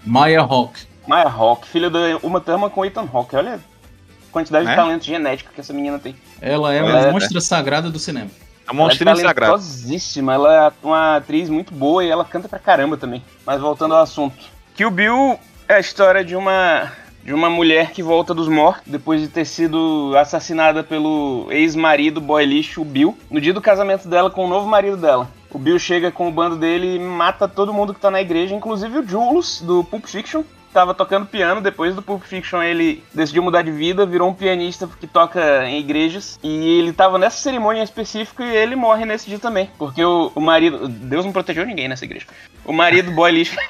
Maya 0.06 0.42
Hawk. 0.42 0.80
Maya 1.06 1.28
Hawk, 1.28 1.68
filha 1.68 1.90
da 1.90 2.00
Uma 2.24 2.40
Thurman 2.40 2.70
com 2.70 2.86
Ethan 2.86 3.08
Hawke. 3.12 3.36
Olha 3.36 3.56
a 3.56 4.32
quantidade 4.32 4.66
Né? 4.66 4.72
de 4.72 4.78
talento 4.78 5.04
genético 5.06 5.52
que 5.54 5.60
essa 5.60 5.74
menina 5.74 6.00
tem. 6.00 6.16
Ela 6.42 6.74
é 6.74 6.78
Ela 6.78 6.90
uma 6.90 7.00
é, 7.00 7.12
monstra 7.12 7.42
sagrada 7.42 7.90
do 7.90 8.00
cinema. 8.00 8.30
A 8.68 8.74
monstrinha 8.74 9.12
ela 9.12 9.32
é 9.32 9.34
talentosíssima, 9.34 10.34
ela 10.34 10.68
é 10.68 10.72
uma 10.84 11.16
atriz 11.16 11.50
muito 11.50 11.74
boa 11.74 12.04
e 12.04 12.10
ela 12.10 12.26
canta 12.26 12.50
pra 12.50 12.60
caramba 12.60 12.98
também. 12.98 13.24
Mas 13.46 13.62
voltando 13.62 13.96
ao 13.96 14.02
assunto. 14.02 14.36
Kill 14.76 14.92
Bill 14.92 15.40
é 15.70 15.76
a 15.76 15.80
história 15.80 16.24
de 16.24 16.36
uma 16.36 16.92
de 17.24 17.34
uma 17.34 17.50
mulher 17.50 17.92
que 17.92 18.02
volta 18.02 18.34
dos 18.34 18.48
mortos 18.48 18.84
depois 18.86 19.20
de 19.20 19.28
ter 19.28 19.44
sido 19.44 20.14
assassinada 20.18 20.82
pelo 20.82 21.48
ex-marido 21.52 22.22
boy 22.22 22.46
lixo, 22.46 22.82
o 22.82 22.86
Bill, 22.86 23.18
no 23.30 23.42
dia 23.42 23.54
do 23.54 23.60
casamento 23.60 24.08
dela 24.08 24.32
com 24.32 24.46
o 24.46 24.48
novo 24.48 24.66
marido 24.66 24.96
dela. 24.96 25.30
O 25.52 25.60
Bill 25.60 25.78
chega 25.78 26.10
com 26.10 26.30
o 26.30 26.32
bando 26.32 26.56
dele 26.56 26.96
e 26.96 27.00
mata 27.00 27.46
todo 27.46 27.74
mundo 27.74 27.94
que 27.94 28.00
tá 28.00 28.10
na 28.10 28.22
igreja, 28.22 28.56
inclusive 28.56 29.00
o 29.00 29.06
Jules, 29.06 29.62
do 29.62 29.84
Pulp 29.84 30.06
Fiction, 30.06 30.44
tava 30.78 30.94
tocando 30.94 31.26
piano, 31.26 31.60
depois 31.60 31.96
do 31.96 32.04
Pulp 32.04 32.22
Fiction 32.22 32.62
ele 32.62 33.04
decidiu 33.12 33.42
mudar 33.42 33.64
de 33.64 33.72
vida, 33.72 34.06
virou 34.06 34.30
um 34.30 34.34
pianista 34.34 34.88
que 35.00 35.08
toca 35.08 35.66
em 35.66 35.80
igrejas, 35.80 36.40
e 36.44 36.78
ele 36.78 36.94
tava 36.94 37.18
nessa 37.18 37.38
cerimônia 37.38 37.82
específica 37.82 38.44
e 38.44 38.56
ele 38.56 38.76
morre 38.76 39.04
nesse 39.04 39.28
dia 39.28 39.40
também, 39.40 39.72
porque 39.76 40.06
o, 40.06 40.32
o 40.36 40.40
marido, 40.40 40.88
Deus 40.88 41.26
não 41.26 41.32
protegeu 41.32 41.66
ninguém 41.66 41.88
nessa 41.88 42.06
igreja. 42.06 42.28
O 42.64 42.72
marido 42.72 43.12
boy 43.12 43.32
lixo. 43.32 43.58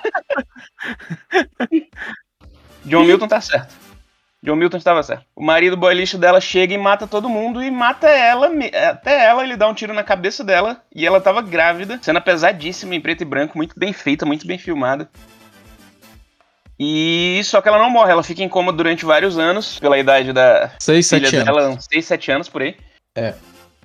John 2.84 3.06
Milton 3.06 3.30
tá 3.30 3.40
certo. 3.40 3.74
John 4.44 4.58
Milton 4.58 4.78
estava 4.78 5.02
certo. 5.02 5.24
O 5.34 5.42
marido 5.42 5.78
boy 5.78 5.94
lixo 5.94 6.18
dela 6.18 6.42
chega 6.42 6.74
e 6.74 6.78
mata 6.78 7.08
todo 7.08 7.30
mundo 7.30 7.64
e 7.64 7.72
mata 7.72 8.10
ela, 8.10 8.52
até 8.90 9.28
ela, 9.28 9.46
ele 9.46 9.56
dá 9.56 9.70
um 9.70 9.74
tiro 9.74 9.94
na 9.94 10.04
cabeça 10.04 10.44
dela 10.44 10.82
e 10.94 11.08
ela 11.08 11.22
tava 11.22 11.42
grávida, 11.42 12.00
cena 12.02 12.20
pesadíssima 12.20 12.96
em 12.96 13.00
preto 13.00 13.22
e 13.22 13.26
branco, 13.26 13.58
muito 13.58 13.80
bem 13.80 13.94
feita, 13.94 14.26
muito 14.26 14.46
bem 14.46 14.58
filmada. 14.58 15.10
E 16.80 17.42
só 17.44 17.62
que 17.62 17.68
ela 17.68 17.80
não 17.80 17.90
morre, 17.90 18.12
ela 18.12 18.24
fica 18.24 18.44
em 18.44 18.50
coma 18.50 18.72
durante 18.72 19.04
vários 19.04 19.38
anos, 19.40 19.80
pela 19.80 19.98
idade 19.98 20.32
da 20.32 20.72
Seis, 20.80 21.10
filha 21.10 21.30
sete 21.30 21.44
dela, 21.44 21.62
anos. 21.62 21.78
uns 21.78 21.88
6, 21.92 22.06
7 22.06 22.32
anos 22.32 22.50
por 22.50 22.62
aí. 22.62 22.78
É. 23.16 23.34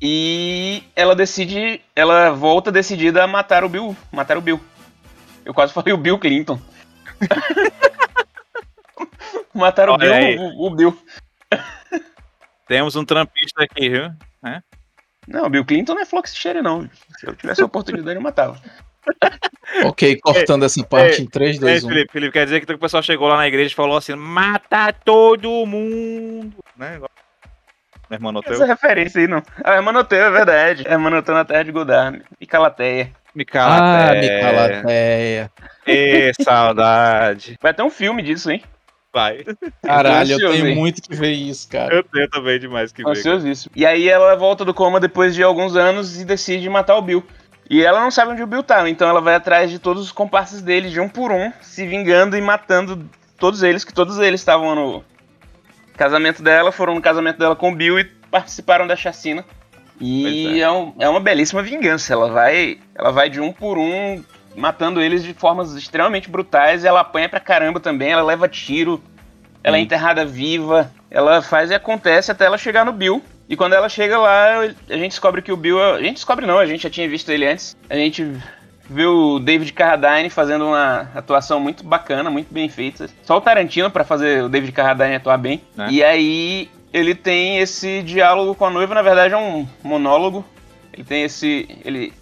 E 0.00 0.82
ela 0.94 1.14
decide, 1.14 1.80
ela 1.96 2.30
volta 2.30 2.70
decidida 2.70 3.24
a 3.24 3.26
matar 3.26 3.64
o 3.64 3.68
Bill, 3.68 3.96
matar 4.10 4.36
o 4.36 4.42
Bill. 4.42 4.60
Eu 5.44 5.54
quase 5.54 5.72
falei 5.72 5.94
o 5.94 5.96
Bill 5.96 6.18
Clinton. 6.18 6.60
matar 9.54 9.88
o 9.88 9.92
Olha 9.92 10.18
Bill, 10.18 10.42
o, 10.42 10.66
o 10.66 10.70
Bill. 10.70 10.98
Temos 12.66 12.96
um 12.96 13.04
trampista 13.04 13.62
aqui, 13.62 13.88
viu? 13.88 14.04
É? 14.44 14.62
Não, 15.26 15.46
o 15.46 15.50
Bill 15.50 15.64
Clinton 15.64 15.94
não 15.94 16.02
é 16.02 16.06
Flox 16.06 16.34
Cherry, 16.34 16.62
não. 16.62 16.88
Se 17.18 17.26
eu 17.26 17.34
tivesse 17.34 17.62
a 17.62 17.66
oportunidade, 17.66 18.16
eu 18.16 18.22
matava. 18.22 18.60
Ok, 19.84 20.18
cortando 20.20 20.64
essa 20.64 20.84
parte 20.84 21.18
Ei, 21.18 21.24
em 21.24 21.26
3, 21.26 21.54
Ei, 21.54 21.60
2, 21.60 21.84
1. 21.84 21.88
Felipe, 21.88 22.12
Felipe, 22.12 22.32
quer 22.32 22.44
dizer 22.44 22.64
que 22.64 22.72
o 22.72 22.78
pessoal 22.78 23.02
chegou 23.02 23.26
lá 23.26 23.36
na 23.36 23.48
igreja 23.48 23.72
e 23.72 23.74
falou 23.74 23.96
assim: 23.96 24.14
mata 24.14 24.92
todo 24.92 25.64
mundo. 25.64 26.56
Né? 26.76 27.00
Notou? 28.20 28.52
Essa 28.52 28.66
referência 28.66 29.20
aí, 29.20 29.26
não. 29.26 29.42
É 29.64 29.80
Manoteu, 29.80 30.26
é 30.26 30.30
verdade. 30.30 30.84
É 30.86 30.96
Manoteu 30.98 31.34
na 31.34 31.44
terra 31.44 31.62
de 31.62 31.72
Godard. 31.72 32.22
E 32.38 32.46
Calateia. 32.46 33.10
Me 33.34 33.44
Ah, 33.44 33.50
cala, 33.50 34.14
me 34.14 34.28
calateia. 34.28 35.50
Ê, 35.86 36.32
saudade. 36.44 37.56
Vai 37.62 37.72
ter 37.72 37.82
um 37.82 37.88
filme 37.88 38.22
disso, 38.22 38.50
hein? 38.50 38.62
Vai. 39.10 39.44
Caralho, 39.82 40.32
eu 40.32 40.50
tenho 40.52 40.74
muito 40.74 41.00
que 41.02 41.14
ver 41.14 41.32
isso, 41.32 41.68
cara. 41.68 41.94
Eu 41.94 42.02
tenho 42.02 42.28
também 42.28 42.58
demais 42.58 42.92
que 42.92 43.02
ver. 43.02 43.10
Ansiosíssimo. 43.10 43.72
E 43.74 43.86
aí 43.86 44.08
ela 44.08 44.34
volta 44.36 44.64
do 44.64 44.74
coma 44.74 45.00
depois 45.00 45.34
de 45.34 45.42
alguns 45.42 45.76
anos 45.76 46.20
e 46.20 46.24
decide 46.24 46.68
matar 46.68 46.96
o 46.96 47.02
Bill. 47.02 47.24
E 47.70 47.82
ela 47.82 48.00
não 48.00 48.10
sabe 48.10 48.32
onde 48.32 48.42
o 48.42 48.46
Bill 48.46 48.62
tá, 48.62 48.88
então 48.88 49.08
ela 49.08 49.20
vai 49.20 49.34
atrás 49.34 49.70
de 49.70 49.78
todos 49.78 50.02
os 50.02 50.12
comparsas 50.12 50.60
dele, 50.60 50.90
de 50.90 51.00
um 51.00 51.08
por 51.08 51.32
um, 51.32 51.52
se 51.60 51.86
vingando 51.86 52.36
e 52.36 52.40
matando 52.40 53.08
todos 53.38 53.62
eles, 53.62 53.84
que 53.84 53.94
todos 53.94 54.18
eles 54.18 54.40
estavam 54.40 54.74
no 54.74 55.04
casamento 55.96 56.42
dela, 56.42 56.70
foram 56.72 56.94
no 56.94 57.00
casamento 57.02 57.38
dela 57.38 57.56
com 57.56 57.70
o 57.72 57.74
Bill 57.74 57.98
e 57.98 58.04
participaram 58.04 58.86
da 58.86 58.96
chacina. 58.96 59.44
E 60.00 60.60
é. 60.60 60.70
um- 60.70 60.94
é 60.98 61.08
uma 61.08 61.20
belíssima 61.20 61.62
vingança. 61.62 62.12
Ela 62.12 62.30
vai, 62.30 62.78
ela 62.94 63.12
vai 63.12 63.30
de 63.30 63.40
um 63.40 63.52
por 63.52 63.78
um, 63.78 64.22
matando 64.56 65.00
eles 65.00 65.22
de 65.22 65.32
formas 65.32 65.74
extremamente 65.74 66.28
brutais. 66.28 66.82
E 66.82 66.88
ela 66.88 67.00
apanha 67.00 67.28
pra 67.28 67.38
caramba 67.38 67.78
também. 67.78 68.10
Ela 68.10 68.22
leva 68.22 68.48
tiro, 68.48 69.00
ela 69.62 69.76
é 69.76 69.80
enterrada 69.80 70.24
viva. 70.24 70.90
Ela 71.10 71.40
faz 71.40 71.70
e 71.70 71.74
acontece 71.74 72.32
até 72.32 72.46
ela 72.46 72.58
chegar 72.58 72.84
no 72.84 72.92
Bill. 72.92 73.22
E 73.48 73.56
quando 73.56 73.74
ela 73.74 73.88
chega 73.88 74.18
lá, 74.18 74.60
a 74.60 74.96
gente 74.96 75.10
descobre 75.10 75.42
que 75.42 75.52
o 75.52 75.56
Bill. 75.56 75.78
é- 75.80 75.92
A 75.96 76.02
gente 76.02 76.14
descobre 76.14 76.46
não, 76.46 76.58
a 76.58 76.66
gente 76.66 76.82
já 76.82 76.90
tinha 76.90 77.08
visto 77.08 77.28
ele 77.30 77.46
antes. 77.46 77.76
A 77.90 77.94
gente 77.94 78.24
vê 78.88 79.04
o 79.06 79.38
David 79.38 79.72
Carradine 79.72 80.30
fazendo 80.30 80.66
uma 80.66 81.08
atuação 81.14 81.60
muito 81.60 81.84
bacana, 81.84 82.30
muito 82.30 82.52
bem 82.52 82.68
feita. 82.68 83.08
Só 83.22 83.36
o 83.36 83.40
Tarantino 83.40 83.90
pra 83.90 84.04
fazer 84.04 84.44
o 84.44 84.48
David 84.48 84.72
Carradine 84.72 85.16
atuar 85.16 85.36
bem. 85.38 85.60
Né? 85.76 85.88
E 85.90 86.02
aí 86.02 86.70
ele 86.92 87.14
tem 87.14 87.58
esse 87.58 88.02
diálogo 88.02 88.54
com 88.54 88.66
a 88.66 88.70
noiva, 88.70 88.94
na 88.94 89.02
verdade 89.02 89.34
é 89.34 89.36
um 89.38 89.66
monólogo. 89.82 90.44
Ele 90.92 91.04
tem 91.04 91.22
esse. 91.24 91.68
Ele 91.84 92.12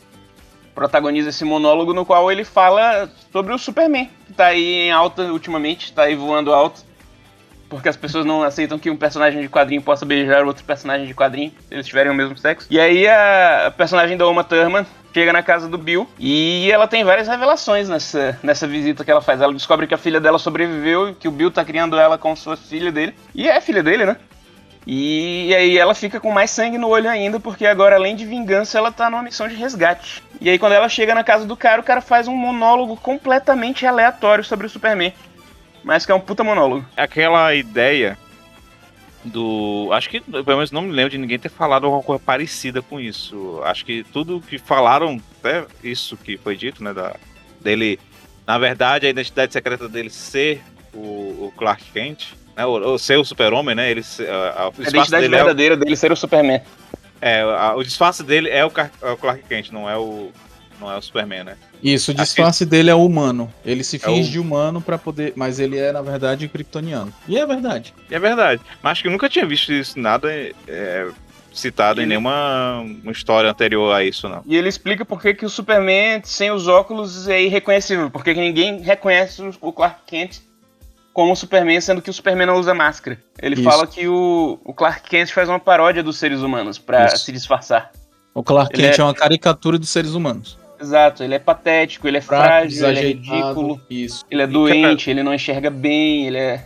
protagoniza 0.74 1.28
esse 1.28 1.44
monólogo 1.44 1.92
no 1.92 2.06
qual 2.06 2.30
ele 2.30 2.44
fala 2.44 3.10
sobre 3.32 3.52
o 3.52 3.58
Superman, 3.58 4.08
que 4.26 4.32
tá 4.32 4.46
aí 4.46 4.86
em 4.86 4.92
alta 4.92 5.24
ultimamente, 5.24 5.92
tá 5.92 6.04
aí 6.04 6.14
voando 6.14 6.52
alto. 6.54 6.82
Porque 7.70 7.88
as 7.88 7.96
pessoas 7.96 8.26
não 8.26 8.42
aceitam 8.42 8.80
que 8.80 8.90
um 8.90 8.96
personagem 8.96 9.40
de 9.40 9.48
quadrinho 9.48 9.80
possa 9.80 10.04
beijar 10.04 10.44
outro 10.44 10.64
personagem 10.64 11.06
de 11.06 11.14
quadrinho, 11.14 11.52
se 11.68 11.72
eles 11.72 11.86
tiverem 11.86 12.10
o 12.10 12.14
mesmo 12.14 12.36
sexo. 12.36 12.66
E 12.68 12.80
aí 12.80 13.06
a, 13.06 13.72
personagem 13.74 14.16
da 14.16 14.28
Uma 14.28 14.42
Thurman 14.42 14.84
chega 15.14 15.32
na 15.32 15.42
casa 15.42 15.68
do 15.68 15.78
Bill 15.78 16.08
e 16.18 16.68
ela 16.70 16.88
tem 16.88 17.04
várias 17.04 17.28
revelações 17.28 17.88
nessa, 17.88 18.36
nessa 18.42 18.66
visita 18.66 19.04
que 19.04 19.10
ela 19.10 19.22
faz. 19.22 19.40
Ela 19.40 19.52
descobre 19.52 19.86
que 19.86 19.94
a 19.94 19.98
filha 19.98 20.20
dela 20.20 20.38
sobreviveu 20.38 21.10
e 21.10 21.14
que 21.14 21.28
o 21.28 21.30
Bill 21.30 21.50
tá 21.50 21.64
criando 21.64 21.96
ela 21.96 22.18
se 22.36 22.44
fosse 22.44 22.68
filha 22.68 22.90
dele. 22.90 23.14
E 23.32 23.48
é 23.48 23.60
filha 23.60 23.84
dele, 23.84 24.04
né? 24.04 24.16
E 24.86 25.54
aí 25.54 25.78
ela 25.78 25.94
fica 25.94 26.18
com 26.18 26.32
mais 26.32 26.50
sangue 26.50 26.78
no 26.78 26.88
olho 26.88 27.08
ainda, 27.08 27.38
porque 27.38 27.66
agora, 27.66 27.96
além 27.96 28.16
de 28.16 28.24
vingança, 28.24 28.78
ela 28.78 28.90
tá 28.90 29.10
numa 29.10 29.22
missão 29.22 29.46
de 29.46 29.54
resgate. 29.54 30.22
E 30.40 30.48
aí, 30.48 30.58
quando 30.58 30.72
ela 30.72 30.88
chega 30.88 31.14
na 31.14 31.22
casa 31.22 31.44
do 31.44 31.56
cara, 31.56 31.80
o 31.80 31.84
cara 31.84 32.00
faz 32.00 32.26
um 32.26 32.34
monólogo 32.34 32.96
completamente 32.96 33.86
aleatório 33.86 34.42
sobre 34.42 34.66
o 34.66 34.70
Superman. 34.70 35.12
Mas 35.82 36.04
que 36.06 36.12
é 36.12 36.14
um 36.14 36.20
puta 36.20 36.44
monólogo. 36.44 36.84
Aquela 36.96 37.54
ideia 37.54 38.18
do. 39.24 39.88
Acho 39.92 40.08
que, 40.08 40.20
pelo 40.20 40.44
menos, 40.46 40.70
não 40.70 40.82
me 40.82 40.92
lembro 40.92 41.10
de 41.10 41.18
ninguém 41.18 41.38
ter 41.38 41.48
falado 41.48 41.84
alguma 41.86 42.02
coisa 42.02 42.22
parecida 42.24 42.80
com 42.82 42.98
isso. 43.00 43.60
Acho 43.64 43.84
que 43.84 44.04
tudo 44.12 44.40
que 44.40 44.58
falaram, 44.58 45.20
até 45.38 45.64
isso 45.82 46.16
que 46.16 46.36
foi 46.38 46.56
dito, 46.56 46.82
né? 46.82 46.92
Da, 46.92 47.14
dele. 47.60 47.98
Na 48.46 48.58
verdade, 48.58 49.06
a 49.06 49.10
identidade 49.10 49.52
secreta 49.52 49.88
dele 49.88 50.10
ser 50.10 50.62
o, 50.92 50.98
o 51.46 51.52
Clark 51.56 51.84
Kent, 51.92 52.32
né? 52.56 52.64
Ou, 52.66 52.98
ser 52.98 53.18
o 53.18 53.24
Super-Homem, 53.24 53.74
né? 53.74 53.90
Ele, 53.90 54.02
a, 54.28 54.62
a, 54.64 54.66
A 54.66 54.88
identidade 54.88 55.10
dele 55.22 55.34
é 55.34 55.38
o- 55.38 55.44
verdadeira 55.44 55.76
dele 55.76 55.96
ser 55.96 56.10
o 56.12 56.16
Superman. 56.16 56.60
É, 57.20 57.42
a- 57.42 57.74
o 57.76 57.82
disfarce 57.84 58.22
dele 58.22 58.48
é 58.48 58.64
o, 58.64 58.70
Car- 58.70 58.90
é 59.02 59.10
o 59.10 59.16
Clark 59.16 59.42
Kent, 59.44 59.70
não 59.70 59.88
é 59.88 59.96
o, 59.96 60.32
não 60.80 60.90
é 60.90 60.96
o 60.96 61.02
Superman, 61.02 61.44
né? 61.44 61.56
Isso, 61.82 62.10
o 62.10 62.14
disfarce 62.14 62.64
dele 62.66 62.90
é 62.90 62.94
humano. 62.94 63.52
Ele 63.64 63.84
se 63.84 63.96
É 63.96 63.98
finge 63.98 64.28
o- 64.28 64.32
de 64.32 64.38
humano 64.38 64.80
pra 64.80 64.96
poder. 64.98 65.32
Mas 65.36 65.58
ele 65.60 65.78
é, 65.78 65.92
na 65.92 66.02
verdade, 66.02 66.48
kryptoniano. 66.48 67.12
E 67.28 67.38
é 67.38 67.46
verdade. 67.46 67.94
E 68.10 68.14
é 68.14 68.18
verdade. 68.18 68.60
Mas 68.82 68.92
acho 68.92 69.02
que 69.02 69.08
eu 69.08 69.12
nunca 69.12 69.28
tinha 69.28 69.46
visto 69.46 69.72
isso 69.72 69.98
nada 69.98 70.28
é, 70.66 71.08
citado 71.52 72.00
em 72.00 72.04
Ele- 72.04 72.08
nenhuma 72.10 72.80
uma 72.80 73.12
história 73.12 73.50
anterior 73.50 73.94
a 73.94 74.04
isso, 74.04 74.28
não. 74.28 74.42
E 74.46 74.56
ele 74.56 74.68
explica 74.68 75.04
por 75.04 75.20
que, 75.20 75.34
que 75.34 75.44
o 75.46 75.50
Superman, 75.50 76.20
sem 76.24 76.50
os 76.50 76.68
óculos, 76.68 77.28
é 77.28 77.42
irreconhecível. 77.42 78.10
Porque 78.10 78.34
que 78.34 78.40
ninguém 78.40 78.80
reconhece 78.80 79.42
o- 79.42 79.54
o 79.60 79.72
Clark 79.72 80.00
Kent 80.06 80.38
como 81.12 81.32
o 81.32 81.36
Superman, 81.36 81.80
sendo 81.80 82.00
que 82.00 82.08
o 82.08 82.12
Superman 82.12 82.46
não 82.46 82.56
usa 82.58 82.72
máscara. 82.72 83.18
Ele 83.42 83.54
Isso. 83.56 83.64
fala 83.64 83.86
que 83.86 84.06
o, 84.06 84.60
o 84.64 84.72
Clark 84.72 85.08
Kent 85.10 85.30
faz 85.32 85.48
uma 85.48 85.58
paródia 85.58 86.02
dos 86.02 86.18
seres 86.18 86.40
humanos 86.40 86.78
pra 86.78 87.06
Isso. 87.06 87.24
se 87.24 87.32
disfarçar. 87.32 87.90
O 88.32 88.44
Clark 88.44 88.72
Kent 88.72 88.96
é... 88.96 89.00
é- 89.00 89.04
uma 89.04 89.12
caricatura 89.12 89.76
dos 89.76 89.88
seres 89.90 90.12
humanos. 90.14 90.56
Exato, 90.80 91.22
ele 91.22 91.34
é 91.34 91.38
patético, 91.38 92.08
ele 92.08 92.18
é 92.18 92.20
Fraco, 92.20 92.44
frágil, 92.44 92.88
ele 92.88 92.98
é 92.98 93.02
ridículo, 93.02 93.80
Isso. 93.90 94.24
ele 94.30 94.42
é 94.42 94.46
doente, 94.46 95.10
ele 95.10 95.22
não 95.22 95.34
enxerga 95.34 95.68
bem, 95.68 96.26
ele 96.26 96.38
é. 96.38 96.64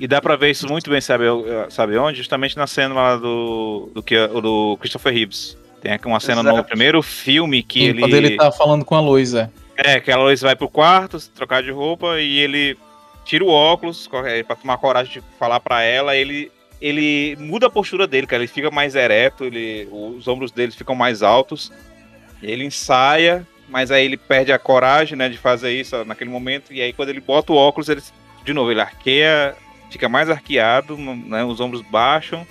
E 0.00 0.06
dá 0.08 0.20
pra 0.20 0.34
ver 0.34 0.50
isso 0.50 0.66
muito 0.68 0.90
bem, 0.90 1.00
sabe, 1.00 1.26
sabe 1.70 1.96
onde? 1.96 2.18
Justamente 2.18 2.56
na 2.56 2.66
cena 2.66 2.92
lá 2.92 3.16
do, 3.16 3.88
do, 3.94 4.02
que, 4.02 4.16
do 4.26 4.76
Christopher 4.80 5.12
Reeves. 5.14 5.56
Tem 5.80 5.92
aqui 5.92 6.08
uma 6.08 6.18
cena 6.18 6.42
no 6.42 6.50
Exato. 6.50 6.68
primeiro 6.68 7.02
filme 7.02 7.62
que 7.62 7.80
Sim, 7.80 7.86
ele. 7.86 8.00
Quando 8.00 8.14
ele 8.14 8.36
tá 8.36 8.50
falando 8.50 8.84
com 8.84 8.96
a 8.96 9.00
Lois, 9.00 9.34
é. 9.34 9.48
É, 9.76 10.00
que 10.00 10.10
a 10.10 10.16
Lois 10.16 10.40
vai 10.40 10.56
pro 10.56 10.68
quarto, 10.68 11.20
se 11.20 11.30
trocar 11.30 11.62
de 11.62 11.70
roupa 11.70 12.20
e 12.20 12.38
ele 12.38 12.76
tira 13.24 13.44
o 13.44 13.48
óculos 13.48 14.08
pra 14.08 14.56
tomar 14.56 14.78
coragem 14.78 15.12
de 15.12 15.22
falar 15.38 15.60
pra 15.60 15.82
ela. 15.82 16.16
Ele, 16.16 16.50
ele 16.80 17.36
muda 17.38 17.66
a 17.66 17.70
postura 17.70 18.06
dele, 18.06 18.26
cara. 18.26 18.42
Ele 18.42 18.48
fica 18.48 18.70
mais 18.70 18.96
ereto, 18.96 19.44
ele, 19.44 19.88
os 19.90 20.26
ombros 20.26 20.50
dele 20.50 20.72
ficam 20.72 20.94
mais 20.94 21.22
altos. 21.22 21.72
Ele 22.42 22.64
ensaia, 22.64 23.46
mas 23.72 23.90
aí 23.90 24.04
ele 24.04 24.16
perde 24.16 24.52
a 24.52 24.58
coragem, 24.58 25.16
né, 25.16 25.28
de 25.28 25.38
fazer 25.38 25.72
isso 25.72 26.04
naquele 26.04 26.30
momento. 26.30 26.72
E 26.72 26.80
aí 26.80 26.92
quando 26.92 27.08
ele 27.08 27.20
bota 27.20 27.52
o 27.52 27.56
óculos, 27.56 27.88
ele, 27.88 28.02
de 28.44 28.52
novo, 28.52 28.70
ele 28.70 28.80
arqueia, 28.80 29.56
fica 29.90 30.08
mais 30.08 30.28
arqueado, 30.30 30.96
né, 30.96 31.42
os 31.42 31.58
ombros 31.58 31.80
baixam 31.82 32.46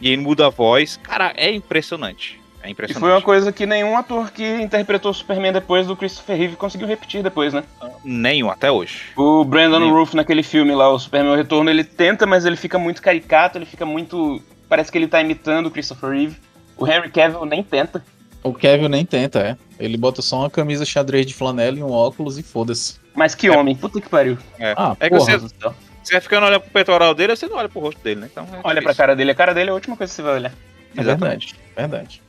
e 0.00 0.08
ele 0.08 0.20
muda 0.22 0.46
a 0.46 0.50
voz. 0.50 0.98
Cara, 1.02 1.32
é 1.36 1.52
impressionante. 1.52 2.40
É 2.62 2.68
E 2.68 2.70
impressionante. 2.72 3.00
foi 3.00 3.10
uma 3.10 3.20
coisa 3.22 3.52
que 3.52 3.66
nenhum 3.66 3.96
ator 3.96 4.30
que 4.30 4.44
interpretou 4.62 5.10
o 5.10 5.14
Superman 5.14 5.52
depois 5.52 5.86
do 5.88 5.96
Christopher 5.96 6.36
Reeve 6.36 6.54
conseguiu 6.56 6.86
repetir 6.86 7.20
depois, 7.22 7.52
né? 7.52 7.64
Nenhum, 8.04 8.48
até 8.50 8.70
hoje. 8.70 9.06
O 9.16 9.44
Brandon 9.44 9.80
Nem- 9.80 9.90
Roof 9.90 10.14
naquele 10.14 10.44
filme 10.44 10.72
lá, 10.72 10.88
o 10.88 10.98
Superman 10.98 11.32
o 11.32 11.36
Retorno, 11.36 11.68
ele 11.68 11.82
tenta, 11.82 12.24
mas 12.24 12.44
ele 12.44 12.56
fica 12.56 12.78
muito 12.78 13.02
caricato, 13.02 13.58
ele 13.58 13.66
fica 13.66 13.84
muito. 13.84 14.40
Parece 14.68 14.92
que 14.92 14.96
ele 14.98 15.08
tá 15.08 15.20
imitando 15.20 15.66
o 15.66 15.70
Christopher 15.72 16.10
Reeve. 16.10 16.36
O 16.76 16.86
Henry 16.86 17.10
Cavill 17.10 17.44
nem 17.44 17.62
tenta. 17.64 18.04
O 18.42 18.52
Kevin 18.52 18.88
nem 18.88 19.04
tenta, 19.06 19.38
é. 19.40 19.56
Ele 19.78 19.96
bota 19.96 20.20
só 20.22 20.40
uma 20.40 20.50
camisa 20.50 20.84
xadrez 20.84 21.26
de 21.26 21.34
flanela 21.34 21.78
e 21.78 21.82
um 21.82 21.90
óculos 21.92 22.38
e 22.38 22.42
foda-se. 22.42 22.96
Mas 23.14 23.34
que 23.34 23.48
homem, 23.50 23.76
puta 23.76 24.00
que 24.00 24.08
pariu. 24.08 24.36
É, 24.58 24.74
Ah, 24.76 24.96
é 24.98 25.08
que 25.08 25.16
porra. 25.16 25.38
você, 25.38 25.48
você 26.02 26.12
vai 26.12 26.20
ficando 26.20 26.46
olhando 26.46 26.60
pro 26.62 26.70
peitoral 26.70 27.14
dele, 27.14 27.36
você 27.36 27.46
não 27.46 27.56
olha 27.56 27.68
pro 27.68 27.80
rosto 27.80 28.00
dele, 28.02 28.20
né? 28.22 28.28
Então, 28.32 28.44
é 28.52 28.60
Olha 28.64 28.82
pra 28.82 28.94
cara 28.94 29.14
dele, 29.14 29.30
a 29.30 29.34
cara 29.34 29.52
dele 29.54 29.68
é 29.68 29.72
a 29.72 29.74
última 29.74 29.96
coisa 29.96 30.10
que 30.10 30.16
você 30.16 30.22
vai 30.22 30.34
olhar. 30.34 30.52
É 30.96 31.00
Exatamente. 31.00 31.54
verdade. 31.76 32.20
Verdade. 32.20 32.22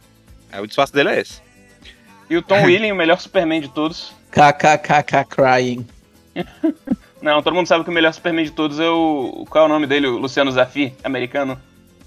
É, 0.51 0.61
o 0.61 0.67
disfarce 0.67 0.93
dele 0.93 1.09
é 1.09 1.19
esse. 1.21 1.41
E 2.29 2.37
o 2.37 2.41
Tom 2.41 2.61
Willing, 2.65 2.91
o 2.91 2.95
melhor 2.95 3.19
Superman 3.19 3.59
de 3.61 3.69
todos. 3.69 4.13
KKKK 4.31 5.25
crying. 5.29 5.85
Não, 7.21 7.41
todo 7.41 7.53
mundo 7.55 7.67
sabe 7.67 7.83
que 7.85 7.89
o 7.89 7.93
melhor 7.93 8.13
Superman 8.13 8.43
de 8.45 8.51
todos 8.51 8.79
é 8.79 8.89
o. 8.89 9.45
Qual 9.49 9.63
é 9.63 9.67
o 9.67 9.69
nome 9.69 9.87
dele? 9.87 10.07
O 10.07 10.17
Luciano 10.17 10.51
Zafir, 10.51 10.91
americano. 11.03 11.59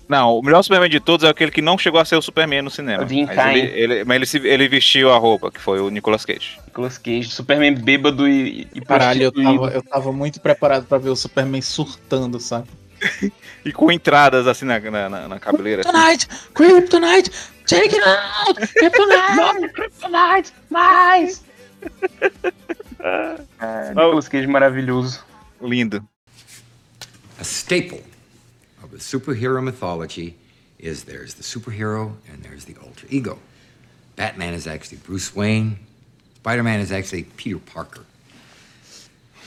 Não, 0.09 0.39
o 0.39 0.43
melhor 0.43 0.63
Superman 0.63 0.89
de 0.89 1.01
todos 1.01 1.25
é 1.25 1.29
aquele 1.29 1.51
que 1.51 1.61
não 1.61 1.77
chegou 1.77 2.01
a 2.01 2.05
ser 2.05 2.15
o 2.17 2.23
Superman 2.23 2.63
no 2.63 2.71
cinema. 2.71 3.03
O 3.03 3.07
Mas 3.27 3.57
ele, 3.57 3.61
ele- 3.81 4.05
mas 4.05 4.15
ele, 4.17 4.27
se- 4.27 4.47
ele 4.47 4.69
vestiu 4.69 5.13
a 5.13 5.19
roupa, 5.19 5.51
que 5.51 5.61
foi 5.61 5.81
o 5.81 5.91
Nicolas 5.91 6.25
Cage. 6.25 6.59
Nicolas 6.67 6.97
Cage, 6.99 7.29
Superman 7.31 7.75
bêbado 7.75 8.29
e, 8.29 8.69
e 8.73 8.81
Caralho, 8.83 9.23
eu 9.25 9.33
tava, 9.33 9.69
eu 9.71 9.83
tava 9.83 10.13
muito 10.13 10.41
preparado 10.41 10.87
pra 10.87 10.99
ver 10.99 11.11
o 11.11 11.17
Superman 11.17 11.61
surtando, 11.61 12.39
sabe? 12.39 12.69
e 13.65 13.73
com 13.73 13.91
entradas 13.91 14.47
assim 14.47 14.65
na, 14.65 14.79
na, 14.79 15.09
na, 15.09 15.29
na 15.29 15.39
cabeleira. 15.41 15.83
assim. 15.83 16.27
Kryptonite! 16.55 17.31
Kryptonite! 17.31 17.31
Take 17.67 17.97
it 17.97 18.09
out! 18.09 18.67
Kryptonite! 18.75 19.73
Kryptonite! 19.73 20.53
Mais! 20.71 21.45
Ah, 23.59 23.89
Nicolas 23.91 24.29
Cage 24.29 24.47
maravilhoso. 24.47 25.25
Lindo. 25.61 26.03
A 27.39 27.45
staple 27.45 28.03
of 28.87 28.93
the 28.93 28.99
superhero 28.99 29.63
mythology 29.63 30.37
is 30.79 31.05
there's 31.05 31.35
the 31.35 31.43
superhero 31.43 32.15
and 32.31 32.43
there's 32.43 32.65
the 32.67 32.77
alter 32.77 33.07
ego. 33.11 33.39
Batman 34.15 34.55
is 34.55 34.67
actually 34.67 34.99
Bruce 34.99 35.35
Wayne. 35.35 35.79
Spider 36.37 36.63
Man 36.63 36.81
is 36.81 36.93
actually 36.93 37.25
Peter 37.25 37.59
Parker. 37.59 38.05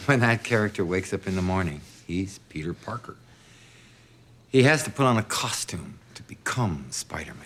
When 0.05 0.19
that 0.19 0.43
character 0.43 0.83
wakes 0.83 1.13
up 1.13 1.25
in 1.25 1.35
the 1.35 1.41
morning, 1.41 1.81
he's 2.05 2.39
Peter 2.49 2.73
Parker. 2.73 3.15
He 4.51 4.63
has 4.63 4.83
to 4.83 4.91
put 4.91 5.05
on 5.05 5.17
a 5.17 5.23
costume 5.23 5.99
to 6.15 6.23
become 6.23 6.87
Spider 6.89 7.33
Man. 7.33 7.45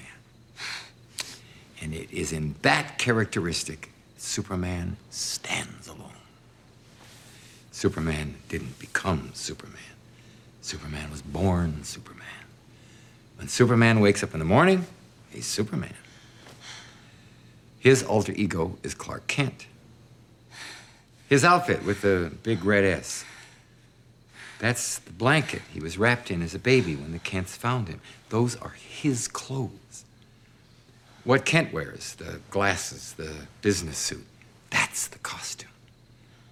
And 1.82 1.94
it 1.94 2.12
is 2.12 2.32
in 2.32 2.56
that 2.64 2.98
characteristic 2.98 3.91
Superman 4.18 4.98
stands 5.12 5.88
alone. 5.88 6.10
Superman 7.72 8.36
didn't 8.50 8.80
become 8.80 9.32
Superman. 9.34 9.93
Superman 10.64 11.11
was 11.11 11.22
born 11.22 11.84
Superman. 11.84 12.24
When 13.36 13.49
Superman 13.49 13.99
wakes 13.99 14.24
up 14.24 14.34
in 14.34 14.39
the 14.39 14.45
morning, 14.45 14.88
he's 15.30 15.45
Superman. 15.45 15.93
His 17.80 18.01
alter 18.01 18.32
ego 18.34 18.78
is 18.82 18.93
Clark 18.93 19.28
Kent. 19.28 19.68
His 21.28 21.43
outfit 21.43 21.84
with 21.84 22.01
the 22.01 22.32
big 22.43 22.64
red 22.64 22.86
S. 22.86 23.26
That's 24.59 24.99
the 24.99 25.11
blanket 25.11 25.64
he 25.74 25.82
was 25.82 25.97
wrapped 25.97 26.32
in 26.32 26.41
as 26.41 26.55
a 26.55 26.59
baby 26.59 26.95
when 26.95 27.11
the 27.11 27.20
Kents 27.20 27.57
found 27.57 27.89
him. 27.89 27.99
Those 28.30 28.55
are 28.55 28.76
his 28.80 29.28
clothes. 29.28 30.05
What 31.26 31.43
Kent 31.43 31.74
wears, 31.74 32.16
the 32.16 32.39
glasses, 32.51 33.14
the 33.14 33.34
business 33.61 33.97
suit, 33.97 34.26
that's 34.70 35.07
the 35.07 35.20
costume. 35.20 35.70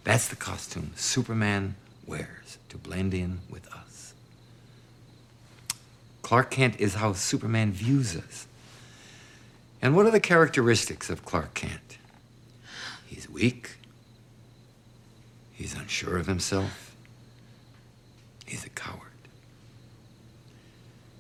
That's 0.04 0.28
the 0.28 0.36
costume 0.36 0.92
Superman 0.98 1.76
wears 2.06 2.58
to 2.68 2.78
blend 2.78 3.14
in 3.14 3.40
with 3.50 3.66
us. 3.72 3.81
Clark 6.22 6.52
Kent 6.52 6.80
is 6.80 6.96
how 6.96 7.14
Superman 7.14 7.72
views 7.72 8.16
us. 8.16 8.48
And 9.82 9.96
what 9.96 10.06
are 10.06 10.12
the 10.12 10.20
characteristics 10.20 11.10
of 11.10 11.26
Clark 11.26 11.54
Kent? 11.54 11.98
He's 13.08 13.30
weak. 13.30 13.72
He's 15.52 15.74
unsure 15.74 16.18
of 16.18 16.28
himself. 16.28 16.96
He's 18.46 18.66
a 18.66 18.70
coward. 18.70 19.00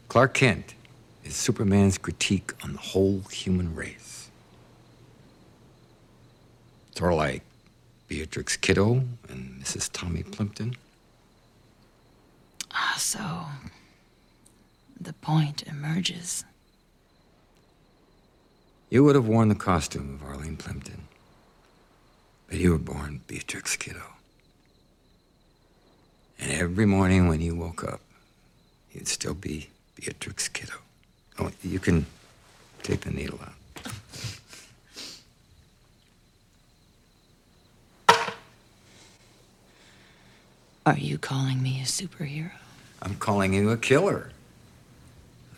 Clark 0.07 0.33
Kent 0.33 0.75
is 1.23 1.35
Superman's 1.35 1.97
critique 1.97 2.51
on 2.63 2.73
the 2.73 2.79
whole 2.79 3.21
human 3.31 3.75
race. 3.75 4.29
Sort 6.95 7.13
of 7.13 7.17
like 7.17 7.43
Beatrix 8.07 8.57
Kiddo 8.57 9.03
and 9.29 9.61
Mrs. 9.63 9.89
Tommy 9.91 10.23
Plimpton. 10.23 10.75
Ah, 12.73 12.95
so 12.97 13.19
the 15.03 15.13
point 15.13 15.63
emerges. 15.63 16.45
You 18.89 19.03
would 19.03 19.15
have 19.15 19.27
worn 19.27 19.49
the 19.49 19.55
costume 19.55 20.19
of 20.21 20.27
Arlene 20.27 20.57
Plimpton, 20.57 21.07
but 22.47 22.57
you 22.57 22.71
were 22.71 22.77
born 22.77 23.21
Beatrix 23.25 23.75
Kiddo. 23.75 24.03
And 26.39 26.51
every 26.51 26.85
morning 26.85 27.27
when 27.27 27.41
you 27.41 27.55
woke 27.55 27.83
up, 27.83 28.01
you'd 28.91 29.07
still 29.07 29.33
be 29.33 29.69
Beatrix 29.95 30.47
Kiddo. 30.47 30.73
Oh, 31.39 31.51
you 31.63 31.79
can 31.79 32.05
take 32.83 33.01
the 33.01 33.11
needle 33.11 33.39
out. 33.41 33.53
Are 40.85 40.97
you 40.97 41.17
calling 41.17 41.61
me 41.61 41.79
a 41.79 41.85
superhero? 41.85 42.51
I'm 43.01 43.15
calling 43.15 43.53
you 43.53 43.69
a 43.69 43.77
killer. 43.77 44.31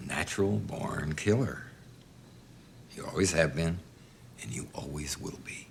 Natural 0.07 0.51
born 0.51 1.13
killer. 1.15 1.63
You 2.95 3.05
always 3.05 3.31
have 3.31 3.55
been, 3.55 3.79
and 4.41 4.51
you 4.51 4.67
always 4.73 5.19
will 5.19 5.39
be. 5.45 5.67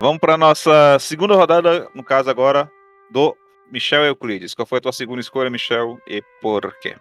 Vamos 0.00 0.20
para 0.20 0.38
nossa 0.38 0.96
segunda 1.00 1.34
rodada, 1.34 1.88
no 1.92 2.04
caso 2.04 2.30
agora, 2.30 2.70
do 3.10 3.36
Michel 3.70 4.04
Euclides. 4.04 4.54
Qual 4.54 4.66
foi 4.66 4.78
a 4.78 4.80
tua 4.80 4.92
segunda 4.92 5.20
escolha, 5.20 5.50
Michel, 5.50 5.98
e 6.06 6.22
por 6.40 6.74
quê? 6.80 6.96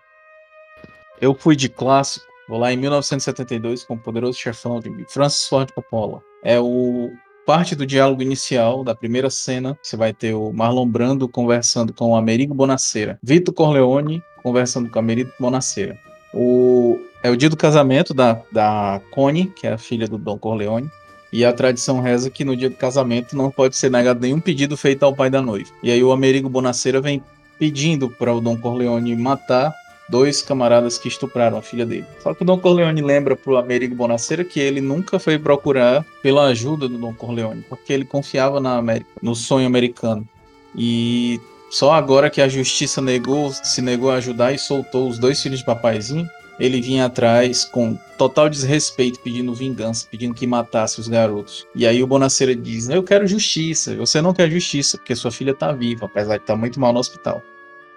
Eu 1.19 1.33
fui 1.33 1.55
de 1.55 1.69
clássico, 1.69 2.25
vou 2.47 2.59
lá 2.59 2.71
em 2.71 2.77
1972 2.77 3.83
com 3.83 3.95
o 3.95 3.99
Poderoso 3.99 4.37
Chefão 4.37 4.79
de 4.79 5.05
Francis 5.09 5.47
Ford 5.47 5.71
Coppola. 5.71 6.21
É 6.43 6.59
o 6.59 7.11
parte 7.45 7.75
do 7.75 7.85
diálogo 7.85 8.21
inicial 8.21 8.83
da 8.83 8.93
primeira 8.93 9.29
cena. 9.29 9.77
Você 9.81 9.95
vai 9.95 10.13
ter 10.13 10.33
o 10.33 10.51
Marlon 10.51 10.87
Brando 10.87 11.27
conversando 11.29 11.93
com 11.93 12.11
o 12.11 12.15
Amerigo 12.15 12.53
Bonacera, 12.53 13.17
Vitor 13.23 13.53
Corleone 13.53 14.21
conversando 14.43 14.89
com 14.89 14.97
o 14.97 14.99
Amerigo 14.99 15.31
Bonacera. 15.39 15.97
O 16.33 16.99
é 17.23 17.29
o 17.29 17.35
dia 17.35 17.49
do 17.49 17.57
casamento 17.57 18.13
da 18.13 18.41
da 18.51 19.01
Connie, 19.11 19.47
que 19.47 19.65
é 19.65 19.73
a 19.73 19.77
filha 19.77 20.07
do 20.07 20.17
Don 20.17 20.37
Corleone. 20.37 20.89
E 21.31 21.43
a 21.43 21.51
tradição 21.51 21.99
reza 21.99 22.29
que 22.29 22.45
no 22.45 22.55
dia 22.55 22.69
do 22.69 22.75
casamento 22.75 23.35
não 23.35 23.51
pode 23.51 23.75
ser 23.75 23.91
negado 23.91 24.19
nenhum 24.19 24.39
pedido 24.39 24.77
feito 24.77 25.03
ao 25.03 25.15
pai 25.15 25.29
da 25.29 25.41
noiva. 25.41 25.69
E 25.83 25.91
aí 25.91 26.03
o 26.03 26.11
Amerigo 26.11 26.49
Bonacera 26.49 27.01
vem 27.01 27.21
pedindo 27.59 28.09
para 28.09 28.33
o 28.33 28.39
Don 28.39 28.57
Corleone 28.57 29.15
matar 29.15 29.73
dois 30.09 30.41
camaradas 30.41 30.97
que 30.97 31.07
estupraram 31.07 31.57
a 31.57 31.61
filha 31.61 31.85
dele. 31.85 32.05
Só 32.21 32.33
que 32.33 32.43
o 32.43 32.45
Don 32.45 32.57
Corleone 32.57 33.01
lembra 33.01 33.35
pro 33.35 33.57
Amerigo 33.57 33.95
Bonacera 33.95 34.43
que 34.43 34.59
ele 34.59 34.79
nunca 34.79 35.19
foi 35.19 35.37
procurar 35.37 36.05
pela 36.21 36.45
ajuda 36.45 36.87
do 36.87 36.97
Don 36.97 37.13
Corleone, 37.13 37.65
porque 37.67 37.91
ele 37.91 38.05
confiava 38.05 38.59
na 38.59 38.77
América, 38.77 39.09
no 39.21 39.35
sonho 39.35 39.67
americano. 39.67 40.27
E 40.75 41.41
só 41.69 41.91
agora 41.91 42.29
que 42.29 42.41
a 42.41 42.47
justiça 42.47 43.01
negou, 43.01 43.51
se 43.51 43.81
negou 43.81 44.09
a 44.11 44.15
ajudar 44.15 44.53
e 44.53 44.57
soltou 44.57 45.09
os 45.09 45.19
dois 45.19 45.41
filhos 45.41 45.59
de 45.59 45.65
papaizinho, 45.65 46.27
ele 46.59 46.81
vinha 46.81 47.05
atrás 47.05 47.63
com 47.65 47.97
total 48.17 48.49
desrespeito, 48.49 49.19
pedindo 49.19 49.53
vingança, 49.53 50.07
pedindo 50.09 50.33
que 50.33 50.47
matasse 50.47 50.99
os 50.99 51.07
garotos. 51.07 51.67
E 51.75 51.85
aí 51.85 52.01
o 52.01 52.07
Bonacera 52.07 52.55
diz: 52.55 52.89
Eu 52.89 53.03
quero 53.03 53.27
justiça. 53.27 53.95
Você 53.95 54.21
não 54.21 54.33
quer 54.33 54.49
justiça, 54.49 54.97
porque 54.97 55.15
sua 55.15 55.31
filha 55.31 55.53
tá 55.53 55.71
viva, 55.71 56.05
apesar 56.05 56.37
de 56.37 56.43
estar 56.43 56.55
muito 56.55 56.79
mal 56.79 56.91
no 56.91 56.99
hospital. 56.99 57.41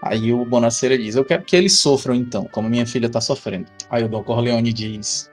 Aí 0.02 0.32
o 0.32 0.44
Bonacera 0.44 0.96
diz: 0.96 1.16
Eu 1.16 1.24
quero 1.24 1.42
que 1.42 1.56
eles 1.56 1.78
sofram 1.78 2.14
então, 2.14 2.44
como 2.52 2.68
minha 2.68 2.86
filha 2.86 3.08
tá 3.08 3.20
sofrendo. 3.20 3.66
Aí 3.90 4.04
o 4.04 4.08
Don 4.08 4.22
Corleone 4.22 4.72
diz: 4.72 5.30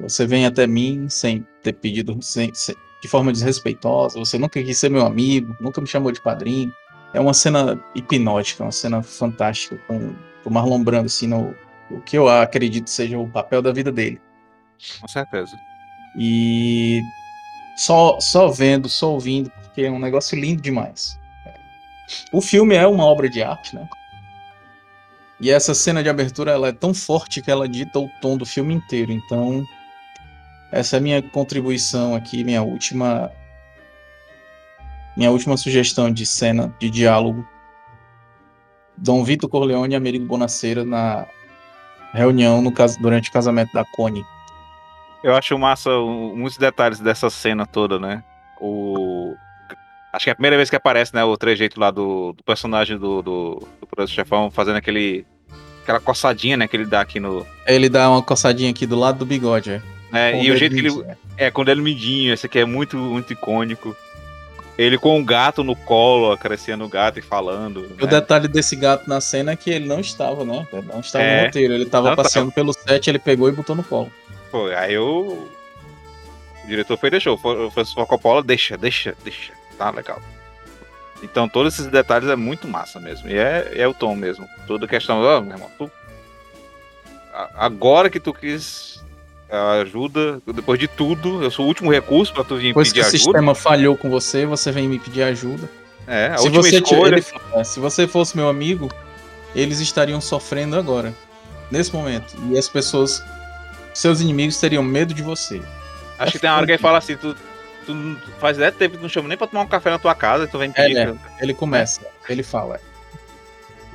Você 0.00 0.26
vem 0.26 0.46
até 0.46 0.66
mim 0.66 1.08
sem 1.08 1.46
ter 1.62 1.74
pedido, 1.74 2.16
sem, 2.22 2.52
sem- 2.54 2.76
de 3.02 3.08
forma 3.08 3.30
desrespeitosa, 3.30 4.18
você 4.18 4.38
nunca 4.38 4.62
quis 4.62 4.78
ser 4.78 4.90
meu 4.90 5.04
amigo, 5.04 5.54
nunca 5.60 5.80
me 5.80 5.86
chamou 5.86 6.10
de 6.10 6.20
padrinho. 6.20 6.72
É 7.12 7.20
uma 7.20 7.34
cena 7.34 7.82
hipnótica, 7.94 8.62
uma 8.62 8.72
cena 8.72 9.02
fantástica, 9.02 9.78
com 9.86 10.14
o 10.44 10.50
Marlon 10.50 10.82
Brando, 10.82 11.06
assim, 11.06 11.26
no, 11.26 11.54
o 11.90 12.00
que 12.00 12.16
eu 12.16 12.28
acredito 12.28 12.90
seja 12.90 13.18
o 13.18 13.28
papel 13.28 13.62
da 13.62 13.72
vida 13.72 13.92
dele. 13.92 14.20
Com 15.00 15.08
certeza. 15.08 15.58
E 16.16 17.02
só, 17.76 18.18
só 18.20 18.48
vendo, 18.48 18.88
só 18.88 19.12
ouvindo, 19.12 19.50
porque 19.50 19.82
é 19.82 19.90
um 19.90 19.98
negócio 19.98 20.38
lindo 20.38 20.62
demais. 20.62 21.18
O 22.32 22.40
filme 22.40 22.74
é 22.74 22.86
uma 22.86 23.04
obra 23.04 23.28
de 23.28 23.42
arte, 23.42 23.74
né? 23.74 23.88
E 25.38 25.50
essa 25.50 25.74
cena 25.74 26.02
de 26.02 26.08
abertura 26.08 26.52
ela 26.52 26.68
é 26.68 26.72
tão 26.72 26.94
forte 26.94 27.42
que 27.42 27.50
ela 27.50 27.68
dita 27.68 27.98
o 27.98 28.08
tom 28.22 28.38
do 28.38 28.46
filme 28.46 28.72
inteiro. 28.72 29.12
Então, 29.12 29.62
essa 30.72 30.96
é 30.96 30.98
a 30.98 31.02
minha 31.02 31.22
contribuição 31.22 32.14
aqui, 32.14 32.42
minha 32.42 32.62
última 32.62 33.30
minha 35.16 35.30
última 35.30 35.56
sugestão 35.56 36.10
de 36.10 36.24
cena 36.24 36.74
de 36.78 36.90
diálogo. 36.90 37.46
Dom 38.96 39.24
Vitor 39.24 39.48
Corleone 39.48 39.94
e 39.94 39.96
Amerigo 39.96 40.26
Bonacera 40.26 40.84
na 40.84 41.26
reunião 42.12 42.60
no 42.62 42.72
cas- 42.72 42.96
durante 42.96 43.28
o 43.30 43.32
casamento 43.32 43.72
da 43.72 43.84
Connie. 43.84 44.24
Eu 45.24 45.34
acho 45.34 45.58
massa 45.58 45.90
o- 45.90 46.34
muitos 46.36 46.56
detalhes 46.58 47.00
dessa 47.00 47.28
cena 47.30 47.66
toda, 47.66 47.98
né? 47.98 48.22
O. 48.60 49.34
Acho 50.12 50.24
que 50.24 50.30
é 50.30 50.32
a 50.32 50.36
primeira 50.36 50.56
vez 50.56 50.70
que 50.70 50.76
aparece, 50.76 51.14
né? 51.14 51.22
O 51.24 51.36
trejeito 51.36 51.78
lá 51.78 51.90
do, 51.90 52.32
do 52.32 52.42
personagem 52.44 52.96
do, 52.96 53.20
do, 53.22 53.68
do 53.96 54.06
Chefão 54.08 54.50
fazendo 54.50 54.76
aquele. 54.76 55.26
aquela 55.82 56.00
coçadinha, 56.00 56.56
né? 56.56 56.66
Que 56.68 56.76
ele 56.76 56.86
dá 56.86 57.00
aqui 57.00 57.18
no. 57.20 57.46
Ele 57.66 57.88
dá 57.88 58.08
uma 58.08 58.22
coçadinha 58.22 58.70
aqui 58.70 58.86
do 58.86 58.96
lado 58.98 59.18
do 59.18 59.26
bigode, 59.26 59.70
é. 59.72 59.82
É, 60.12 60.32
Com 60.32 60.42
e 60.42 60.50
o 60.50 60.56
jeito 60.56 60.74
que 60.74 60.80
ele. 60.80 61.04
É, 61.36 61.50
com 61.50 61.62
o 61.62 61.64
dedo 61.64 61.82
midinho, 61.82 62.32
esse 62.32 62.46
aqui 62.46 62.58
é 62.60 62.64
muito, 62.64 62.96
muito 62.96 63.32
icônico. 63.32 63.94
Ele 64.78 64.98
com 64.98 65.18
um 65.18 65.24
gato 65.24 65.64
no 65.64 65.74
colo, 65.74 66.32
acariciando 66.32 66.84
o 66.84 66.88
gato 66.88 67.18
e 67.18 67.22
falando. 67.22 67.78
O 67.98 68.04
né? 68.04 68.06
detalhe 68.06 68.46
desse 68.46 68.76
gato 68.76 69.08
na 69.08 69.20
cena 69.20 69.52
é 69.52 69.56
que 69.56 69.70
ele 69.70 69.86
não 69.86 70.00
estava, 70.00 70.44
né? 70.44 70.66
Ele 70.72 70.86
não 70.92 71.00
estava 71.00 71.24
É. 71.24 71.40
no 71.40 71.46
roteiro. 71.46 71.74
Ele 71.74 71.84
estava 71.84 72.14
passeando 72.14 72.52
pelo 72.52 72.72
set, 72.74 73.08
ele 73.08 73.18
pegou 73.18 73.48
e 73.48 73.52
botou 73.52 73.74
no 73.74 73.82
colo. 73.82 74.12
Foi, 74.50 74.74
aí 74.74 74.98
o... 74.98 75.48
o 76.64 76.66
diretor 76.66 76.98
foi 76.98 77.08
e 77.08 77.10
deixou. 77.12 77.40
O 77.42 78.06
Coppola, 78.06 78.42
deixa, 78.42 78.76
deixa, 78.76 79.16
deixa. 79.24 79.52
Tá 79.78 79.90
legal. 79.90 80.20
Então 81.22 81.48
todos 81.48 81.74
esses 81.74 81.86
detalhes 81.86 82.28
é 82.28 82.36
muito 82.36 82.68
massa 82.68 83.00
mesmo. 83.00 83.28
E 83.30 83.38
é, 83.38 83.72
é 83.74 83.88
o 83.88 83.94
tom 83.94 84.14
mesmo. 84.14 84.46
Toda 84.66 84.86
questão, 84.86 85.22
ó, 85.22 85.40
meu 85.40 85.52
irmão, 85.52 85.70
tu... 85.78 85.90
Agora 87.54 88.10
que 88.10 88.20
tu 88.20 88.32
quis 88.32 89.02
ajuda, 89.80 90.40
depois 90.54 90.78
de 90.78 90.88
tudo, 90.88 91.42
eu 91.42 91.50
sou 91.50 91.64
o 91.64 91.68
último 91.68 91.92
recurso 91.92 92.32
pra 92.32 92.42
tu 92.44 92.56
vir 92.56 92.68
Depois 92.68 92.88
que 92.88 92.94
pedir 92.94 93.04
o 93.04 93.08
ajuda. 93.08 93.18
sistema 93.24 93.54
falhou 93.54 93.96
com 93.96 94.10
você, 94.10 94.44
você 94.46 94.72
vem 94.72 94.88
me 94.88 94.98
pedir 94.98 95.22
ajuda. 95.22 95.68
É, 96.06 96.26
a 96.28 96.38
se 96.38 96.44
última 96.46 96.62
você, 96.62 96.76
escolha. 96.78 97.14
ele 97.14 97.22
fala, 97.22 97.64
se 97.64 97.80
você 97.80 98.06
fosse 98.06 98.36
meu 98.36 98.48
amigo, 98.48 98.90
eles 99.54 99.80
estariam 99.80 100.20
sofrendo 100.20 100.76
agora, 100.76 101.12
nesse 101.70 101.92
momento. 101.94 102.34
E 102.50 102.58
as 102.58 102.68
pessoas, 102.68 103.22
seus 103.94 104.20
inimigos, 104.20 104.58
teriam 104.58 104.82
medo 104.82 105.12
de 105.14 105.22
você. 105.22 105.60
Acho 106.18 106.32
que 106.32 106.38
tem 106.38 106.48
uma 106.50 106.56
hora 106.56 106.66
que 106.66 106.72
ele 106.72 106.78
fala 106.78 106.98
assim, 106.98 107.16
tu, 107.16 107.36
tu 107.84 108.16
faz 108.38 108.56
10 108.56 108.74
tempo 108.76 108.92
que 108.92 108.98
tu 108.98 109.02
não 109.02 109.08
chama 109.08 109.28
nem 109.28 109.36
pra 109.38 109.46
tomar 109.46 109.62
um 109.62 109.66
café 109.68 109.90
na 109.90 109.98
tua 109.98 110.14
casa 110.14 110.44
e 110.44 110.46
tu 110.48 110.58
vem 110.58 110.70
É, 110.74 110.82
pedir. 110.86 111.06
né? 111.06 111.16
Ele 111.40 111.54
começa, 111.54 112.00
ele 112.28 112.42
fala. 112.42 112.80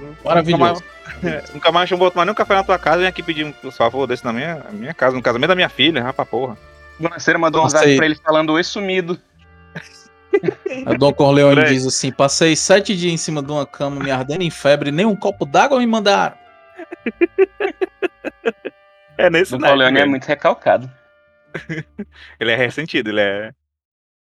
Nunca 0.01 0.21
Maravilhoso. 0.23 0.61
mais, 0.61 1.23
é, 1.23 1.43
nunca 1.53 1.71
mais 1.71 1.89
chamou 1.89 2.09
tomar 2.09 2.25
nem 2.25 2.31
um 2.31 2.35
café 2.35 2.55
na 2.55 2.63
tua 2.63 2.79
casa 2.79 2.97
e 2.97 2.99
vem 3.01 3.07
aqui 3.07 3.21
pedir 3.21 3.45
um 3.45 3.71
favor 3.71 4.07
desse 4.07 4.25
na 4.25 4.33
minha, 4.33 4.55
na 4.55 4.71
minha 4.71 4.93
casa, 4.93 5.15
no 5.15 5.21
casamento 5.21 5.49
da 5.49 5.55
minha 5.55 5.69
filha, 5.69 6.03
rapaz, 6.03 6.27
porra. 6.27 6.57
Bonaceira 6.99 7.39
mandou 7.39 7.61
um 7.61 7.63
Nossa, 7.65 7.77
zap 7.79 7.95
pra 7.95 8.05
ele 8.05 8.15
falando 8.15 8.53
oi 8.53 8.63
sumido. 8.63 9.19
A 10.85 10.93
Dom 10.93 11.13
Corleone 11.13 11.65
diz 11.65 11.85
assim: 11.85 12.11
passei 12.11 12.55
sete 12.55 12.95
dias 12.95 13.13
em 13.13 13.17
cima 13.17 13.43
de 13.43 13.51
uma 13.51 13.65
cama, 13.65 14.01
me 14.01 14.09
ardendo 14.09 14.43
em 14.43 14.49
febre, 14.49 14.91
nem 14.91 15.05
um 15.05 15.15
copo 15.15 15.45
d'água 15.45 15.79
me 15.79 15.85
mandaram. 15.85 16.37
É 19.17 19.29
nesse 19.29 19.53
O 19.53 19.59
naipe 19.59 19.73
Corleone 19.73 19.99
é 19.99 20.05
muito 20.05 20.25
recalcado. 20.25 20.91
Ele 22.39 22.51
é 22.51 22.55
ressentido, 22.55 23.09
ele 23.09 23.21
é. 23.21 23.51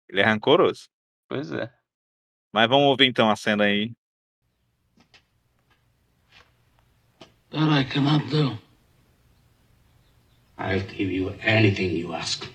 Ele 0.09 0.21
é 0.21 0.25
rancoroso. 0.25 0.89
Pois 1.29 1.53
é. 1.53 1.71
Mas 2.53 2.69
vamos 2.69 2.89
ouvir 2.89 3.07
então 3.07 3.31
a 3.31 3.37
cena 3.37 3.65
aí. 3.65 3.93
That 7.53 7.69
I 7.69 7.85
cannot 7.85 8.31
do. 8.31 8.57
I'll 10.57 10.81
give 10.81 11.11
you 11.11 11.35
anything 11.43 11.91
you 11.91 12.15
ask. 12.15 12.49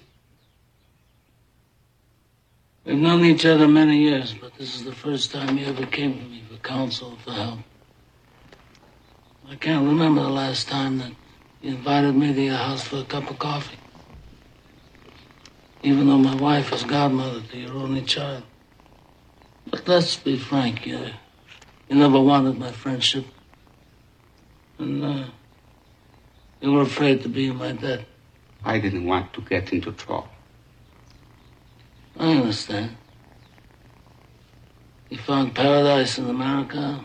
We've 2.83 2.97
known 2.97 3.23
each 3.25 3.45
other 3.45 3.67
many 3.67 3.97
years, 3.97 4.33
but 4.33 4.55
this 4.57 4.75
is 4.75 4.85
the 4.85 4.95
first 4.95 5.31
time 5.31 5.57
you 5.57 5.67
ever 5.67 5.85
came 5.85 6.17
to 6.17 6.23
me 6.25 6.41
for 6.49 6.57
counsel 6.57 7.11
or 7.11 7.17
for 7.17 7.31
help. 7.31 7.59
I 9.47 9.55
can't 9.55 9.85
remember 9.85 10.23
the 10.23 10.29
last 10.29 10.67
time 10.67 10.97
that 10.99 11.11
you 11.61 11.71
invited 11.71 12.15
me 12.15 12.33
to 12.33 12.41
your 12.41 12.55
house 12.55 12.83
for 12.83 12.97
a 12.97 13.03
cup 13.03 13.29
of 13.29 13.37
coffee. 13.37 13.77
Even 15.83 16.07
though 16.07 16.17
my 16.17 16.35
wife 16.35 16.73
is 16.73 16.83
godmother 16.83 17.41
to 17.41 17.57
your 17.57 17.73
only 17.73 18.01
child. 18.01 18.43
But 19.69 19.87
let's 19.87 20.15
be 20.15 20.37
frank, 20.37 20.87
you, 20.87 21.11
you 21.87 21.95
never 21.97 22.19
wanted 22.19 22.57
my 22.57 22.71
friendship. 22.71 23.25
And 24.79 25.03
uh, 25.03 25.25
you 26.61 26.71
were 26.71 26.81
afraid 26.81 27.23
to 27.23 27.29
be 27.29 27.47
in 27.47 27.57
my 27.57 27.71
debt. 27.71 28.05
I 28.63 28.79
didn't 28.79 29.05
want 29.05 29.33
to 29.33 29.41
get 29.41 29.71
into 29.73 29.91
trouble. 29.91 30.29
I 32.19 32.31
understand. 32.31 32.97
You 35.09 35.17
found 35.17 35.55
paradise 35.55 36.17
in 36.17 36.29
America. 36.29 37.01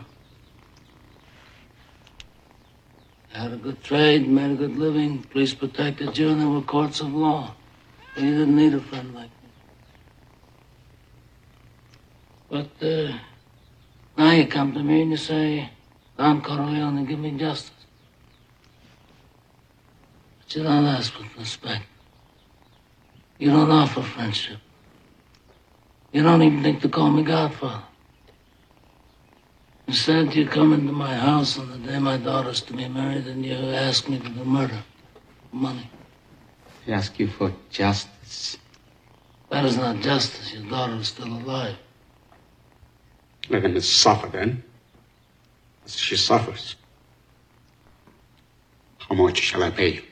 You 3.31 3.39
had 3.39 3.53
a 3.53 3.57
good 3.57 3.83
trade, 3.83 4.27
made 4.27 4.51
a 4.51 4.55
good 4.55 4.77
living, 4.77 5.23
police 5.23 5.53
protected 5.53 6.17
you, 6.17 6.29
and 6.29 6.41
there 6.41 6.49
were 6.49 6.61
courts 6.61 6.99
of 6.99 7.13
law. 7.13 7.55
And 8.15 8.25
you 8.25 8.37
didn't 8.37 8.55
need 8.55 8.73
a 8.73 8.81
friend 8.81 9.13
like 9.15 9.29
me. 9.29 9.49
But 12.49 12.85
uh, 12.85 13.17
now 14.17 14.31
you 14.31 14.45
come 14.47 14.73
to 14.73 14.83
me 14.83 15.01
and 15.03 15.11
you 15.11 15.17
say, 15.17 15.69
Don 16.17 16.41
Corleone, 16.41 17.05
give 17.05 17.19
me 17.19 17.31
justice. 17.31 17.71
But 20.39 20.55
you 20.55 20.63
don't 20.63 20.85
ask 20.85 21.17
with 21.17 21.35
respect. 21.37 21.85
You 23.39 23.49
don't 23.49 23.71
offer 23.71 24.01
friendship. 24.01 24.59
You 26.11 26.21
don't 26.21 26.43
even 26.43 26.61
think 26.61 26.81
to 26.81 26.89
call 26.89 27.09
me 27.09 27.23
Godfather. 27.23 27.83
Instead, 29.87 30.33
you 30.35 30.47
come 30.47 30.73
into 30.73 30.93
my 30.93 31.13
house 31.13 31.57
on 31.57 31.69
the 31.71 31.77
day 31.77 31.99
my 31.99 32.17
daughter's 32.17 32.61
to 32.61 32.73
be 32.73 32.87
married 32.87 33.27
and 33.27 33.43
you 33.43 33.53
ask 33.53 34.07
me 34.07 34.19
to 34.19 34.29
do 34.29 34.45
murder. 34.45 34.83
for 35.49 35.55
Money. 35.55 35.89
I 36.87 36.91
ask 36.91 37.19
you 37.19 37.27
for 37.27 37.53
justice. 37.69 38.57
That 39.49 39.65
is 39.65 39.77
not 39.77 40.01
justice. 40.01 40.53
Your 40.53 40.63
daughter 40.69 40.95
is 40.95 41.09
still 41.09 41.27
alive. 41.27 41.75
Let 43.49 43.65
him 43.65 43.79
suffer 43.81 44.27
then. 44.27 44.63
She 45.85 46.15
suffers. 46.17 46.75
How 48.99 49.15
much 49.15 49.39
shall 49.39 49.63
I 49.63 49.71
pay 49.71 49.93
you? 49.95 50.03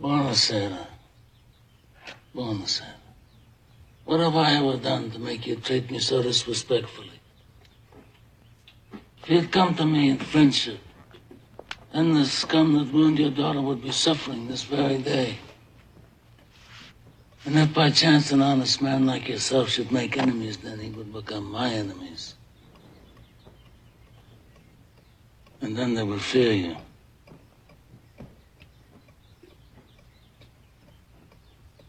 Buonasera. 0.00 0.86
Buonasera. 2.34 2.94
What 4.04 4.20
have 4.20 4.36
I 4.36 4.52
ever 4.56 4.76
done 4.76 5.10
to 5.12 5.18
make 5.18 5.46
you 5.46 5.56
treat 5.56 5.90
me 5.90 5.98
so 5.98 6.22
disrespectfully? 6.22 7.13
You'd 9.26 9.50
come 9.50 9.74
to 9.76 9.86
me 9.86 10.10
in 10.10 10.18
friendship, 10.18 10.80
then 11.94 12.12
the 12.12 12.26
scum 12.26 12.74
that 12.74 12.92
ruined 12.92 13.18
your 13.18 13.30
daughter 13.30 13.60
would 13.62 13.82
be 13.82 13.90
suffering 13.90 14.48
this 14.48 14.64
very 14.64 14.98
day. 14.98 15.38
And 17.46 17.58
if 17.58 17.72
by 17.72 17.90
chance 17.90 18.32
an 18.32 18.42
honest 18.42 18.82
man 18.82 19.06
like 19.06 19.28
yourself 19.28 19.70
should 19.70 19.90
make 19.90 20.18
enemies, 20.18 20.58
then 20.58 20.78
he 20.78 20.90
would 20.90 21.10
become 21.12 21.50
my 21.50 21.70
enemies. 21.70 22.34
And 25.62 25.74
then 25.74 25.94
they 25.94 26.02
would 26.02 26.20
fear 26.20 26.52
you. 26.52 26.76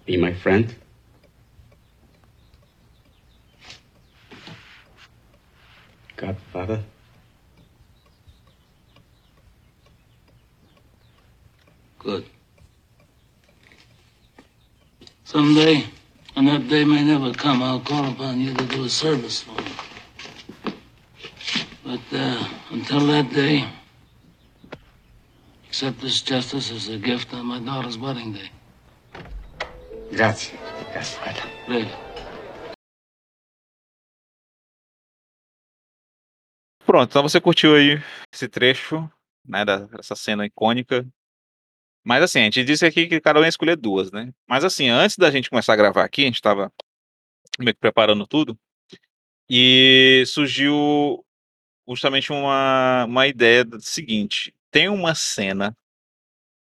Be 0.06 0.16
my 0.16 0.34
friend? 0.34 0.74
Godfather? 6.16 6.84
Good. 12.06 12.26
Someday, 15.24 15.86
and 16.36 16.48
that 16.48 16.68
day 16.70 16.86
may 16.86 17.04
never 17.04 17.34
come, 17.34 17.64
I'll 17.64 17.80
call 17.80 18.06
upon 18.12 18.40
you 18.40 18.54
to 18.54 18.64
do 18.68 18.86
a 18.86 18.90
service 18.90 19.42
for 19.42 19.60
me. 19.60 19.72
But 21.84 22.02
uh, 22.14 22.48
until 22.70 23.08
that 23.08 23.32
day, 23.34 23.68
accept 25.68 26.00
this 26.00 26.22
justice 26.22 26.70
as 26.72 26.90
a 26.90 26.98
gift 26.98 27.34
on 27.34 27.48
my 27.48 27.60
daughter's 27.60 27.98
wedding 27.98 28.34
day. 28.34 28.52
Grazie, 30.12 30.54
Godfather. 30.94 31.50
Prego. 31.66 31.90
Pronto, 36.86 37.10
então 37.10 37.24
você 37.24 37.42
curtiu 37.42 37.76
aí 37.76 38.00
esse 38.32 38.48
trecho, 38.48 39.10
né, 39.44 39.66
da- 39.66 39.88
dessa 39.88 40.16
cena 40.16 40.46
icônica. 40.46 41.04
Mas 42.06 42.24
assim, 42.24 42.40
a 42.40 42.44
gente 42.44 42.64
disse 42.64 42.86
aqui 42.86 43.08
que 43.08 43.20
cada 43.20 43.40
um 43.40 43.44
ia 43.44 43.50
escolher 43.50 43.76
duas, 43.76 44.12
né? 44.12 44.32
Mas 44.48 44.64
assim, 44.64 44.90
antes 44.90 45.18
da 45.18 45.32
gente 45.32 45.50
começar 45.50 45.74
a 45.74 45.76
gravar 45.76 46.04
aqui, 46.06 46.22
a 46.22 46.26
gente 46.26 46.42
tava 46.42 46.72
meio 47.60 47.74
que 47.74 47.80
preparando 47.80 48.28
tudo, 48.28 48.58
e 49.50 50.24
surgiu 50.28 51.26
justamente 51.88 52.32
uma, 52.32 53.06
uma 53.06 53.28
ideia 53.28 53.66
seguinte: 53.80 54.54
tem 54.72 54.88
uma 54.90 55.16
cena 55.16 55.76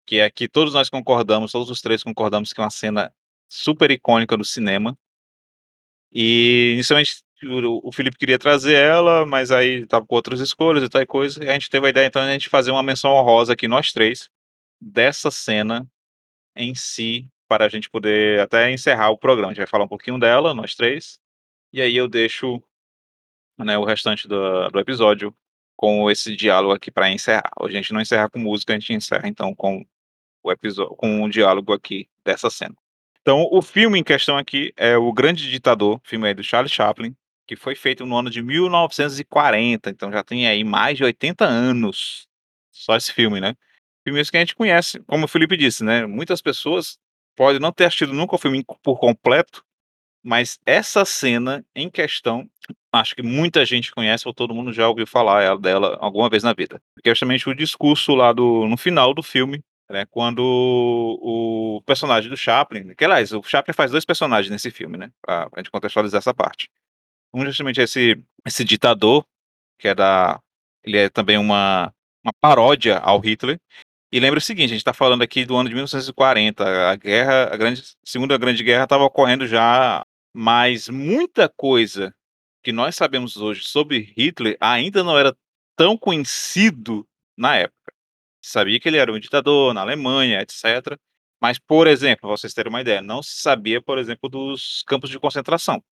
que 0.07 0.19
é 0.19 0.29
que 0.29 0.47
todos 0.47 0.73
nós 0.73 0.89
concordamos, 0.89 1.51
todos 1.51 1.69
os 1.69 1.81
três 1.81 2.01
concordamos 2.01 2.53
que 2.53 2.61
é 2.61 2.63
uma 2.63 2.69
cena 2.69 3.13
super 3.47 3.91
icônica 3.91 4.35
do 4.37 4.45
cinema. 4.45 4.97
E 6.11 6.71
inicialmente 6.73 7.21
o, 7.43 7.91
Felipe 7.91 8.17
queria 8.17 8.39
trazer 8.39 8.73
ela, 8.73 9.25
mas 9.25 9.51
aí 9.51 9.85
tava 9.85 10.05
com 10.05 10.15
outras 10.15 10.39
escolhas 10.39 10.83
e 10.83 10.89
tal 10.89 11.05
coisa. 11.05 11.43
E 11.43 11.49
a 11.49 11.53
gente 11.53 11.69
teve 11.69 11.85
a 11.85 11.89
ideia 11.89 12.07
então 12.07 12.23
de 12.23 12.29
a 12.29 12.33
gente 12.33 12.49
fazer 12.49 12.71
uma 12.71 12.81
menção 12.81 13.11
honrosa 13.11 13.53
aqui, 13.53 13.67
nós 13.67 13.91
três, 13.91 14.29
dessa 14.79 15.31
cena 15.31 15.87
em 16.55 16.73
si, 16.75 17.29
para 17.47 17.65
a 17.65 17.69
gente 17.69 17.89
poder 17.89 18.39
até 18.39 18.71
encerrar 18.71 19.09
o 19.09 19.17
programa. 19.17 19.49
A 19.49 19.53
gente 19.53 19.59
vai 19.59 19.67
falar 19.67 19.85
um 19.85 19.89
pouquinho 19.89 20.19
dela, 20.19 20.53
nós 20.53 20.75
três. 20.75 21.19
E 21.71 21.81
aí 21.81 21.95
eu 21.95 22.07
deixo 22.07 22.61
né, 23.57 23.77
o 23.77 23.83
restante 23.83 24.27
do, 24.27 24.69
do 24.69 24.79
episódio 24.79 25.35
com 25.75 26.09
esse 26.09 26.35
diálogo 26.35 26.73
aqui 26.73 26.89
para 26.91 27.09
encerrar. 27.11 27.51
A 27.59 27.69
gente 27.69 27.93
não 27.93 28.01
encerra 28.01 28.29
com 28.29 28.39
música, 28.39 28.73
a 28.73 28.79
gente 28.79 28.93
encerra 28.93 29.27
então 29.27 29.53
com 29.53 29.85
o 30.43 30.51
episódio, 30.51 30.95
com 30.95 31.23
o 31.23 31.29
diálogo 31.29 31.71
aqui 31.73 32.09
dessa 32.25 32.49
cena. 32.49 32.75
Então, 33.21 33.47
o 33.51 33.61
filme 33.61 33.99
em 33.99 34.03
questão 34.03 34.37
aqui 34.37 34.73
é 34.77 34.97
O 34.97 35.11
Grande 35.11 35.49
Ditador, 35.49 35.99
filme 36.03 36.27
aí 36.27 36.33
do 36.33 36.43
Charlie 36.43 36.69
Chaplin, 36.69 37.15
que 37.45 37.55
foi 37.55 37.75
feito 37.75 38.05
no 38.05 38.17
ano 38.17 38.29
de 38.29 38.41
1940, 38.41 39.89
então 39.89 40.11
já 40.11 40.23
tem 40.23 40.47
aí 40.47 40.63
mais 40.63 40.97
de 40.97 41.03
80 41.03 41.45
anos. 41.45 42.27
Só 42.71 42.95
esse 42.95 43.11
filme, 43.11 43.39
né? 43.39 43.55
Filmes 44.07 44.29
que 44.29 44.37
a 44.37 44.39
gente 44.39 44.55
conhece, 44.55 45.01
como 45.01 45.25
o 45.25 45.27
Felipe 45.27 45.57
disse, 45.57 45.83
né? 45.83 46.05
Muitas 46.05 46.41
pessoas 46.41 46.97
podem 47.35 47.59
não 47.59 47.73
ter 47.73 47.83
assistido 47.83 48.13
nunca 48.13 48.35
o 48.35 48.39
filme 48.39 48.63
por 48.81 48.97
completo, 48.97 49.61
mas 50.23 50.57
essa 50.65 51.03
cena 51.03 51.61
em 51.75 51.89
questão, 51.89 52.49
acho 52.89 53.13
que 53.13 53.21
muita 53.21 53.65
gente 53.65 53.91
conhece 53.91 54.25
ou 54.25 54.33
todo 54.33 54.55
mundo 54.55 54.71
já 54.71 54.87
ouviu 54.87 55.05
falar 55.05 55.57
dela 55.57 55.97
alguma 55.99 56.29
vez 56.29 56.41
na 56.41 56.53
vida. 56.53 56.81
Porque 56.95 57.09
é 57.09 57.11
justamente 57.11 57.49
o 57.49 57.53
discurso 57.53 58.15
lá 58.15 58.31
do, 58.31 58.65
no 58.65 58.77
final 58.77 59.13
do 59.13 59.21
filme, 59.21 59.61
né, 59.89 60.05
quando 60.09 60.39
o, 60.41 61.81
personagem 61.85 62.29
do 62.29 62.37
Chaplin, 62.37 62.95
que 62.95 63.03
aliás, 63.03 63.33
o 63.33 63.43
Chaplin 63.43 63.73
faz 63.73 63.91
dois 63.91 64.05
personagens 64.05 64.49
nesse 64.49 64.71
filme, 64.71 64.97
né, 64.97 65.11
pra, 65.21 65.49
pra 65.49 65.61
gente 65.61 65.69
contextualizar 65.69 66.19
essa 66.19 66.33
parte. 66.33 66.69
Um 67.33 67.43
justamente 67.43 67.81
é 67.81 67.83
esse, 67.83 68.23
esse 68.45 68.63
ditador, 68.63 69.25
que 69.77 69.89
é 69.89 69.93
da, 69.93 70.39
ele 70.81 70.97
é 70.97 71.09
também 71.09 71.37
uma, 71.37 71.93
uma 72.23 72.31
paródia 72.39 72.99
ao 72.99 73.19
Hitler, 73.19 73.59
e 74.11 74.19
lembra 74.19 74.39
o 74.39 74.41
seguinte, 74.41 74.65
a 74.65 74.69
gente 74.69 74.77
está 74.77 74.93
falando 74.93 75.21
aqui 75.21 75.45
do 75.45 75.55
ano 75.55 75.67
de 75.67 75.75
1940, 75.75 76.63
a 76.63 76.95
guerra, 76.95 77.53
a 77.53 77.57
grande, 77.57 77.83
segunda 78.05 78.37
grande 78.37 78.63
guerra 78.63 78.85
estava 78.85 79.03
ocorrendo 79.03 79.45
já, 79.45 80.05
mas 80.33 80.87
muita 80.87 81.49
coisa 81.49 82.13
que 82.63 82.71
nós 82.71 82.95
sabemos 82.95 83.37
hoje 83.37 83.63
sobre 83.63 84.13
Hitler 84.17 84.57
ainda 84.61 85.03
não 85.03 85.17
era 85.17 85.35
tão 85.75 85.97
conhecido 85.97 87.07
na 87.37 87.55
época. 87.57 87.93
Sabia 88.41 88.79
que 88.79 88.87
ele 88.87 88.97
era 88.97 89.11
um 89.11 89.19
ditador 89.19 89.73
na 89.73 89.81
Alemanha, 89.81 90.41
etc. 90.41 90.97
Mas, 91.41 91.59
por 91.59 91.85
exemplo, 91.85 92.29
vocês 92.29 92.53
terem 92.53 92.69
uma 92.69 92.81
ideia, 92.81 93.01
não 93.01 93.21
se 93.21 93.41
sabia, 93.41 93.81
por 93.81 93.97
exemplo, 93.97 94.29
dos 94.29 94.83
campos 94.87 95.09
de 95.09 95.19
concentração, 95.19 95.83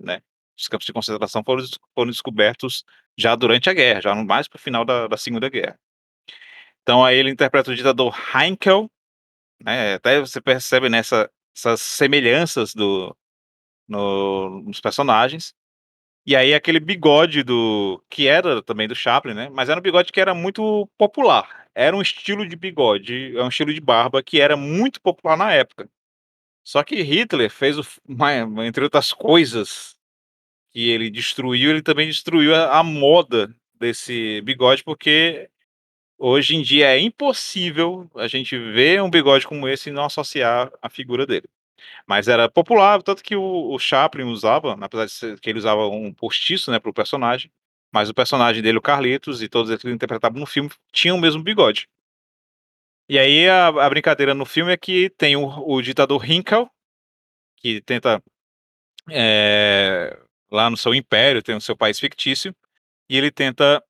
né? 0.00 0.20
Os 0.58 0.68
campos 0.68 0.86
de 0.86 0.92
concentração 0.92 1.42
foram, 1.44 1.64
foram 1.94 2.10
descobertos 2.10 2.84
já 3.18 3.34
durante 3.34 3.70
a 3.70 3.72
guerra, 3.72 4.00
já 4.00 4.14
mais 4.14 4.48
para 4.48 4.56
o 4.58 4.60
final 4.60 4.84
da, 4.84 5.08
da 5.08 5.16
Segunda 5.16 5.48
Guerra. 5.48 5.78
Então 6.84 7.02
aí 7.02 7.16
ele 7.16 7.30
interpreta 7.30 7.70
o 7.70 7.74
ditador 7.74 8.14
Heinkel, 8.34 8.90
né, 9.62 9.94
até 9.94 10.20
você 10.20 10.40
percebe 10.40 10.90
nessa 10.90 11.30
essas 11.56 11.80
semelhanças 11.80 12.74
do 12.74 13.16
no, 13.88 14.62
nos 14.62 14.80
personagens. 14.80 15.54
E 16.26 16.36
aí 16.36 16.54
aquele 16.54 16.80
bigode 16.80 17.42
do 17.42 18.02
que 18.10 18.26
era 18.28 18.62
também 18.62 18.88
do 18.88 18.94
Chaplin, 18.94 19.34
né? 19.34 19.48
Mas 19.50 19.68
era 19.68 19.78
um 19.78 19.82
bigode 19.82 20.12
que 20.12 20.20
era 20.20 20.34
muito 20.34 20.88
popular. 20.98 21.66
Era 21.74 21.96
um 21.96 22.02
estilo 22.02 22.46
de 22.48 22.56
bigode, 22.56 23.36
é 23.36 23.42
um 23.42 23.48
estilo 23.48 23.74
de 23.74 23.80
barba 23.80 24.22
que 24.22 24.40
era 24.40 24.56
muito 24.56 25.00
popular 25.00 25.36
na 25.36 25.52
época. 25.52 25.88
Só 26.64 26.82
que 26.82 27.02
Hitler 27.02 27.50
fez, 27.50 27.78
o, 27.78 27.84
entre 28.64 28.84
outras 28.84 29.12
coisas, 29.12 29.96
que 30.72 30.88
ele 30.90 31.10
destruiu, 31.10 31.70
ele 31.70 31.82
também 31.82 32.08
destruiu 32.08 32.54
a, 32.54 32.78
a 32.78 32.82
moda 32.82 33.54
desse 33.78 34.40
bigode, 34.42 34.82
porque 34.82 35.50
Hoje 36.18 36.54
em 36.54 36.62
dia 36.62 36.86
é 36.86 36.98
impossível 36.98 38.08
a 38.14 38.28
gente 38.28 38.56
ver 38.56 39.02
um 39.02 39.10
bigode 39.10 39.46
como 39.46 39.68
esse 39.68 39.90
e 39.90 39.92
não 39.92 40.04
associar 40.04 40.72
a 40.80 40.88
figura 40.88 41.26
dele. 41.26 41.48
Mas 42.06 42.28
era 42.28 42.48
popular, 42.48 43.02
tanto 43.02 43.22
que 43.22 43.36
o, 43.36 43.72
o 43.72 43.78
Chaplin 43.78 44.24
usava, 44.24 44.76
apesar 44.80 45.06
de 45.06 45.40
que 45.40 45.50
ele 45.50 45.58
usava 45.58 45.86
um 45.88 46.12
postiço, 46.12 46.70
né, 46.70 46.78
para 46.78 46.90
o 46.90 46.94
personagem, 46.94 47.50
mas 47.92 48.08
o 48.08 48.14
personagem 48.14 48.62
dele, 48.62 48.78
o 48.78 48.82
Carlitos, 48.82 49.42
e 49.42 49.48
todos 49.48 49.70
eles 49.70 49.80
que 49.80 49.88
ele 49.88 49.94
interpretava 49.94 50.38
no 50.38 50.46
filme, 50.46 50.70
tinham 50.92 51.16
o 51.16 51.20
mesmo 51.20 51.42
bigode. 51.42 51.88
E 53.08 53.18
aí 53.18 53.48
a, 53.48 53.68
a 53.68 53.88
brincadeira 53.90 54.34
no 54.34 54.46
filme 54.46 54.72
é 54.72 54.76
que 54.76 55.10
tem 55.10 55.36
o, 55.36 55.46
o 55.46 55.82
ditador 55.82 56.28
Hinkel, 56.28 56.70
que 57.56 57.80
tenta 57.82 58.22
é, 59.10 60.18
lá 60.50 60.70
no 60.70 60.76
seu 60.76 60.94
império, 60.94 61.42
tem 61.42 61.54
o 61.54 61.60
seu 61.60 61.76
país 61.76 62.00
fictício, 62.00 62.54
e 63.08 63.16
ele 63.16 63.30
tenta 63.30 63.82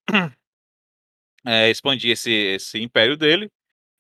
é, 1.45 1.71
expandir 1.71 2.13
esse, 2.13 2.31
esse 2.33 2.83
império 2.83 3.17
dele. 3.17 3.51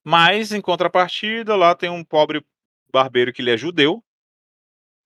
Mas, 0.05 0.53
em 0.53 0.61
contrapartida, 0.61 1.57
lá 1.57 1.75
tem 1.75 1.91
um 1.91 2.05
pobre 2.05 2.45
barbeiro 2.93 3.33
que 3.33 3.43
ele 3.43 3.51
é 3.51 3.57
judeu. 3.57 4.03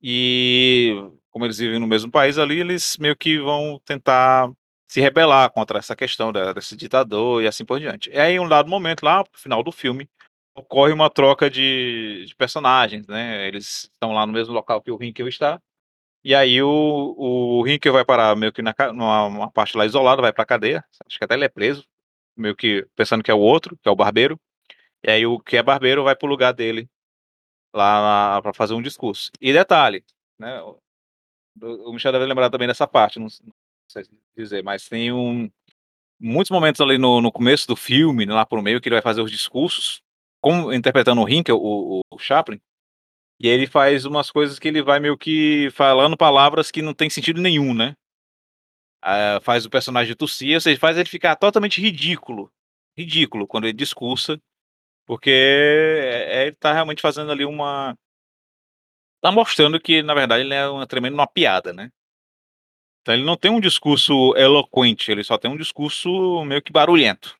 E, 0.03 0.95
como 1.31 1.45
eles 1.45 1.59
vivem 1.59 1.79
no 1.79 1.87
mesmo 1.87 2.11
país 2.11 2.39
ali, 2.39 2.61
eles 2.61 2.97
meio 2.99 3.17
que 3.17 3.39
vão 3.39 3.81
tentar 3.85 4.51
se 4.87 5.01
rebelar 5.01 5.51
contra 5.51 5.79
essa 5.79 5.95
questão 5.97 6.33
desse 6.33 6.77
ditador 6.77 7.43
e 7.43 7.47
assim 7.47 7.65
por 7.65 7.79
diante. 7.79 8.11
E 8.11 8.19
aí, 8.19 8.35
em 8.35 8.41
um 8.41 8.49
dado 8.49 8.69
momento, 8.69 9.05
lá 9.05 9.19
no 9.19 9.39
final 9.39 9.63
do 9.63 9.73
filme, 9.73 10.09
ocorre 10.55 10.93
uma 10.93 11.11
troca 11.11 11.51
de, 11.51 12.25
de 12.27 12.35
personagens, 12.37 13.07
né? 13.07 13.47
Eles 13.49 13.91
estão 13.93 14.13
lá 14.13 14.27
no 14.27 14.33
mesmo 14.33 14.55
local 14.55 14.83
que 14.83 14.91
o 14.91 14.97
Rinkel 14.97 15.29
está. 15.29 15.61
E 16.25 16.35
aí 16.35 16.63
o, 16.63 17.15
o 17.19 17.63
Rinkel 17.63 17.93
vai 17.93 18.05
parar 18.05 18.37
meio 18.37 18.53
que 18.53 18.63
na, 18.63 18.75
numa 18.93 19.51
parte 19.51 19.77
lá 19.77 19.87
isolada, 19.87 20.23
vai 20.23 20.33
pra 20.33 20.45
cadeia. 20.45 20.85
Acho 21.07 21.19
que 21.19 21.25
até 21.25 21.35
ele 21.35 21.45
é 21.45 21.49
preso 21.49 21.85
meio 22.39 22.57
que 22.57 22.87
pensando 22.97 23.23
que 23.23 23.31
é 23.31 23.35
o 23.35 23.39
outro, 23.39 23.77
que 23.83 23.89
é 23.89 23.93
o 23.93 23.97
barbeiro. 23.97 24.39
E 25.05 25.11
aí 25.11 25.27
o 25.27 25.39
que 25.39 25.57
é 25.57 25.63
barbeiro 25.63 26.05
vai 26.05 26.17
pro 26.17 26.29
lugar 26.29 26.53
dele 26.53 26.89
lá 27.75 28.41
para 28.43 28.53
fazer 28.55 28.75
um 28.75 28.83
discurso. 28.83 29.31
E 29.41 29.53
detalhe, 29.53 30.05
né? 30.39 30.61
O, 30.63 31.93
Michel 31.93 32.13
deve 32.13 32.25
lembrar 32.25 32.51
também 32.51 32.69
dessa 32.69 32.87
parte, 32.87 33.19
não, 33.19 33.29
sei 33.29 34.05
dizer, 34.37 34.63
mas 34.63 34.89
tem 34.89 35.13
um 35.13 35.51
muitos 36.21 36.51
momentos 36.51 36.81
ali 36.81 36.99
no, 36.99 37.21
no 37.21 37.31
começo 37.31 37.67
do 37.67 37.77
filme, 37.77 38.25
lá 38.27 38.45
pro 38.45 38.63
meio, 38.63 38.81
que 38.81 38.89
ele 38.89 38.97
vai 38.97 39.03
fazer 39.03 39.21
os 39.21 39.31
discursos, 39.31 40.03
como 40.41 40.73
interpretando 40.73 41.23
o 41.23 41.29
Hinkel, 41.29 41.57
o, 41.57 42.01
o, 42.13 42.19
Chaplin, 42.19 42.61
e 43.41 43.49
ele 43.49 43.67
faz 43.67 44.05
umas 44.05 44.31
coisas 44.31 44.59
que 44.59 44.67
ele 44.67 44.83
vai 44.83 44.99
meio 44.99 45.17
que 45.17 45.71
falando 45.73 46.17
palavras 46.17 46.71
que 46.71 46.83
não 46.83 46.93
tem 46.93 47.09
sentido 47.09 47.41
nenhum, 47.41 47.73
né? 47.73 47.95
Uh, 49.05 49.41
faz 49.43 49.65
o 49.65 49.71
personagem 49.71 50.15
tossir, 50.15 50.55
ou 50.55 50.61
seja, 50.61 50.79
faz 50.81 50.97
ele 50.97 51.09
ficar 51.09 51.37
totalmente 51.37 51.81
ridículo. 51.81 52.51
Ridículo 52.97 53.47
quando 53.47 53.65
ele 53.65 53.73
discursa, 53.73 54.41
porque 55.07 55.31
é, 55.31 56.43
é, 56.43 56.47
ele 56.49 56.57
tá 56.57 56.73
realmente 56.73 57.03
fazendo 57.03 57.33
ali 57.33 57.45
uma. 57.45 57.97
Tá 59.21 59.33
mostrando 59.33 59.81
que, 59.81 60.03
na 60.03 60.15
verdade, 60.15 60.45
ele 60.45 60.55
é 60.55 60.69
uma 60.69 60.87
tremenda 60.87 61.15
uma 61.15 61.27
piada, 61.27 61.73
né? 61.73 61.91
Então 63.03 63.15
ele 63.15 63.25
não 63.25 63.37
tem 63.37 63.51
um 63.51 63.61
discurso 63.61 64.37
eloquente, 64.37 65.11
ele 65.11 65.25
só 65.25 65.39
tem 65.39 65.51
um 65.51 65.57
discurso 65.57 66.45
meio 66.45 66.63
que 66.63 66.73
barulhento. 66.73 67.39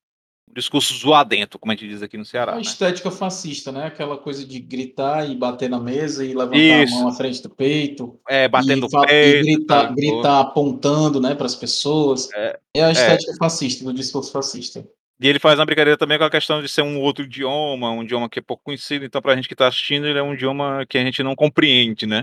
Um 0.49 0.55
discurso 0.55 0.95
zoadento, 0.95 1.59
como 1.59 1.73
a 1.73 1.75
gente 1.75 1.89
diz 1.89 2.03
aqui 2.03 2.17
no 2.17 2.25
Ceará. 2.25 2.53
É 2.53 2.55
uma 2.55 2.61
né? 2.61 2.67
estética 2.67 3.11
fascista, 3.11 3.71
né? 3.71 3.87
Aquela 3.87 4.17
coisa 4.17 4.45
de 4.45 4.59
gritar 4.59 5.29
e 5.29 5.37
bater 5.37 5.69
na 5.69 5.79
mesa 5.79 6.25
e 6.25 6.29
levantar 6.29 6.57
Isso. 6.57 6.95
a 6.95 6.99
mão 7.01 7.09
à 7.09 7.13
frente 7.13 7.43
do 7.43 7.51
peito. 7.51 8.19
É, 8.29 8.49
batendo 8.49 8.87
e, 8.87 8.91
no 8.91 9.07
peito. 9.07 9.13
e 9.13 9.43
gritar, 9.43 9.95
gritar 9.95 10.41
apontando 10.41 11.21
né, 11.21 11.35
para 11.35 11.47
as 11.47 11.55
pessoas. 11.55 12.29
É, 12.35 12.59
É 12.75 12.85
a 12.85 12.89
é. 12.89 12.93
estética 12.93 13.35
fascista, 13.39 13.85
do 13.85 13.93
discurso 13.93 14.33
fascista. 14.33 14.85
E 15.21 15.29
ele 15.29 15.41
faz 15.41 15.59
uma 15.59 15.67
brincadeira 15.67 15.99
também 15.99 16.17
com 16.17 16.25
a 16.25 16.31
questão 16.31 16.63
de 16.63 16.69
ser 16.69 16.83
um 16.83 17.01
outro 17.01 17.25
idioma, 17.25 17.91
um 17.91 18.05
idioma 18.05 18.29
que 18.29 18.39
é 18.39 18.43
pouco 18.43 18.63
conhecido, 18.63 19.05
então 19.05 19.21
pra 19.21 19.35
gente 19.35 19.49
que 19.49 19.57
tá 19.57 19.67
assistindo, 19.67 20.07
ele 20.07 20.19
é 20.19 20.23
um 20.23 20.33
idioma 20.33 20.87
que 20.89 20.97
a 20.97 21.05
gente 21.05 21.23
não 21.25 21.35
compreende, 21.35 22.07
né? 22.07 22.23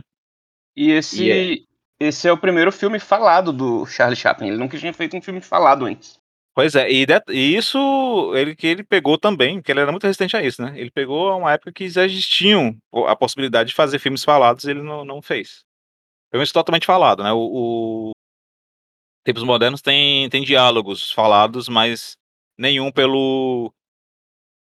E 0.75 0.91
esse, 0.91 1.23
E 1.23 1.31
é- 1.31 1.57
esse 1.99 2.27
é 2.27 2.31
o 2.31 2.37
primeiro 2.37 2.71
filme 2.71 2.99
falado 2.99 3.51
do 3.51 3.85
Charlie 3.85 4.15
Chaplin. 4.15 4.47
Ele 4.47 4.57
nunca 4.57 4.77
tinha 4.77 4.93
feito 4.93 5.15
um 5.15 5.21
filme 5.21 5.41
falado 5.41 5.85
antes. 5.85 6.17
Pois 6.55 6.73
é, 6.73 6.89
e, 6.89 7.05
e 7.31 7.57
isso 7.57 8.33
ele 8.33 8.55
que 8.55 8.65
ele 8.65 8.81
pegou 8.83 9.17
também, 9.17 9.61
que 9.61 9.69
ele 9.69 9.81
era 9.81 9.91
muito 9.91 10.03
resistente 10.05 10.37
a 10.37 10.41
isso, 10.41 10.61
né? 10.61 10.73
Ele 10.79 10.89
pegou 10.89 11.37
uma 11.37 11.51
época 11.51 11.73
que 11.73 11.89
já 11.89 12.05
existiam 12.05 12.77
a 13.07 13.15
possibilidade 13.15 13.69
de 13.69 13.75
fazer 13.75 13.99
filmes 13.99 14.23
falados, 14.23 14.63
e 14.63 14.71
ele 14.71 14.81
não, 14.81 15.03
não 15.03 15.21
fez. 15.21 15.65
Filmes 16.31 16.51
totalmente 16.53 16.85
falado, 16.85 17.23
né? 17.23 17.33
O, 17.33 18.11
o 18.11 18.11
Tempos 19.25 19.43
Modernos 19.43 19.81
tem, 19.81 20.29
tem 20.29 20.43
diálogos 20.43 21.11
falados, 21.11 21.67
mas 21.67 22.15
nenhum 22.57 22.89
pelo 22.91 23.73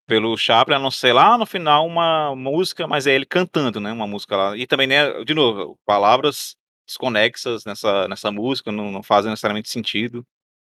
pelo 0.07 0.37
Chaplin, 0.37 0.75
a 0.75 0.79
não 0.79 0.91
ser 0.91 1.13
lá 1.13 1.37
no 1.37 1.45
final 1.45 1.85
uma 1.85 2.35
música, 2.35 2.87
mas 2.87 3.07
é 3.07 3.13
ele 3.15 3.25
cantando, 3.25 3.79
né? 3.79 3.91
Uma 3.91 4.07
música 4.07 4.35
lá. 4.35 4.57
E 4.57 4.67
também, 4.67 4.87
né, 4.87 5.23
de 5.23 5.33
novo, 5.33 5.77
palavras 5.85 6.55
desconexas 6.87 7.65
nessa, 7.65 8.07
nessa 8.07 8.31
música, 8.31 8.71
não, 8.71 8.91
não 8.91 9.03
fazem 9.03 9.31
necessariamente 9.31 9.69
sentido. 9.69 10.25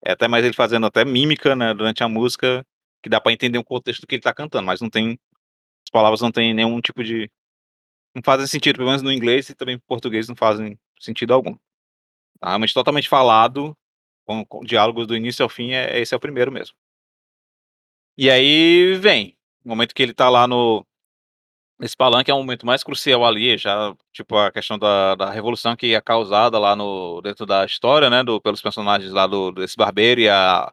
É 0.04 0.12
até 0.14 0.28
mais 0.28 0.44
ele 0.44 0.54
fazendo 0.54 0.86
até 0.86 1.06
mímica, 1.06 1.56
né, 1.56 1.74
durante 1.74 2.04
a 2.04 2.10
música, 2.10 2.66
que 3.04 3.10
dá 3.10 3.20
pra 3.22 3.32
entender 3.32 3.58
o 3.58 3.64
contexto 3.64 4.02
do 4.02 4.08
que 4.08 4.16
ele 4.16 4.22
tá 4.22 4.34
cantando, 4.34 4.66
mas 4.66 4.82
não 4.82 4.90
tem. 4.90 5.20
As 5.84 5.92
palavras 5.92 6.22
não 6.22 6.32
tem 6.32 6.54
nenhum 6.54 6.80
tipo 6.82 7.04
de. 7.04 7.30
Não 8.16 8.22
fazem 8.24 8.48
sentido, 8.48 8.78
pelo 8.78 8.90
menos 8.90 9.02
no 9.02 9.12
inglês 9.12 9.50
e 9.50 9.56
também 9.56 9.76
em 9.76 9.80
português 9.80 10.28
não 10.28 10.36
fazem 10.36 10.78
sentido 11.00 11.34
algum. 11.34 11.56
Tá, 12.40 12.50
Realmente 12.50 12.74
totalmente 12.74 13.10
falado, 13.10 13.76
com, 14.26 14.46
com 14.46 14.64
diálogos 14.64 15.08
do 15.08 15.16
início 15.16 15.44
ao 15.44 15.50
fim, 15.50 15.72
é, 15.72 16.00
esse 16.00 16.14
é 16.14 16.18
o 16.18 16.20
primeiro 16.20 16.52
mesmo. 16.52 16.76
E 18.18 18.30
aí 18.30 18.96
vem, 18.96 19.38
o 19.64 19.70
momento 19.70 19.96
que 19.96 20.04
ele 20.04 20.14
tá 20.14 20.30
lá 20.30 20.48
no. 20.48 20.86
Esse 21.82 21.98
palanque 21.98 22.30
é 22.30 22.34
o 22.34 22.38
momento 22.38 22.64
mais 22.64 22.84
crucial 22.84 23.26
ali, 23.26 23.58
já, 23.58 23.96
tipo, 24.14 24.38
a 24.38 24.52
questão 24.52 24.78
da 24.78 25.16
da 25.16 25.32
revolução 25.32 25.76
que 25.76 25.96
é 25.96 26.02
causada 26.02 26.60
lá 26.60 26.76
no 26.76 27.22
dentro 27.22 27.44
da 27.44 27.66
história, 27.66 28.08
né, 28.08 28.24
do 28.24 28.40
pelos 28.40 28.62
personagens 28.62 29.12
lá 29.12 29.26
do 29.26 29.52
desse 29.52 29.76
barbeiro 29.76 30.22
e 30.22 30.30
a 30.30 30.72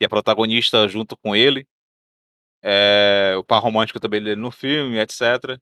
e 0.00 0.04
a 0.04 0.08
protagonista 0.08 0.88
junto 0.88 1.16
com 1.16 1.36
ele. 1.36 1.64
Eh, 2.62 3.34
o 3.38 3.44
par 3.44 3.62
romântico 3.62 4.00
também 4.00 4.22
dele 4.22 4.36
no 4.40 4.50
filme, 4.50 4.98
etcétera. 4.98 5.60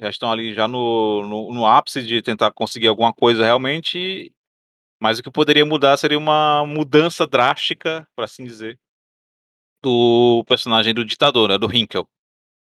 Já 0.00 0.10
estão 0.10 0.32
ali 0.32 0.54
já 0.54 0.68
no 0.68 1.22
no 1.28 1.54
no 1.54 1.66
ápice 1.66 2.02
de 2.04 2.22
tentar 2.22 2.52
conseguir 2.52 2.88
alguma 2.88 3.12
coisa 3.14 3.44
realmente, 3.44 4.32
mas 5.00 5.18
o 5.20 5.22
que 5.24 5.30
poderia 5.30 5.66
mudar 5.66 5.96
seria 5.98 6.18
uma 6.18 6.66
mudança 6.66 7.26
drástica, 7.26 8.06
por 8.16 8.24
assim 8.24 8.44
dizer, 8.44 8.78
do 9.82 10.44
personagem 10.46 10.94
do 10.94 11.04
ditador, 11.04 11.48
né, 11.48 11.58
do 11.58 11.66
Hynkel. 11.66 12.06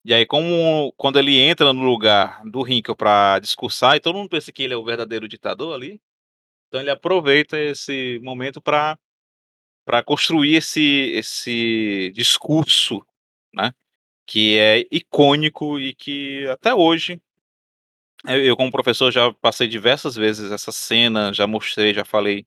E 0.04 0.14
aí 0.14 0.24
como 0.24 0.92
quando 0.96 1.18
ele 1.18 1.36
entra 1.38 1.72
no 1.74 1.82
lugar 1.82 2.40
do 2.46 2.62
Hynkel 2.62 2.96
pra 2.96 3.38
discursar 3.38 3.96
e 3.96 4.00
todo 4.00 4.16
mundo 4.16 4.30
pensa 4.30 4.50
que 4.50 4.62
ele 4.62 4.72
é 4.72 4.76
o 4.76 4.84
verdadeiro 4.84 5.28
ditador 5.28 5.74
ali, 5.74 6.00
então 6.68 6.80
ele 6.80 6.90
aproveita 6.90 7.58
esse 7.58 8.20
momento 8.22 8.60
pra 8.62 8.98
pra 9.84 10.02
construir 10.02 10.56
esse 10.56 10.82
esse 11.14 12.12
discurso, 12.14 13.04
né, 13.54 13.72
que 14.26 14.58
é 14.58 14.86
icônico 14.92 15.80
e 15.80 15.94
que 15.94 16.46
até 16.48 16.74
hoje 16.74 17.20
eu 18.28 18.56
como 18.56 18.70
professor 18.70 19.10
já 19.10 19.32
passei 19.34 19.66
diversas 19.68 20.14
vezes 20.14 20.52
essa 20.52 20.70
cena, 20.72 21.32
já 21.32 21.46
mostrei, 21.46 21.94
já 21.94 22.04
falei, 22.04 22.46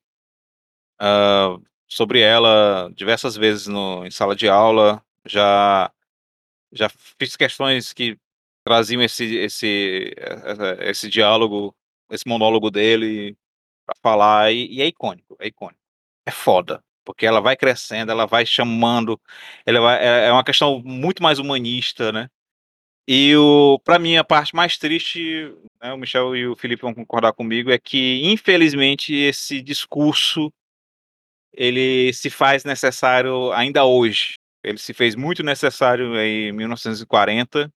hã, 1.01 1.59
sobre 1.89 2.21
ela 2.21 2.91
diversas 2.95 3.37
vezes 3.37 3.67
no 3.67 4.05
em 4.05 4.11
sala 4.11 4.35
de 4.35 4.49
aula, 4.49 5.03
já 5.27 5.91
já 6.74 6.89
fiz 7.19 7.36
questões 7.38 7.93
que 7.93 8.17
traziam 8.65 9.01
esse 9.03 9.26
esse, 9.38 10.13
esse 10.82 11.09
diálogo, 11.09 11.76
esse 12.11 12.28
monólogo 12.28 12.71
dele 12.71 13.36
pra 13.86 13.95
falar 14.03 14.53
e 14.53 14.67
e 14.76 14.82
é 14.84 14.88
icônico, 14.88 15.38
é 15.41 15.47
icônico. 15.47 15.80
É 16.28 16.32
foda, 16.32 16.84
porque 17.05 17.26
ela 17.26 17.41
vai 17.41 17.57
crescendo, 17.57 18.11
ela 18.11 18.26
vai 18.28 18.45
chamando, 18.45 19.19
ela 19.65 19.82
vai 19.82 19.99
é 20.05 20.28
é 20.30 20.32
uma 20.34 20.43
questão 20.45 20.82
muito 20.86 21.24
mais 21.24 21.39
humanista, 21.39 22.11
né. 22.13 22.30
E 23.07 23.36
o 23.38 23.80
pra 23.86 23.99
mim 23.99 24.17
a 24.17 24.24
parte 24.24 24.55
mais 24.55 24.78
triste, 24.78 25.53
né, 25.84 25.93
o 25.93 25.97
Michel 25.97 26.36
e 26.38 26.47
o 26.47 26.55
Felipe 26.55 26.84
vão 26.84 26.93
concordar 26.95 27.34
comigo, 27.34 27.71
é 27.71 27.80
que 27.80 28.21
infelizmente 28.26 29.13
esse 29.15 29.61
discurso, 29.61 30.51
ele 31.53 32.11
se 32.13 32.30
faz 32.30 32.63
necessário 32.65 33.51
ainda 33.53 33.86
hoje. 33.86 34.36
Ele 34.64 34.78
se 34.78 34.93
fez 34.93 35.16
muito 35.16 35.43
necessário 35.43 36.18
em 36.20 36.51
1940 36.51 37.72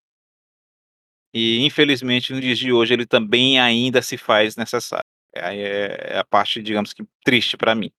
e 1.33 1.65
infelizmente 1.65 2.31
nos 2.31 2.41
dias 2.41 2.57
de 2.57 2.71
hoje 2.71 2.93
ele 2.93 3.05
também 3.05 3.59
ainda 3.59 4.01
se 4.01 4.17
faz 4.17 4.55
necessário. 4.55 5.05
Aí 5.35 5.59
é 5.59 6.13
é 6.15 6.17
a 6.19 6.25
parte 6.25 6.61
digamos 6.63 6.93
que 6.93 7.03
triste 7.23 7.57
pra 7.57 7.75
mim, 7.75 7.91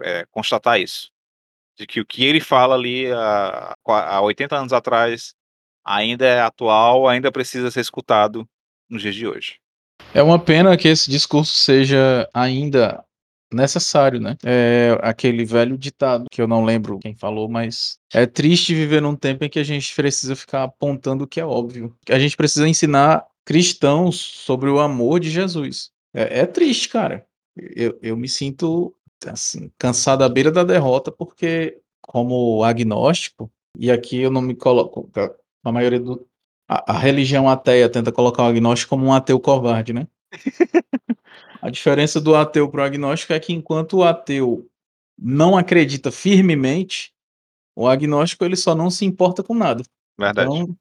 eh, 0.00 0.26
constatar 0.30 0.80
isso. 0.80 1.10
De 1.78 1.86
que 1.86 2.00
o 2.00 2.06
que 2.06 2.24
ele 2.24 2.40
fala 2.40 2.74
ali 2.74 3.10
há 3.12 3.74
há 3.86 4.20
80 4.20 4.56
anos 4.56 4.72
atrás, 4.72 5.34
ainda 5.84 6.26
é 6.26 6.40
atual, 6.40 7.08
ainda 7.08 7.32
precisa 7.32 7.70
ser 7.70 7.80
escutado 7.80 8.46
nos 8.90 9.02
dias 9.02 9.14
de 9.14 9.26
hoje. 9.26 9.58
É 10.14 10.22
uma 10.22 10.38
pena 10.38 10.76
que 10.76 10.88
esse 10.88 11.10
discurso 11.10 11.52
seja 11.54 12.28
ainda 12.34 13.02
necessário, 13.52 14.20
né. 14.20 14.36
É 14.44 14.98
aquele 15.02 15.44
velho 15.44 15.76
ditado 15.78 16.26
que 16.30 16.40
eu 16.40 16.48
não 16.48 16.64
lembro 16.64 16.98
quem 16.98 17.14
falou, 17.14 17.48
mas 17.48 17.98
é 18.12 18.26
triste 18.26 18.74
viver 18.74 19.00
num 19.02 19.16
tempo 19.16 19.44
em 19.44 19.48
que 19.48 19.58
a 19.58 19.64
gente 19.64 19.94
precisa 19.94 20.34
ficar 20.36 20.64
apontando 20.64 21.24
o 21.24 21.26
que 21.26 21.40
é 21.40 21.44
óbvio, 21.44 21.94
a 22.08 22.18
gente 22.18 22.36
precisa 22.36 22.68
ensinar 22.68 23.24
cristãos 23.44 24.16
sobre 24.16 24.70
o 24.70 24.80
amor 24.80 25.20
de 25.20 25.30
Jesus. 25.30 25.90
É 26.14 26.40
é 26.40 26.46
triste, 26.46 26.88
cara. 26.88 27.26
Eu 27.56 27.98
eu 28.02 28.16
me 28.16 28.28
sinto, 28.28 28.94
assim, 29.26 29.70
cansado 29.78 30.22
à 30.24 30.28
beira 30.28 30.50
da 30.50 30.64
derrota, 30.64 31.10
porque 31.12 31.78
como 32.00 32.62
agnóstico, 32.64 33.50
e 33.78 33.90
aqui 33.90 34.18
eu 34.18 34.30
não 34.30 34.42
me 34.42 34.54
coloco 34.54 35.08
ca 35.12 35.32
a 35.64 35.72
maioria 35.72 36.00
do 36.00 36.26
a 36.68 36.92
a 36.92 36.98
religião 36.98 37.48
ateia 37.48 37.88
tenta 37.88 38.12
colocar 38.12 38.42
o 38.44 38.46
agnóstico 38.46 38.90
como 38.90 39.06
um 39.06 39.12
ateu 39.12 39.38
covarde, 39.40 39.92
né. 39.92 40.06
A 41.62 41.70
diferença 41.70 42.20
do 42.20 42.34
ateu 42.34 42.68
para 42.68 42.82
o 42.82 42.84
agnóstico 42.84 43.32
é 43.32 43.40
que 43.40 43.52
enquanto 43.52 43.98
o 43.98 44.04
ateu 44.04 44.66
não 45.18 45.56
acredita 45.56 46.10
firmemente, 46.10 47.12
o 47.76 47.88
agnóstico 47.88 48.44
ele 48.44 48.56
só 48.56 48.74
não 48.74 48.90
se 48.90 49.04
importa 49.04 49.42
com 49.42 49.54
nada. 49.54 49.84
Verdade. 50.18 50.48
Então, 50.52 50.76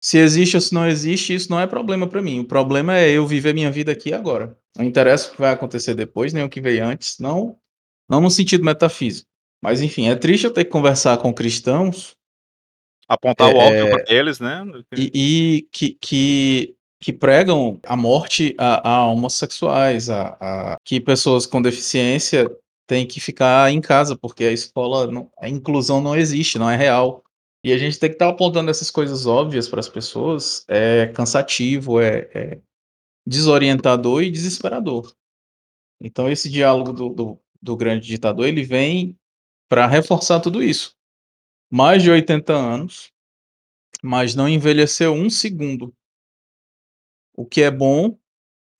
se 0.00 0.18
existe 0.18 0.56
ou 0.56 0.60
se 0.62 0.74
não 0.74 0.86
existe, 0.88 1.34
isso 1.34 1.50
não 1.50 1.60
é 1.60 1.66
problema 1.66 2.08
pra 2.08 2.22
mim, 2.22 2.40
o 2.40 2.44
problema 2.46 2.98
é 2.98 3.10
eu 3.10 3.26
viver 3.26 3.54
minha 3.54 3.70
vida 3.70 3.92
aqui 3.92 4.10
e 4.10 4.14
agora. 4.14 4.56
Não 4.76 4.84
interessa 4.84 5.28
o 5.30 5.32
que 5.34 5.40
vai 5.40 5.52
acontecer 5.52 5.94
depois, 5.94 6.32
nem 6.32 6.44
o 6.44 6.50
que 6.50 6.60
veio 6.60 6.84
antes, 6.86 7.18
não 7.20 7.56
não 8.10 8.20
no 8.20 8.30
sentido 8.30 8.64
metafísico. 8.64 9.28
Mas 9.62 9.82
enfim, 9.82 10.08
é 10.08 10.16
triste 10.16 10.44
eu 10.44 10.52
ter 10.52 10.64
que 10.64 10.70
conversar 10.70 11.18
com 11.18 11.32
cristãos 11.34 12.16
Apontar 13.08 13.48
o 13.52 13.56
óbvio 13.56 13.86
eh 13.86 13.90
pra 14.04 14.14
eles, 14.14 14.38
né. 14.40 14.64
e 14.96 15.10
e 15.58 15.68
que 15.72 15.96
que 16.00 16.76
que 17.02 17.12
pregam 17.12 17.80
a 17.84 17.96
morte 17.96 18.54
a 18.56 18.90
a 18.90 19.06
homossexuais, 19.08 20.08
a 20.08 20.36
a 20.40 20.78
que 20.84 21.00
pessoas 21.00 21.46
com 21.46 21.60
deficiência 21.60 22.48
têm 22.86 23.06
que 23.06 23.20
ficar 23.20 23.72
em 23.72 23.80
casa, 23.80 24.16
porque 24.16 24.44
a 24.44 24.52
escola 24.52 25.10
não 25.10 25.30
a 25.38 25.48
inclusão 25.48 26.00
não 26.00 26.16
existe, 26.16 26.58
não 26.58 26.70
é 26.70 26.76
real. 26.76 27.24
E 27.64 27.72
a 27.72 27.78
gente 27.78 27.98
tem 27.98 28.08
que 28.08 28.14
estar 28.16 28.28
apontando 28.28 28.70
essas 28.70 28.90
coisas 28.90 29.26
óbvias 29.26 29.68
para 29.68 29.80
as 29.80 29.88
pessoas, 29.88 30.64
é 30.68 31.08
cansativo, 31.08 32.00
é 32.00 32.30
é 32.34 32.60
desorientador 33.26 34.22
e 34.22 34.30
desesperador. 34.30 35.12
Então 36.00 36.30
esse 36.30 36.48
diálogo 36.48 36.92
do 36.92 37.08
do 37.10 37.38
do 37.60 37.76
grande 37.76 38.06
ditador, 38.06 38.46
ele 38.46 38.64
vem 38.64 39.16
pra 39.68 39.86
reforçar 39.86 40.40
tudo 40.40 40.62
isso. 40.62 40.94
Mais 41.70 42.02
de 42.02 42.10
80 42.10 42.52
anos, 42.52 43.12
mas 44.02 44.34
não 44.34 44.48
envelheceu 44.48 45.14
um 45.14 45.30
segundo. 45.30 45.94
O 47.34 47.46
que 47.46 47.62
é 47.62 47.70
bom, 47.70 48.18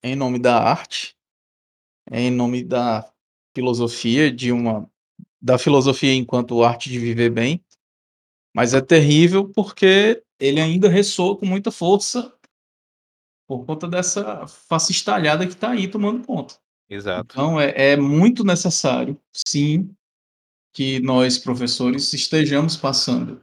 em 0.03 0.15
nome 0.15 0.39
da 0.39 0.57
arte, 0.57 1.15
em 2.11 2.29
nome 2.29 2.63
da 2.63 3.09
filosofia, 3.55 4.31
de 4.31 4.51
uma 4.51 4.89
da 5.41 5.57
filosofia 5.57 6.13
enquanto 6.13 6.63
arte 6.63 6.89
de 6.89 6.97
viver 6.97 7.29
bem, 7.29 7.63
mas 8.55 8.73
é 8.73 8.81
terrível, 8.81 9.49
porque 9.49 10.23
ele 10.39 10.61
ainda 10.61 10.87
ressoa 10.87 11.37
com 11.37 11.45
muita 11.45 11.71
força 11.71 12.33
por 13.47 13.65
conta 13.65 13.87
dessa 13.87 14.47
fascistalhada 14.47 15.47
que 15.47 15.55
tá 15.55 15.71
aí 15.71 15.87
tomando 15.87 16.25
conta. 16.25 16.55
Exato. 16.89 17.27
Então 17.31 17.59
é 17.59 17.73
é 17.91 17.97
muito 17.97 18.43
necessário, 18.43 19.19
sim, 19.33 19.89
que 20.73 20.99
nós 20.99 21.37
professores 21.37 22.11
estejamos 22.13 22.75
passando, 22.75 23.41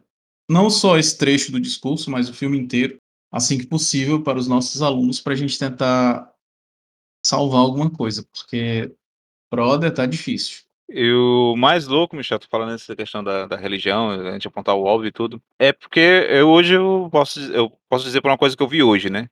não 0.49 0.69
só 0.69 0.99
esse 0.99 1.17
trecho 1.17 1.53
do 1.53 1.61
discurso, 1.61 2.11
mas 2.11 2.29
o 2.29 2.35
filme 2.35 2.59
inteiro, 2.59 3.00
assim 3.31 3.59
que 3.59 3.67
possível 3.67 4.23
para 4.23 4.39
os 4.39 4.49
nossos 4.49 4.83
alunos, 4.83 5.21
pra 5.21 5.35
gente 5.35 5.59
tentar 5.59 6.33
salvar 7.25 7.61
alguma 7.61 7.91
coisa, 7.91 8.27
porque 8.33 8.93
brother, 9.53 9.93
tá 9.93 10.07
difícil. 10.07 10.63
E 10.89 11.13
o 11.13 11.55
mais 11.57 11.87
louco, 11.87 12.17
Michel, 12.17 12.39
tu 12.39 12.49
falando 12.49 12.71
nessa 12.71 12.97
questão 12.97 13.23
da 13.23 13.47
da 13.47 13.57
religião, 13.57 14.11
a 14.11 14.33
gente 14.33 14.49
apontar 14.49 14.75
o 14.75 14.83
óbvio 14.83 15.09
e 15.09 15.13
tudo, 15.13 15.41
é 15.59 15.73
porque 15.73 16.01
eu 16.01 16.49
hoje 16.49 16.75
eu 16.75 17.09
posso 17.13 17.41
eu 17.53 17.71
posso 17.89 18.05
dizer 18.05 18.21
por 18.21 18.31
uma 18.31 18.39
coisa 18.39 18.57
que 18.57 18.63
eu 18.63 18.69
vi 18.69 18.83
hoje, 18.83 19.09
né. 19.11 19.29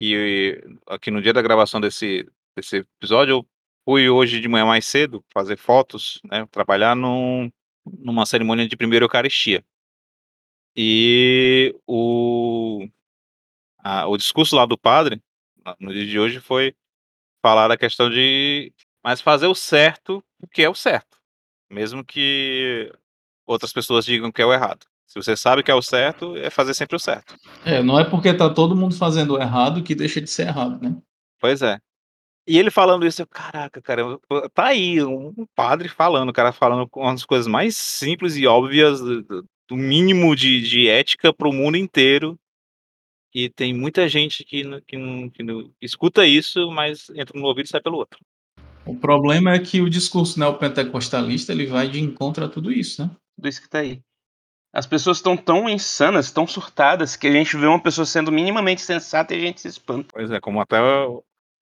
E 0.00 0.62
aqui 0.86 1.10
no 1.10 1.20
dia 1.22 1.32
da 1.32 1.42
gravação 1.42 1.80
desse 1.80 2.26
desse 2.56 2.78
episódio, 2.98 3.32
eu 3.32 3.46
fui 3.84 4.08
hoje 4.08 4.40
de 4.40 4.48
manhã 4.48 4.64
mais 4.66 4.86
cedo 4.86 5.24
fazer 5.32 5.56
fotos, 5.56 6.20
né, 6.30 6.46
trabalhar 6.50 6.96
num 6.96 7.50
numa 7.84 8.24
cerimônia 8.26 8.66
de 8.66 8.76
primeira 8.76 9.04
eucaristia. 9.04 9.64
E 10.76 11.74
o 11.86 12.88
a 13.82 14.06
o 14.06 14.16
discurso 14.16 14.56
lá 14.56 14.64
do 14.64 14.78
padre, 14.78 15.20
no 15.78 15.92
dia 15.92 16.06
de 16.06 16.18
hoje, 16.18 16.40
foi 16.40 16.74
falar 17.42 17.68
da 17.68 17.76
questão 17.76 18.08
de 18.08 18.72
mas 19.04 19.20
fazer 19.20 19.46
o 19.46 19.54
certo, 19.54 20.22
porque 20.38 20.62
é 20.62 20.68
o 20.68 20.74
certo, 20.74 21.18
mesmo 21.70 22.04
que 22.04 22.92
outras 23.46 23.72
pessoas 23.72 24.04
digam 24.04 24.30
que 24.30 24.40
é 24.40 24.46
o 24.46 24.52
errado. 24.52 24.86
Se 25.06 25.20
você 25.20 25.36
sabe 25.36 25.62
que 25.62 25.70
é 25.70 25.74
o 25.74 25.82
certo, 25.82 26.36
é 26.36 26.48
fazer 26.48 26.72
sempre 26.72 26.96
o 26.96 26.98
certo. 26.98 27.36
É, 27.66 27.82
não 27.82 27.98
é 27.98 28.04
porque 28.04 28.32
tá 28.32 28.48
todo 28.48 28.76
mundo 28.76 28.94
fazendo 28.94 29.34
o 29.34 29.38
errado 29.38 29.82
que 29.82 29.94
deixa 29.94 30.20
de 30.20 30.30
ser 30.30 30.46
errado, 30.46 30.80
né. 30.80 30.96
Pois 31.38 31.60
é. 31.60 31.78
E 32.46 32.58
ele 32.58 32.70
falando 32.70 33.06
isso 33.06 33.22
eu: 33.22 33.26
"Caraca, 33.26 33.80
cara, 33.82 34.02
tá 34.54 34.66
aí 34.66 35.02
um 35.02 35.46
padre 35.54 35.88
falando, 35.88 36.30
o 36.30 36.32
cara 36.32 36.52
falando 36.52 36.88
com 36.88 37.02
umas 37.02 37.24
coisas 37.24 37.46
mais 37.46 37.76
simples 37.76 38.36
e 38.36 38.46
óbvias 38.46 39.00
do 39.00 39.76
mínimo 39.76 40.34
de 40.34 40.60
de 40.62 40.88
ética 40.88 41.32
para 41.32 41.48
o 41.48 41.52
mundo 41.52 41.76
inteiro". 41.76 42.38
E 43.34 43.48
tem 43.48 43.72
muita 43.72 44.08
gente 44.08 44.44
que 44.44 44.62
não 44.62 44.80
que 44.80 44.96
não 44.96 45.30
que 45.30 45.42
não 45.42 45.70
escuta 45.80 46.26
isso, 46.26 46.70
mas 46.70 47.08
entra 47.10 47.38
no 47.38 47.46
ouvido 47.46 47.66
e 47.66 47.68
sai 47.68 47.80
pelo 47.80 47.96
outro. 47.96 48.18
O 48.84 48.96
problema 48.96 49.52
é 49.52 49.58
que 49.58 49.80
o 49.80 49.88
discurso 49.88 50.38
neopentecostalista, 50.38 51.52
ele 51.52 51.66
vai 51.66 51.88
de 51.88 52.00
encontro 52.00 52.44
a 52.44 52.48
tudo 52.48 52.72
isso, 52.72 53.02
né. 53.02 53.10
Tudo 53.36 53.48
isso 53.48 53.62
que 53.62 53.68
tá 53.68 53.78
aí. 53.78 54.00
As 54.74 54.86
pessoas 54.86 55.18
estão 55.18 55.36
tão 55.36 55.68
insanas, 55.68 56.32
tão 56.32 56.46
surtadas, 56.46 57.14
que 57.14 57.26
a 57.26 57.32
gente 57.32 57.56
vê 57.56 57.66
uma 57.66 57.82
pessoa 57.82 58.06
sendo 58.06 58.32
minimamente 58.32 58.80
sensata 58.80 59.34
e 59.34 59.38
a 59.38 59.40
gente 59.40 59.60
se 59.60 59.68
espanta. 59.68 60.08
Pois 60.12 60.30
é, 60.30 60.40
como 60.40 60.60
até 60.60 60.78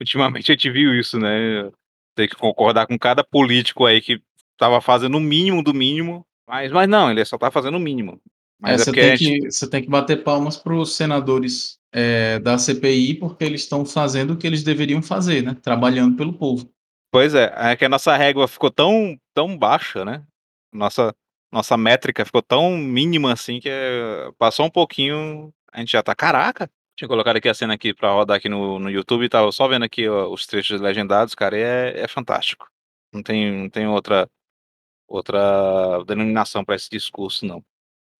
ultimamente 0.00 0.50
a 0.50 0.54
gente 0.54 0.70
viu 0.70 0.94
isso, 0.94 1.18
né? 1.18 1.70
Tem 2.14 2.28
que 2.28 2.36
concordar 2.36 2.86
com 2.86 2.98
cada 2.98 3.22
político 3.22 3.84
aí 3.84 4.00
que 4.00 4.22
tava 4.56 4.80
fazendo 4.80 5.16
o 5.16 5.20
mínimo 5.20 5.62
do 5.62 5.74
mínimo, 5.74 6.24
mas, 6.46 6.72
mas 6.72 6.88
não, 6.88 7.10
ele 7.10 7.24
só 7.24 7.38
tá 7.38 7.50
fazendo 7.50 7.76
o 7.76 7.80
mínimo. 7.80 8.20
Mas 8.60 8.72
É, 8.72 8.74
é, 8.74 8.84
você, 8.84 8.92
tem 8.92 9.16
gente- 9.16 9.40
que, 9.40 9.50
você 9.50 9.70
tem 9.70 9.82
que 9.82 9.88
bater 9.88 10.22
palmas 10.22 10.56
para 10.56 10.74
os 10.74 10.94
senadores 10.94 11.78
é, 11.92 12.38
da 12.38 12.58
CPI, 12.58 13.14
porque 13.14 13.44
eles 13.44 13.62
estão 13.62 13.84
fazendo 13.84 14.32
o 14.34 14.36
que 14.36 14.46
eles 14.46 14.62
deveriam 14.62 15.02
fazer, 15.02 15.42
né? 15.42 15.56
Trabalhando 15.62 16.16
pelo 16.16 16.32
povo. 16.32 16.70
Pois 17.10 17.34
é, 17.34 17.52
é 17.56 17.76
que 17.76 17.84
a 17.84 17.88
nossa 17.88 18.16
régua 18.16 18.46
ficou 18.46 18.70
tão, 18.70 19.18
tão 19.34 19.56
baixa, 19.58 20.04
né? 20.04 20.22
Nossa, 20.72 21.12
nossa 21.50 21.76
métrica 21.76 22.24
ficou 22.24 22.42
tão 22.42 22.76
mínima 22.76 23.32
assim 23.32 23.58
que 23.58 23.68
é, 23.68 24.30
passou 24.38 24.66
um 24.66 24.70
pouquinho, 24.70 25.52
a 25.72 25.80
gente 25.80 25.90
já 25.92 26.02
tá, 26.02 26.14
caraca. 26.14 26.70
Tinha 26.96 27.08
colocado 27.08 27.36
aqui 27.36 27.48
a 27.48 27.54
cena 27.54 27.74
aqui 27.74 27.94
pra 27.94 28.12
rodar 28.12 28.36
aqui 28.36 28.48
no, 28.48 28.78
no 28.78 28.90
YouTube, 28.90 29.28
tava 29.28 29.50
só 29.50 29.66
vendo 29.66 29.84
aqui 29.84 30.06
ó, 30.08 30.30
os 30.30 30.46
trechos 30.46 30.80
legendados, 30.80 31.34
cara, 31.34 31.58
e 31.58 31.62
é, 31.62 32.00
é 32.02 32.06
fantástico. 32.08 32.68
Não 33.12 33.22
tem, 33.22 33.50
não 33.62 33.68
tem 33.70 33.88
outra, 33.88 34.28
outra 35.08 36.04
denominação 36.06 36.64
pra 36.64 36.76
esse 36.76 36.88
discurso, 36.90 37.44
não. 37.46 37.64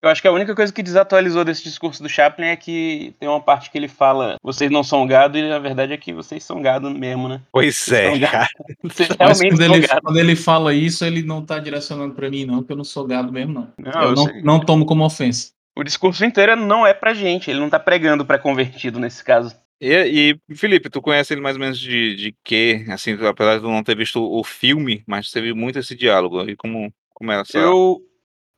Eu 0.03 0.09
acho 0.09 0.23
que 0.23 0.29
a 0.29 0.33
única 0.33 0.55
coisa 0.55 0.73
que 0.73 0.83
desatualizou 0.83 1.45
desse 1.45 1.63
discurso 1.63 2.03
do 2.03 2.09
Chaplin 2.09 2.47
é 2.47 2.57
que 2.57 3.15
tem 3.21 3.29
uma 3.29 3.41
parte 3.41 3.71
que 3.71 3.77
ele 3.77 3.89
fala: 3.89 4.37
vocês 4.43 4.71
não 4.71 4.83
são 4.83 5.07
gado, 5.07 5.37
e 5.37 5.53
a 5.53 5.59
verdade 5.59 5.93
é 5.93 5.97
que 5.99 6.13
vocês 6.13 6.43
são 6.43 6.63
gado 6.63 6.91
mesmo, 6.91 7.29
né? 7.29 7.43
Pois 7.53 7.77
Vocês 7.77 8.23
é, 8.23 8.27
cara. 8.27 8.49
Vocês 8.83 9.09
realmente 9.11 9.51
quando 9.51 9.63
são 9.63 9.75
ele, 9.75 9.87
gado. 9.87 10.03
quando 10.03 10.19
ele 10.19 10.37
fala 10.37 10.75
isso, 10.75 11.05
ele 11.05 11.23
não 11.23 11.45
tá 11.45 11.59
direcionando 11.59 12.15
para 12.15 12.31
mim, 12.31 12.47
não, 12.47 12.59
porque 12.59 12.73
eu 12.73 12.77
não 12.77 12.85
sou 12.85 13.07
gado 13.07 13.31
mesmo, 13.31 13.53
não. 13.53 13.73
Não, 13.79 14.03
eu 14.03 14.09
eu 14.09 14.15
não, 14.15 14.43
não 14.43 14.61
tomo 14.61 14.87
como 14.87 15.05
ofensa. 15.05 15.53
O 15.77 15.85
discurso 15.85 16.25
inteiro 16.25 16.57
não 16.57 16.87
é 16.87 16.95
pra 16.95 17.15
gente, 17.15 17.51
ele 17.51 17.61
não 17.61 17.71
tá 17.71 17.79
pregando 17.79 18.25
pra 18.25 18.39
convertido 18.39 18.99
nesse 18.99 19.23
caso. 19.23 19.55
E, 19.81 20.37
e, 20.49 20.55
Felipe, 20.55 20.91
tu 20.91 21.01
conhece 21.01 21.33
ele 21.33 21.41
mais 21.41 21.57
ou 21.57 21.61
menos 21.61 21.79
de, 21.79 22.15
de 22.15 22.35
quê? 22.45 22.85
Assim, 22.89 23.13
apesar 23.25 23.57
de 23.57 23.63
tu 23.63 23.69
não 23.69 23.83
ter 23.83 23.97
visto 23.97 24.23
o 24.23 24.45
filme, 24.45 25.03
mas 25.07 25.31
você 25.31 25.41
viu 25.41 25.57
muito 25.57 25.79
esse 25.79 25.95
diálogo. 25.95 26.43
E 26.49 26.55
como, 26.55 26.93
como 27.15 27.33
é 27.33 27.41
essa... 27.41 27.57
Eu, 27.57 28.03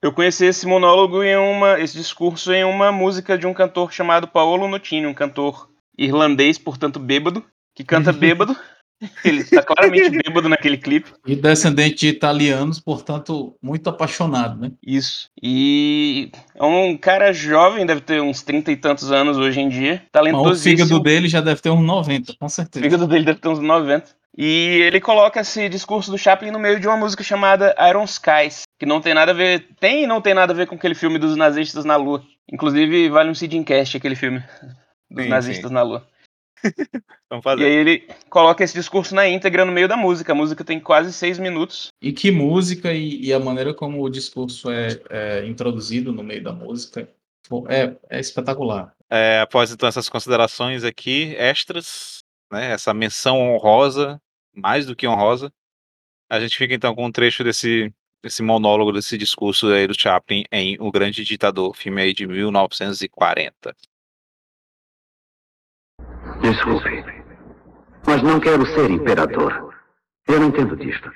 eu 0.02 0.12
conheci 0.12 0.44
esse 0.46 0.66
monólogo 0.66 1.22
em 1.22 1.36
uma. 1.36 1.78
esse 1.80 1.96
discurso 1.96 2.52
em 2.52 2.64
uma 2.64 2.90
música 2.92 3.38
de 3.38 3.46
um 3.46 3.54
cantor 3.54 3.92
chamado 3.92 4.26
Paolo 4.28 4.68
Nutini, 4.68 5.06
um 5.06 5.14
cantor 5.14 5.68
irlandês, 5.96 6.58
portanto 6.58 6.98
bêbado, 6.98 7.44
que 7.74 7.84
canta 7.84 8.12
bêbado. 8.12 8.56
Ele 9.24 9.42
tá 9.42 9.62
claramente 9.64 10.10
bêbado 10.22 10.48
naquele 10.48 10.76
clipe. 10.76 11.10
E 11.26 11.34
descendente 11.34 11.96
de 11.96 12.08
italianos, 12.08 12.78
portanto, 12.78 13.56
muito 13.60 13.90
apaixonado, 13.90 14.60
né? 14.60 14.70
Isso. 14.80 15.28
E 15.42 16.30
é 16.54 16.62
um 16.62 16.96
cara 16.96 17.32
jovem, 17.32 17.84
deve 17.84 18.00
ter 18.00 18.22
uns 18.22 18.42
30 18.42 18.70
e 18.70 18.76
tantos 18.76 19.10
anos 19.10 19.36
hoje 19.38 19.60
em 19.60 19.68
dia. 19.68 19.94
Mas 19.94 20.06
o 20.06 20.10
Talentosíssimo. 20.12 20.76
fígado 20.86 21.00
dele 21.02 21.28
já 21.28 21.40
deve 21.40 21.60
ter 21.60 21.70
uns 21.70 21.84
90, 21.84 22.34
com 22.38 22.46
O 22.46 22.48
certeza. 22.48 22.84
fígado 22.84 23.06
dele 23.08 23.24
deve 23.24 23.40
ter 23.40 23.48
uns 23.48 23.58
90. 23.58 24.21
E 24.36 24.80
ele 24.82 25.00
coloca 25.00 25.40
esse 25.40 25.68
discurso 25.68 26.10
do 26.10 26.18
Chaplin 26.18 26.50
no 26.50 26.58
meio 26.58 26.80
de 26.80 26.86
uma 26.86 26.96
música 26.96 27.22
chamada 27.22 27.74
Iron 27.88 28.04
Skies, 28.04 28.62
que 28.78 28.86
não 28.86 29.00
tem 29.00 29.12
nada 29.12 29.32
a 29.32 29.34
ver, 29.34 29.68
tem 29.78 30.04
e 30.04 30.06
não 30.06 30.22
tem 30.22 30.32
nada 30.32 30.52
a 30.52 30.56
ver 30.56 30.66
com 30.66 30.74
aquele 30.74 30.94
filme 30.94 31.18
dos 31.18 31.36
nazistas 31.36 31.84
na 31.84 31.96
Lua. 31.96 32.24
Inclusive, 32.50 33.10
vale 33.10 33.30
um 33.30 33.34
Sidincast 33.34 33.96
aquele 33.96 34.16
filme 34.16 34.42
dos 35.10 35.24
Sim, 35.24 35.30
nazistas 35.30 35.68
sim. 35.68 35.74
na 35.74 35.82
Lua. 35.82 36.06
Vamos 37.30 37.44
E 37.60 37.64
aí 37.64 37.72
ele 37.72 38.08
coloca 38.28 38.62
esse 38.62 38.74
discurso 38.74 39.14
na 39.14 39.28
íntegra 39.28 39.64
no 39.64 39.72
meio 39.72 39.88
da 39.88 39.96
música. 39.96 40.32
A 40.32 40.34
música 40.34 40.64
tem 40.64 40.78
quase 40.78 41.12
seis 41.12 41.38
minutos. 41.38 41.88
E 42.00 42.12
que 42.12 42.30
música 42.30 42.92
e, 42.92 43.20
e 43.20 43.32
a 43.32 43.40
maneira 43.40 43.74
como 43.74 44.02
o 44.02 44.10
discurso 44.10 44.70
é, 44.70 45.00
é 45.10 45.46
introduzido 45.46 46.12
no 46.12 46.22
meio 46.22 46.42
da 46.42 46.52
música 46.52 47.08
é, 47.68 47.94
é 48.08 48.20
espetacular. 48.20 48.94
É, 49.10 49.40
após 49.40 49.70
então 49.70 49.88
essas 49.88 50.08
considerações 50.08 50.84
aqui, 50.84 51.34
extras, 51.36 52.20
né, 52.50 52.72
essa 52.72 52.94
menção 52.94 53.40
honrosa, 53.40 54.20
mais 54.54 54.86
do 54.86 54.96
que 54.96 55.06
honrosa, 55.06 55.52
a 56.30 56.40
gente 56.40 56.56
fica 56.56 56.74
então 56.74 56.94
com 56.94 57.06
um 57.06 57.12
trecho 57.12 57.44
desse, 57.44 57.92
desse 58.22 58.42
monólogo, 58.42 58.92
desse 58.92 59.18
discurso 59.18 59.68
aí 59.68 59.86
do 59.86 59.98
Chaplin 59.98 60.44
em 60.50 60.76
O 60.80 60.90
Grande 60.90 61.24
Ditador, 61.24 61.76
filme 61.76 62.00
aí 62.00 62.14
de 62.14 62.26
1940. 62.26 63.76
Desculpe, 66.40 67.04
mas 68.06 68.22
não 68.22 68.40
quero 68.40 68.66
ser 68.66 68.90
imperador. 68.90 69.74
Eu 70.26 70.40
não 70.40 70.48
entendo 70.48 70.76
disto. 70.76 71.10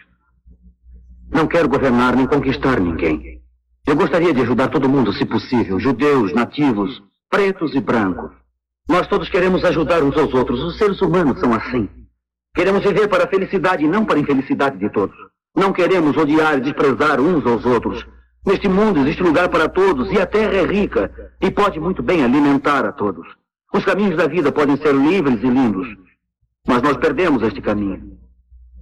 Não 1.30 1.47
quero 1.47 1.68
governar 1.68 2.14
nem 2.14 2.26
conquistar 2.26 2.80
ninguém. 2.80 3.43
Eu 3.87 3.97
gostaria 3.97 4.34
de 4.34 4.41
ajudar 4.43 4.68
todo 4.68 4.89
mundo, 4.89 5.12
se 5.12 5.24
possível: 5.24 5.78
judeus, 5.78 6.32
nativos, 6.32 7.03
pretos 7.30 7.74
e 7.74 7.80
brancos. 7.80 8.32
Nós 8.89 9.07
todos 9.09 9.28
queremos 9.28 9.64
ajudar 9.64 10.03
uns 10.03 10.16
aos 10.16 10.32
outros. 10.34 10.61
Os 10.61 10.78
seres 10.78 11.01
humanos 11.01 11.41
são 11.41 11.53
assim. 11.53 11.89
Queremos 12.57 12.83
viver 12.83 13.07
para 13.07 13.25
a 13.25 13.29
felicidade 13.29 13.85
e 13.85 13.89
não 13.89 14.07
para 14.07 14.17
a 14.17 14.21
infelicidade 14.21 14.79
de 14.79 14.89
todos. 14.89 15.15
Não 15.55 15.75
queremos 15.75 16.17
odiar 16.17 16.57
e 16.57 16.63
desprezar 16.63 17.21
uns 17.21 17.47
aos 17.47 17.67
outros. 17.67 18.07
Neste 18.47 18.67
mundo 18.67 19.01
existe 19.01 19.23
lugar 19.23 19.51
para 19.51 19.69
todos 19.69 20.11
e 20.11 20.19
a 20.19 20.27
terra 20.27 20.55
é 20.55 20.65
rica 20.65 21.13
e 21.39 21.51
pode 21.51 21.79
muito 21.79 22.03
bem 22.03 22.25
alimentar 22.25 22.87
a 22.87 22.93
todos. 22.93 23.27
Os 23.75 23.85
caminhos 23.85 24.17
da 24.17 24.27
vida 24.27 24.51
podem 24.51 24.75
ser 24.79 24.95
livres 24.95 25.43
e 25.43 25.47
lindos, 25.47 25.87
mas 26.67 26.81
nós 26.81 26.97
perdemos 26.97 27.43
este 27.43 27.61
caminho. 27.61 28.17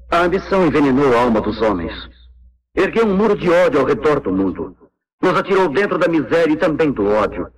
A 0.09 0.19
ambição 0.19 0.65
envenenou 0.65 1.13
a 1.13 1.23
alma 1.23 1.41
dos 1.41 1.61
homens. 1.61 1.93
Ergueu 2.77 3.07
um 3.07 3.17
muro 3.17 3.37
de 3.37 3.51
ódio 3.51 3.81
ao 3.81 3.87
redor 3.87 4.21
do 4.21 4.31
mundo. 4.31 4.77
Nos 5.21 5.37
atirou 5.37 5.69
dentro 5.69 5.99
da 5.99 6.07
miséria 6.07 6.53
e 6.53 6.57
também 6.57 6.93
do 6.93 7.07
ódio. 7.07 7.49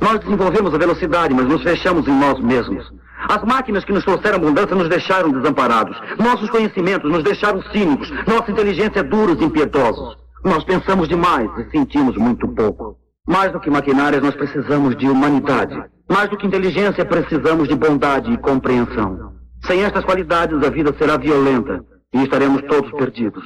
Nós 0.00 0.18
desenvolvemos 0.20 0.72
a 0.72 0.78
velocidade, 0.78 1.34
mas 1.34 1.46
nos 1.46 1.62
fechamos 1.62 2.08
em 2.08 2.18
nós 2.18 2.40
mesmos. 2.40 2.90
As 3.28 3.42
máquinas 3.44 3.84
que 3.84 3.92
nos 3.92 4.04
trouxeram 4.04 4.36
abundância 4.36 4.74
nos 4.74 4.88
deixaram 4.88 5.30
desamparados. 5.30 5.96
Nossos 6.18 6.50
conhecimentos 6.50 7.10
nos 7.10 7.22
deixaram 7.22 7.62
cínicos. 7.72 8.10
Nossa 8.26 8.50
inteligência 8.50 9.00
é 9.00 9.02
duros 9.02 9.40
e 9.40 9.44
impiedosos. 9.44 10.16
Nós 10.44 10.64
pensamos 10.64 11.08
demais 11.08 11.50
e 11.58 11.70
sentimos 11.70 12.16
muito 12.16 12.48
pouco. 12.48 12.96
Mais 13.26 13.52
do 13.52 13.60
que 13.60 13.70
maquinárias, 13.70 14.22
nós 14.22 14.34
precisamos 14.34 14.96
de 14.96 15.08
humanidade. 15.08 15.80
Mais 16.10 16.28
do 16.28 16.36
que 16.36 16.46
inteligência, 16.46 17.04
precisamos 17.04 17.68
de 17.68 17.76
bondade 17.76 18.32
e 18.32 18.38
compreensão. 18.38 19.32
Sem 19.64 19.84
estas 19.84 20.04
qualidades, 20.04 20.60
a 20.62 20.70
vida 20.70 20.92
será 20.98 21.16
violenta 21.16 21.84
e 22.12 22.22
estaremos 22.22 22.62
todos 22.62 22.90
perdidos. 22.92 23.44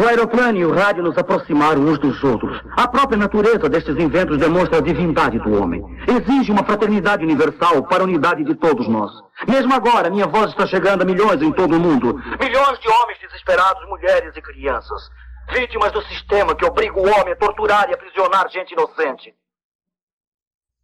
O 0.00 0.08
aeroplano 0.08 0.56
e 0.56 0.64
o 0.64 0.72
rádio 0.72 1.02
nos 1.02 1.18
aproximaram 1.18 1.82
uns 1.82 1.98
dos 1.98 2.24
outros. 2.24 2.58
A 2.74 2.88
própria 2.88 3.18
natureza 3.18 3.68
destes 3.68 3.94
inventos 3.98 4.38
demonstra 4.38 4.78
a 4.78 4.80
divindade 4.80 5.38
do 5.38 5.62
homem. 5.62 5.84
Exige 6.08 6.50
uma 6.50 6.64
fraternidade 6.64 7.22
universal 7.22 7.82
para 7.82 8.02
a 8.02 8.06
unidade 8.06 8.42
de 8.42 8.54
todos 8.54 8.88
nós. 8.88 9.12
Mesmo 9.46 9.74
agora, 9.74 10.08
minha 10.08 10.26
voz 10.26 10.52
está 10.52 10.66
chegando 10.66 11.02
a 11.02 11.04
milhões 11.04 11.42
em 11.42 11.52
todo 11.52 11.76
o 11.76 11.78
mundo. 11.78 12.14
Milhões 12.40 12.78
de 12.80 12.88
homens 12.88 13.18
desesperados, 13.20 13.86
mulheres 13.90 14.34
e 14.34 14.40
crianças. 14.40 15.10
Vítimas 15.52 15.92
do 15.92 16.00
sistema 16.04 16.54
que 16.54 16.64
obriga 16.64 16.98
o 16.98 17.06
homem 17.06 17.34
a 17.34 17.36
torturar 17.36 17.90
e 17.90 17.92
aprisionar 17.92 18.48
gente 18.48 18.72
inocente. 18.72 19.34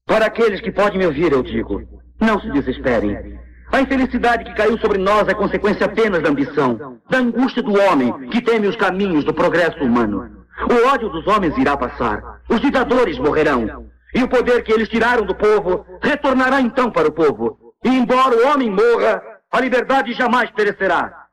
Para 0.05 0.27
aqueles 0.27 0.61
que 0.61 0.71
podem 0.71 0.99
me 0.99 1.07
ouvir, 1.07 1.33
eu 1.33 1.43
digo: 1.43 1.81
não 2.21 2.39
se 2.39 2.51
desesperem. 2.51 3.41
A 3.73 3.81
infelicidade 3.81 4.45
que 4.45 4.55
caiu 4.55 4.79
sobre 4.79 4.99
nós 4.99 5.27
é 5.27 5.33
consequência 5.33 5.87
apenas 5.87 6.23
da 6.23 6.29
ambição, 6.29 6.96
da 7.09 7.19
angústia 7.19 7.63
do 7.63 7.79
homem 7.79 8.29
que 8.31 8.41
teme 8.41 8.67
os 8.67 8.77
caminhos 8.77 9.25
do 9.25 9.33
progresso 9.33 9.83
humano. 9.83 10.47
O 10.71 10.89
ódio 10.89 11.09
dos 11.11 11.27
homens 11.27 11.57
irá 11.59 11.77
passar, 11.77 12.41
os 12.49 12.61
ditadores 12.61 13.19
morrerão, 13.19 13.87
e 14.15 14.23
o 14.23 14.29
poder 14.29 14.63
que 14.63 14.73
eles 14.73 14.89
tiraram 14.89 15.25
do 15.25 15.35
povo 15.35 15.85
retornará 16.03 16.61
então 16.61 16.91
para 16.91 17.09
o 17.09 17.13
povo. 17.13 17.75
E 17.85 17.89
embora 17.89 18.35
o 18.35 18.49
homem 18.49 18.71
morra, 18.71 19.23
a 19.53 19.61
liberdade 19.61 20.13
jamais 20.15 20.51
perecerá. 20.51 21.27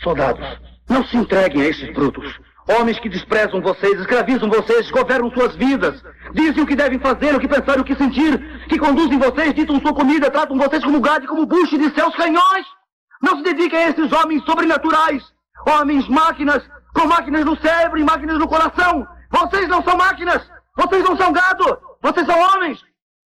Soldados, 0.00 0.46
não 0.88 1.04
se 1.04 1.16
entreguem 1.16 1.62
a 1.62 1.66
esses 1.66 1.92
brutos. 1.92 2.38
Homens 2.68 3.00
que 3.00 3.08
desprezam 3.08 3.60
vocês, 3.60 3.98
escravizam 3.98 4.48
vocês, 4.48 4.90
governam 4.90 5.30
suas 5.32 5.56
vidas. 5.56 6.00
Dizem 6.32 6.62
o 6.62 6.66
que 6.66 6.76
devem 6.76 6.98
fazer, 6.98 7.34
o 7.34 7.40
que 7.40 7.48
pensar 7.48 7.78
o 7.80 7.84
que 7.84 7.96
sentir. 7.96 8.38
Que 8.68 8.78
conduzem 8.78 9.18
vocês, 9.18 9.52
ditam 9.52 9.80
sua 9.80 9.92
comida, 9.92 10.30
tratam 10.30 10.56
vocês 10.56 10.84
como 10.84 11.00
gado 11.00 11.24
e 11.24 11.28
como 11.28 11.46
bucho 11.46 11.76
de 11.76 11.92
seus 11.92 12.14
canhões. 12.14 12.66
Não 13.22 13.36
se 13.36 13.42
dediquem 13.42 13.78
a 13.78 13.88
esses 13.90 14.12
homens 14.12 14.44
sobrenaturais. 14.44 15.22
Homens 15.66 16.08
máquinas, 16.08 16.62
com 16.92 17.06
máquinas 17.06 17.44
no 17.44 17.56
cérebro 17.56 17.98
e 17.98 18.04
máquinas 18.04 18.38
no 18.38 18.48
coração. 18.48 19.06
Vocês 19.30 19.68
não 19.68 19.82
são 19.82 19.96
máquinas. 19.96 20.42
Vocês 20.76 21.04
não 21.04 21.16
são 21.16 21.32
gado. 21.32 21.78
Vocês 22.02 22.26
são 22.26 22.38
homens. 22.38 22.82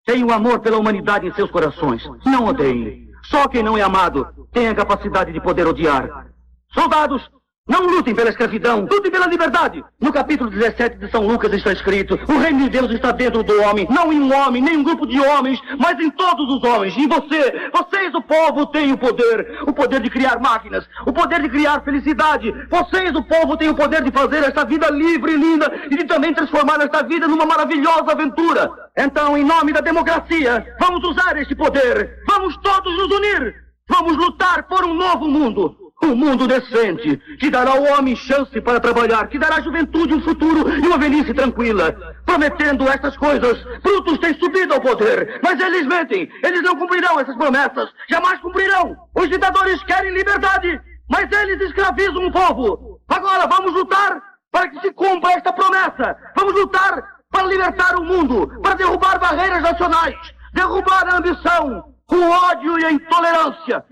Tenham 0.04 0.30
amor 0.30 0.60
pela 0.60 0.78
humanidade 0.78 1.26
em 1.26 1.34
seus 1.34 1.50
corações. 1.50 2.02
Não 2.24 2.46
odeiem. 2.46 3.06
Só 3.24 3.48
quem 3.48 3.62
não 3.62 3.76
é 3.78 3.82
amado 3.82 4.28
tem 4.52 4.68
a 4.68 4.74
capacidade 4.74 5.32
de 5.32 5.40
poder 5.40 5.66
odiar. 5.66 6.26
Soldados, 6.72 7.28
Não 7.68 7.84
lutem 7.84 8.14
pela 8.14 8.30
escravidão, 8.30 8.86
lutem 8.88 9.10
pela 9.10 9.26
liberdade. 9.26 9.84
No 10.00 10.12
capítulo 10.12 10.48
17 10.50 10.98
de 10.98 11.10
São 11.10 11.26
Lucas 11.26 11.52
está 11.52 11.72
escrito: 11.72 12.16
O 12.28 12.38
reino 12.38 12.60
de 12.60 12.68
Deus 12.68 12.92
está 12.92 13.10
dentro 13.10 13.42
do 13.42 13.60
homem, 13.62 13.88
não 13.90 14.12
em 14.12 14.20
um 14.20 14.32
homem, 14.32 14.62
nem 14.62 14.76
um 14.76 14.84
grupo 14.84 15.04
de 15.04 15.20
homens, 15.20 15.60
mas 15.76 15.98
em 15.98 16.08
todos 16.10 16.48
os 16.48 16.62
homens. 16.62 16.96
Em 16.96 17.08
você, 17.08 17.70
vocês, 17.74 18.14
o 18.14 18.22
povo, 18.22 18.66
têm 18.66 18.92
o 18.92 18.98
poder: 18.98 19.58
o 19.66 19.72
poder 19.72 20.00
de 20.00 20.08
criar 20.08 20.38
máquinas, 20.38 20.86
o 21.04 21.12
poder 21.12 21.42
de 21.42 21.48
criar 21.48 21.82
felicidade. 21.82 22.52
Vocês, 22.70 23.12
o 23.16 23.24
povo, 23.24 23.56
têm 23.56 23.68
o 23.68 23.74
poder 23.74 24.04
de 24.04 24.12
fazer 24.12 24.44
esta 24.44 24.64
vida 24.64 24.88
livre 24.88 25.32
e 25.32 25.36
linda 25.36 25.72
e 25.90 25.96
de 25.96 26.04
também 26.04 26.32
transformar 26.32 26.80
esta 26.80 27.02
vida 27.02 27.26
numa 27.26 27.46
maravilhosa 27.46 28.12
aventura. 28.12 28.70
Então, 28.96 29.36
em 29.36 29.44
nome 29.44 29.72
da 29.72 29.80
democracia, 29.80 30.64
vamos 30.78 31.02
usar 31.02 31.36
este 31.36 31.56
poder. 31.56 32.22
Vamos 32.28 32.56
todos 32.58 32.96
nos 32.96 33.10
unir. 33.10 33.54
Vamos 33.88 34.16
lutar 34.16 34.68
por 34.68 34.84
um 34.84 34.94
novo 34.94 35.26
mundo. 35.28 35.85
Um 36.02 36.14
mundo 36.14 36.46
decente, 36.46 37.16
que 37.38 37.50
dará 37.50 37.70
ao 37.70 37.82
homem 37.82 38.14
chance 38.14 38.60
para 38.60 38.78
trabalhar, 38.78 39.26
que 39.28 39.38
dará 39.38 39.56
à 39.56 39.60
juventude 39.60 40.14
um 40.14 40.20
futuro 40.20 40.68
e 40.68 40.86
uma 40.86 40.98
velhice 40.98 41.32
tranquila. 41.32 41.96
Prometendo 42.24 42.86
essas 42.88 43.16
coisas, 43.16 43.62
Brutus 43.82 44.18
tem 44.18 44.34
subido 44.34 44.74
ao 44.74 44.80
poder, 44.80 45.40
mas 45.42 45.58
eles 45.58 45.86
mentem. 45.86 46.30
Eles 46.42 46.62
não 46.62 46.76
cumprirão 46.76 47.18
essas 47.18 47.34
promessas. 47.36 47.88
Jamais 48.08 48.38
cumprirão. 48.40 48.96
Os 49.14 49.28
ditadores 49.28 49.82
querem 49.84 50.12
liberdade, 50.12 50.80
mas 51.08 51.30
eles 51.32 51.60
escravizam 51.62 52.26
o 52.26 52.32
povo. 52.32 53.00
Agora 53.08 53.46
vamos 53.46 53.72
lutar 53.72 54.20
para 54.52 54.68
que 54.68 54.80
se 54.80 54.92
cumpra 54.92 55.32
esta 55.32 55.52
promessa. 55.52 56.16
Vamos 56.36 56.54
lutar 56.54 57.16
para 57.30 57.46
libertar 57.46 57.96
o 57.96 58.04
mundo, 58.04 58.60
para 58.62 58.74
derrubar 58.74 59.18
barreiras 59.18 59.62
nacionais, 59.62 60.14
derrubar 60.52 61.08
a 61.08 61.18
ambição, 61.18 61.84
o 62.10 62.30
ódio 62.50 62.78
e 62.78 62.84
a 62.84 62.92
intolerância. 62.92 63.84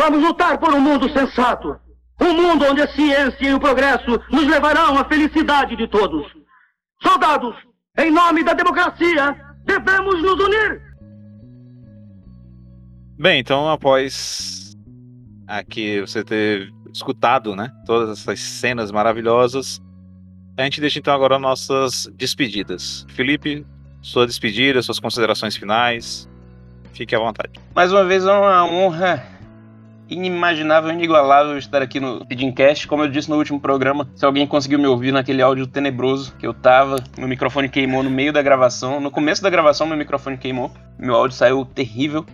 Vamos 0.00 0.22
lutar 0.22 0.56
por 0.56 0.72
um 0.72 0.80
mundo 0.80 1.12
sensato. 1.12 1.78
Um 2.18 2.32
mundo 2.32 2.64
onde 2.64 2.80
a 2.80 2.88
ciência 2.88 3.50
e 3.50 3.52
o 3.52 3.60
progresso 3.60 4.18
nos 4.32 4.46
levarão 4.46 4.98
à 4.98 5.04
felicidade 5.04 5.76
de 5.76 5.86
todos. 5.86 6.26
Soldados, 7.02 7.54
em 7.98 8.10
nome 8.10 8.42
da 8.42 8.54
democracia, 8.54 9.36
devemos 9.66 10.22
nos 10.22 10.42
unir. 10.42 10.80
Bem, 13.18 13.40
então 13.40 13.68
após 13.68 14.74
aqui 15.46 16.00
você 16.00 16.24
ter 16.24 16.72
escutado, 16.90 17.54
né, 17.54 17.70
todas 17.84 18.18
essas 18.18 18.40
cenas 18.40 18.90
maravilhosas, 18.90 19.82
a 20.56 20.62
gente 20.62 20.80
deixa 20.80 20.98
então 20.98 21.12
agora 21.12 21.38
nossas 21.38 22.10
despedidas. 22.14 23.04
Felipe, 23.10 23.66
sua 24.00 24.26
despedida, 24.26 24.80
suas 24.80 24.98
considerações 24.98 25.56
finais, 25.56 26.26
fique 26.94 27.14
à 27.14 27.18
vontade. 27.18 27.60
Mais 27.74 27.92
uma 27.92 28.04
vez 28.04 28.24
é 28.24 28.32
uma 28.32 28.64
honra 28.64 29.39
inimaginável, 30.10 30.90
inigualável 30.90 31.56
estar 31.56 31.80
aqui 31.80 32.00
no 32.00 32.24
Feedcast. 32.26 32.86
Como 32.86 33.04
eu 33.04 33.08
disse 33.08 33.30
no 33.30 33.36
último 33.36 33.60
programa, 33.60 34.08
se 34.14 34.24
alguém 34.24 34.46
conseguiu 34.46 34.78
me 34.78 34.86
ouvir 34.86 35.12
naquele 35.12 35.40
áudio 35.40 35.66
tenebroso 35.66 36.34
que 36.38 36.46
eu 36.46 36.52
tava, 36.52 36.96
meu 37.16 37.28
microfone 37.28 37.68
queimou 37.68 38.02
no 38.02 38.10
meio 38.10 38.32
da 38.32 38.42
gravação. 38.42 39.00
No 39.00 39.10
começo 39.10 39.42
da 39.42 39.48
gravação, 39.48 39.86
meu 39.86 39.96
microfone 39.96 40.36
queimou. 40.36 40.70
Meu 40.98 41.14
áudio 41.14 41.36
saiu 41.36 41.64
terrível. 41.64 42.26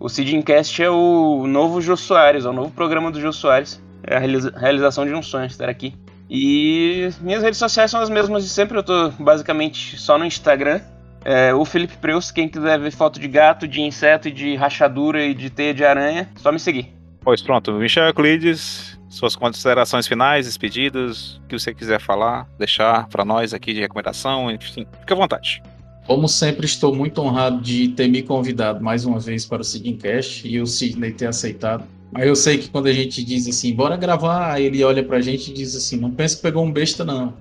O 0.00 0.08
Feedcast 0.08 0.82
é 0.82 0.90
o 0.90 1.46
novo 1.46 1.80
Jô 1.80 1.96
Soares, 1.96 2.44
é 2.44 2.48
o 2.48 2.52
novo 2.52 2.70
programa 2.70 3.10
do 3.10 3.20
Jô 3.20 3.32
Soares. 3.32 3.82
É 4.02 4.16
a 4.16 4.18
realiza 4.18 4.52
realização 4.56 5.06
de 5.06 5.14
um 5.14 5.22
sonho 5.22 5.46
estar 5.46 5.68
aqui. 5.68 5.94
E 6.28 7.08
minhas 7.20 7.42
redes 7.42 7.58
sociais 7.58 7.90
são 7.90 8.00
as 8.00 8.10
mesmas 8.10 8.42
de 8.42 8.50
sempre. 8.50 8.78
Eu 8.78 8.82
tô 8.82 9.10
basicamente 9.10 9.96
só 9.98 10.18
no 10.18 10.24
Instagram. 10.24 10.80
É, 11.24 11.54
o 11.54 11.64
Felipe 11.64 11.96
Preus, 11.96 12.30
quem 12.30 12.48
quiser 12.48 12.78
ver 12.78 12.90
foto 12.90 13.18
de 13.18 13.26
gato, 13.26 13.66
de 13.66 13.80
inseto 13.80 14.30
de 14.30 14.54
rachadura 14.56 15.24
e 15.24 15.32
de 15.32 15.48
teia 15.48 15.72
de 15.72 15.82
aranha, 15.82 16.28
só 16.36 16.52
me 16.52 16.58
seguir. 16.58 16.93
Pois 17.24 17.40
pronto, 17.40 17.72
Michel 17.72 18.04
Euclides, 18.04 18.98
suas 19.08 19.34
considerações 19.34 20.06
finais, 20.06 20.44
despedidas, 20.44 21.36
o 21.36 21.48
que 21.48 21.58
você 21.58 21.72
quiser 21.72 21.98
falar, 21.98 22.46
deixar 22.58 23.08
para 23.08 23.24
nós 23.24 23.54
aqui 23.54 23.72
de 23.72 23.80
recomendação, 23.80 24.50
enfim, 24.50 24.86
fique 25.00 25.12
à 25.12 25.16
vontade. 25.16 25.62
Como 26.06 26.28
sempre, 26.28 26.66
estou 26.66 26.94
muito 26.94 27.22
honrado 27.22 27.62
de 27.62 27.88
ter 27.88 28.08
me 28.08 28.22
convidado 28.22 28.84
mais 28.84 29.06
uma 29.06 29.18
vez 29.18 29.46
para 29.46 29.62
o 29.62 29.64
Signcast 29.64 30.46
e 30.46 30.60
o 30.60 30.66
Sidney 30.66 31.12
ter 31.12 31.26
aceitado. 31.26 31.84
Mas 32.12 32.26
eu 32.26 32.36
sei 32.36 32.58
que 32.58 32.68
quando 32.68 32.88
a 32.88 32.92
gente 32.92 33.24
diz 33.24 33.48
assim, 33.48 33.74
bora 33.74 33.96
gravar, 33.96 34.52
aí 34.52 34.66
ele 34.66 34.84
olha 34.84 35.02
pra 35.02 35.22
gente 35.22 35.50
e 35.50 35.54
diz 35.54 35.74
assim, 35.74 35.96
não 35.96 36.10
pensa 36.10 36.36
que 36.36 36.42
pegou 36.42 36.62
um 36.62 36.70
besta, 36.70 37.04
não. 37.04 37.34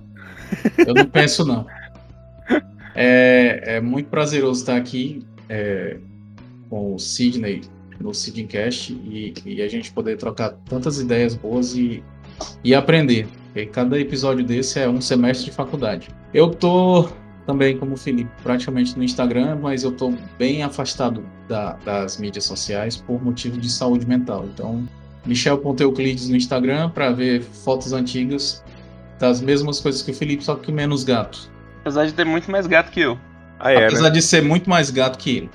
Eu 0.88 0.94
não 0.94 1.06
penso, 1.06 1.46
não. 1.46 1.66
É, 2.96 3.76
é, 3.76 3.82
muito 3.82 4.08
prazeroso 4.10 4.62
estar 4.62 4.78
aqui 4.78 5.26
é, 5.50 5.98
com 6.70 6.96
o 6.96 7.00
Sidney 7.00 7.62
no 8.04 8.14
Sidcast 8.14 8.94
e, 8.94 9.34
e, 9.46 9.62
a 9.62 9.68
gente 9.68 9.92
poder 9.92 10.18
trocar 10.18 10.52
tantas 10.66 11.00
ideias 11.00 11.34
boas 11.36 11.74
e, 11.74 12.04
e 12.64 12.76
aprender. 12.76 13.28
Porque 13.46 13.66
cada 13.68 13.98
episódio 14.00 14.44
desse 14.44 14.80
é 14.80 14.90
um 14.90 15.00
semestre 15.00 15.46
de 15.46 15.52
faculdade. 15.52 16.10
Eu 16.34 16.50
tô 16.50 17.08
também, 17.46 17.78
como 17.78 17.94
o 17.94 17.98
Felipe, 17.98 18.30
praticamente 18.44 18.98
no 18.98 19.04
Instagram, 19.04 19.58
mas 19.62 19.84
eu 19.84 19.92
tô 19.92 20.14
bem 20.38 20.64
afastado 20.64 21.24
da, 21.48 21.74
das 21.86 22.18
mídias 22.18 22.46
sociais 22.46 22.98
por 22.98 23.24
motivo 23.24 23.58
de 23.58 23.70
saúde 23.70 24.06
mental. 24.06 24.46
Então, 24.54 24.88
Michel.euclides 25.26 26.28
no 26.28 26.36
Instagram 26.36 26.90
para 26.90 27.12
ver 27.12 27.42
fotos 27.42 27.94
antigas 27.94 28.64
das 29.20 29.40
mesmas 29.40 29.80
coisas 29.80 30.02
que 30.02 30.12
o 30.12 30.14
Felipe, 30.14 30.44
só 30.44 30.56
que 30.56 30.72
menos 30.72 31.04
gato. 31.04 31.50
Apesar 31.82 32.06
de 32.06 32.14
ter 32.14 32.26
muito 32.26 32.52
mais 32.52 32.68
gato 32.68 32.92
que 32.92 33.02
eu. 33.02 33.18
Ah, 33.60 33.72
é, 33.72 33.86
Apesar 33.86 34.04
né? 34.04 34.10
de 34.10 34.22
ser 34.22 34.42
muito 34.42 34.70
mais 34.70 34.90
gato 34.90 35.18
que 35.18 35.38
ele. 35.38 35.50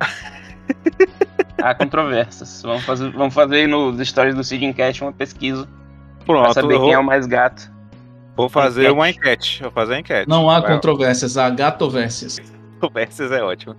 Há 1.66 1.74
controvérsias. 1.74 2.62
Vamos 2.62 2.84
fazer, 2.84 3.10
vamos 3.10 3.34
fazer 3.34 3.56
aí 3.56 3.66
nos 3.66 4.08
stories 4.08 4.36
do 4.36 4.44
Sidcast 4.44 5.02
uma 5.02 5.12
pesquisa. 5.12 5.66
Pronto, 6.24 6.44
pra 6.44 6.54
saber 6.54 6.76
vou... 6.76 6.84
quem 6.84 6.94
é 6.94 6.98
o 6.98 7.04
mais 7.04 7.26
gato. 7.26 7.72
Vou 8.36 8.48
fazer 8.48 8.82
enquete. 8.82 8.94
uma 8.94 9.10
enquete. 9.10 9.62
Vou 9.62 9.72
fazer 9.72 9.98
enquete. 9.98 10.28
Não 10.28 10.48
há 10.48 10.60
Vai. 10.60 10.74
controvérsias, 10.74 11.36
há 11.36 11.50
gatovérsias. 11.50 12.38
Controvérsias 12.74 13.32
é 13.32 13.42
ótimo. 13.42 13.74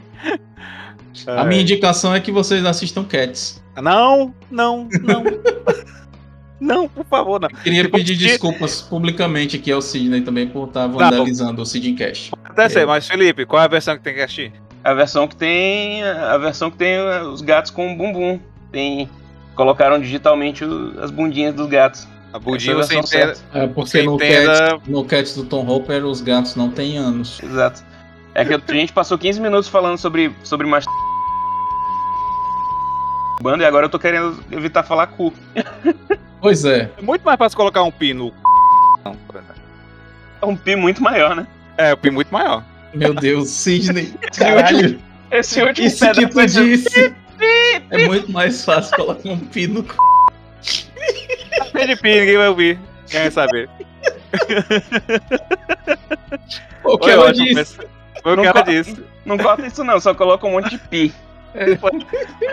A 1.28 1.46
minha 1.46 1.62
indicação 1.62 2.14
é 2.14 2.20
que 2.20 2.30
vocês 2.30 2.66
assistam 2.66 3.06
Cats. 3.06 3.64
Não, 3.82 4.34
não, 4.52 4.90
não. 5.02 5.24
não, 6.60 6.90
por 6.90 7.06
favor, 7.06 7.40
não. 7.40 7.48
Queria 7.48 7.84
tipo, 7.84 7.96
pedir 7.96 8.18
desculpas 8.18 8.82
publicamente 8.82 9.56
aqui 9.56 9.72
ao 9.72 9.82
Sidney 9.82 10.22
também 10.22 10.46
por 10.46 10.68
estar 10.68 10.88
vandalizando 10.88 11.56
tá, 11.56 11.62
o 11.62 11.66
Sidcast. 11.66 12.32
Até 12.44 12.68
sei, 12.68 12.86
mas 12.86 13.08
Felipe, 13.08 13.46
qual 13.46 13.62
é 13.62 13.66
a 13.66 13.70
versão 13.70 13.96
que 13.96 14.04
tem 14.04 14.14
que 14.14 14.22
assistir? 14.22 14.52
A 14.88 14.94
versão 14.94 15.28
que 15.28 15.36
tem. 15.36 16.02
A 16.02 16.38
versão 16.38 16.72
que 16.72 16.78
tem 16.78 16.98
os 17.28 17.42
gatos 17.42 17.70
com 17.70 17.94
bumbum. 17.94 18.40
Tem. 18.72 19.10
Colocaram 19.54 20.00
digitalmente 20.00 20.64
as 21.02 21.12
bundinhas 21.12 21.54
dos 21.54 21.68
gatos. 21.68 22.08
A 22.32 22.40
bundinha 22.40 22.74
você 22.74 22.96
entenda. 22.98 23.36
É 23.54 23.68
porque 23.68 24.02
no, 24.04 24.16
entenda... 24.16 24.54
cat, 24.54 24.90
no 24.90 25.04
cat 25.04 25.36
do 25.36 25.44
Tom 25.44 25.68
Hopper 25.68 26.06
os 26.06 26.22
gatos 26.22 26.56
não 26.56 26.72
têm 26.72 26.98
anos. 26.98 27.38
Exato. 27.44 27.84
É 28.34 28.46
que 28.46 28.54
a 28.54 28.74
gente 28.74 28.94
passou 28.94 29.18
15 29.18 29.42
minutos 29.42 29.68
falando 29.68 29.98
sobre, 29.98 30.34
sobre 30.42 30.66
mast... 30.66 30.90
banda 33.42 33.64
e 33.64 33.68
agora 33.68 33.88
eu 33.88 33.90
tô 33.90 34.00
querendo 34.00 34.42
evitar 34.50 34.84
falar 34.84 35.08
cu. 35.08 35.34
Pois 36.40 36.64
é. 36.64 36.90
É 36.98 37.02
muito 37.02 37.24
mais 37.24 37.38
fácil 37.38 37.58
colocar 37.58 37.84
um 37.84 37.92
pi 37.92 38.14
no 38.14 38.32
É 40.42 40.46
um 40.46 40.56
pi 40.56 40.78
muito 40.78 41.02
maior, 41.02 41.36
né? 41.36 41.46
É, 41.78 41.94
um 41.94 41.98
pi 41.98 42.10
muito 42.10 42.32
maior. 42.32 42.64
Meu 42.94 43.14
Deus, 43.14 43.50
Sidney. 43.50 44.14
Caralho. 44.38 45.00
Esse 45.32 45.62
último 45.62 45.88
Isso 45.88 46.12
que 46.12 46.28
tu 46.28 46.46
disse. 46.46 47.14
É 47.90 48.08
muito 48.08 48.32
mais 48.32 48.64
fácil 48.66 48.96
colocar 48.96 49.30
um 49.30 49.38
pi 49.38 49.68
no 49.68 49.84
de 51.86 51.96
pi, 51.96 52.20
ninguém 52.20 52.38
vai 52.38 52.50
ouvir. 52.50 52.80
Quem 53.08 53.22
vai 53.22 53.32
saber? 53.32 53.70
O 56.84 56.98
que 56.98 57.10
ela 57.10 57.32
disse? 57.32 57.78
Foi 58.24 58.34
o 58.34 58.42
que 58.42 58.48
ela 58.48 58.62
disse. 58.62 59.04
Não 59.26 59.38
corta 59.38 59.66
isso 59.66 59.84
não, 59.84 60.00
só 60.00 60.14
coloca 60.14 60.48
um 60.48 60.52
monte 60.52 60.70
de 60.70 60.78
pi. 60.78 61.14
É. 61.54 61.76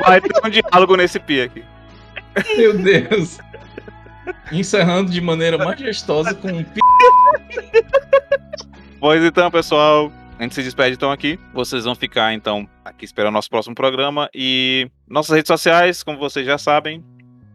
Vai 0.02 0.20
ter 0.20 0.32
um 0.44 0.50
diálogo 0.50 0.96
nesse 0.96 1.18
pi 1.18 1.42
aqui. 1.42 1.64
Meu 2.56 2.76
Deus. 2.76 3.38
Encerrando 4.50 5.10
de 5.10 5.20
maneira 5.20 5.58
majestosa 5.58 6.34
com 6.34 6.48
um 6.48 6.64
pi. 6.64 6.80
Pois 9.00 9.22
então, 9.22 9.50
pessoal, 9.50 10.10
a 10.38 10.42
gente 10.42 10.54
se 10.54 10.62
despede 10.62 10.96
então 10.96 11.10
aqui. 11.10 11.38
Vocês 11.52 11.84
vão 11.84 11.94
ficar 11.94 12.32
então 12.34 12.68
aqui 12.84 13.04
esperando 13.04 13.30
o 13.30 13.34
nosso 13.34 13.50
próximo 13.50 13.74
programa 13.74 14.28
e 14.34 14.90
nossas 15.08 15.36
redes 15.36 15.48
sociais, 15.48 16.02
como 16.02 16.18
vocês 16.18 16.44
já 16.44 16.58
sabem, 16.58 17.02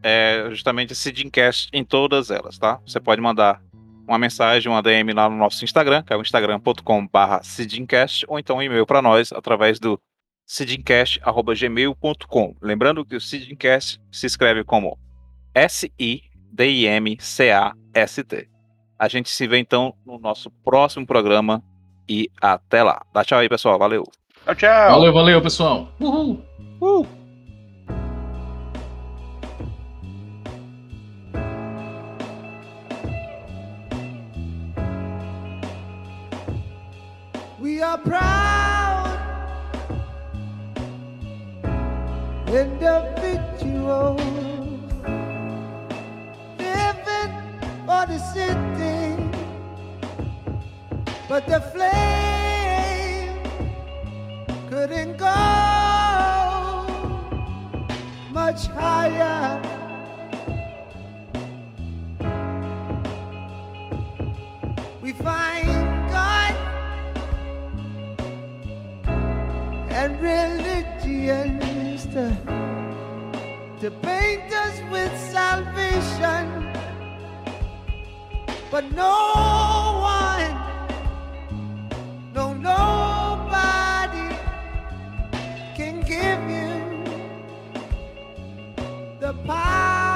é 0.02 0.48
justamente 0.50 0.96
Sidcast 0.96 1.70
em 1.74 1.84
todas 1.84 2.32
elas, 2.32 2.58
tá? 2.58 2.80
Você 2.86 3.00
pode 3.00 3.22
mandar 3.22 3.62
uma 4.08 4.18
mensagem, 4.18 4.72
uma 4.72 4.82
DM 4.82 5.14
lá 5.14 5.30
no 5.30 5.36
nosso 5.36 5.64
Instagram, 5.64 6.02
que 6.04 6.14
é 6.14 6.18
o 6.18 6.22
instagram.com/barra 6.22 7.42
ou 8.28 8.40
então 8.40 8.58
um 8.58 8.62
e-mail 8.62 8.86
para 8.86 9.02
nós 9.02 9.32
através 9.32 9.80
do 9.80 9.98
sidincast@gmail.com. 10.48 12.56
Lembrando 12.62 13.06
que 13.06 13.16
o 13.16 13.22
Sidcast 13.22 14.02
se 14.12 14.26
escreve 14.26 14.64
como 14.64 14.98
S 15.54 15.92
I 16.00 16.22
D 16.52 16.68
I 16.68 16.88
M 16.88 17.16
C 17.20 17.52
A 17.52 17.74
S 17.94 18.24
T. 18.24 18.50
A 18.98 19.08
gente 19.08 19.30
se 19.30 19.48
vê 19.48 19.60
então 19.60 19.94
no 20.06 20.18
nosso 20.18 20.50
próximo 20.64 21.06
programa 21.06 21.64
e 22.10 22.28
até 22.42 22.82
lá. 22.82 23.04
Dá 23.14 23.24
tchau 23.24 23.38
aí, 23.38 23.48
pessoal. 23.48 23.78
Valeu. 23.78 24.04
Tchau, 24.46 24.56
tchau. 24.56 24.92
Valeu, 24.92 25.14
valeu, 25.14 25.42
pessoal. 25.42 25.88
Uhul. 26.00 26.44
Uhul. 26.82 27.08
We 37.62 37.84
are 37.84 37.98
proud 38.00 39.20
individuals 42.48 44.20
living 46.58 47.34
for 47.86 48.06
the 48.08 48.18
city. 48.34 49.09
but 51.30 51.46
the 51.46 51.62
flame 51.62 53.38
couldn't 54.68 55.16
go 55.16 55.28
much 58.32 58.66
higher. 58.66 59.62
We 65.04 65.14
find 65.14 65.70
God 66.10 66.56
and 69.92 70.20
religion 70.20 71.60
to, 72.14 72.26
to 73.82 73.92
paint 74.02 74.52
us 74.52 74.82
with 74.92 75.14
salvation, 75.32 76.74
but 78.72 78.92
no 78.94 79.89
nobody 82.62 84.36
can 85.76 86.02
give 86.02 86.42
you 86.50 86.70
the 89.20 89.34
power. 89.46 90.09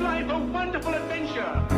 life 0.00 0.28
a 0.28 0.38
wonderful 0.38 0.94
adventure. 0.94 1.75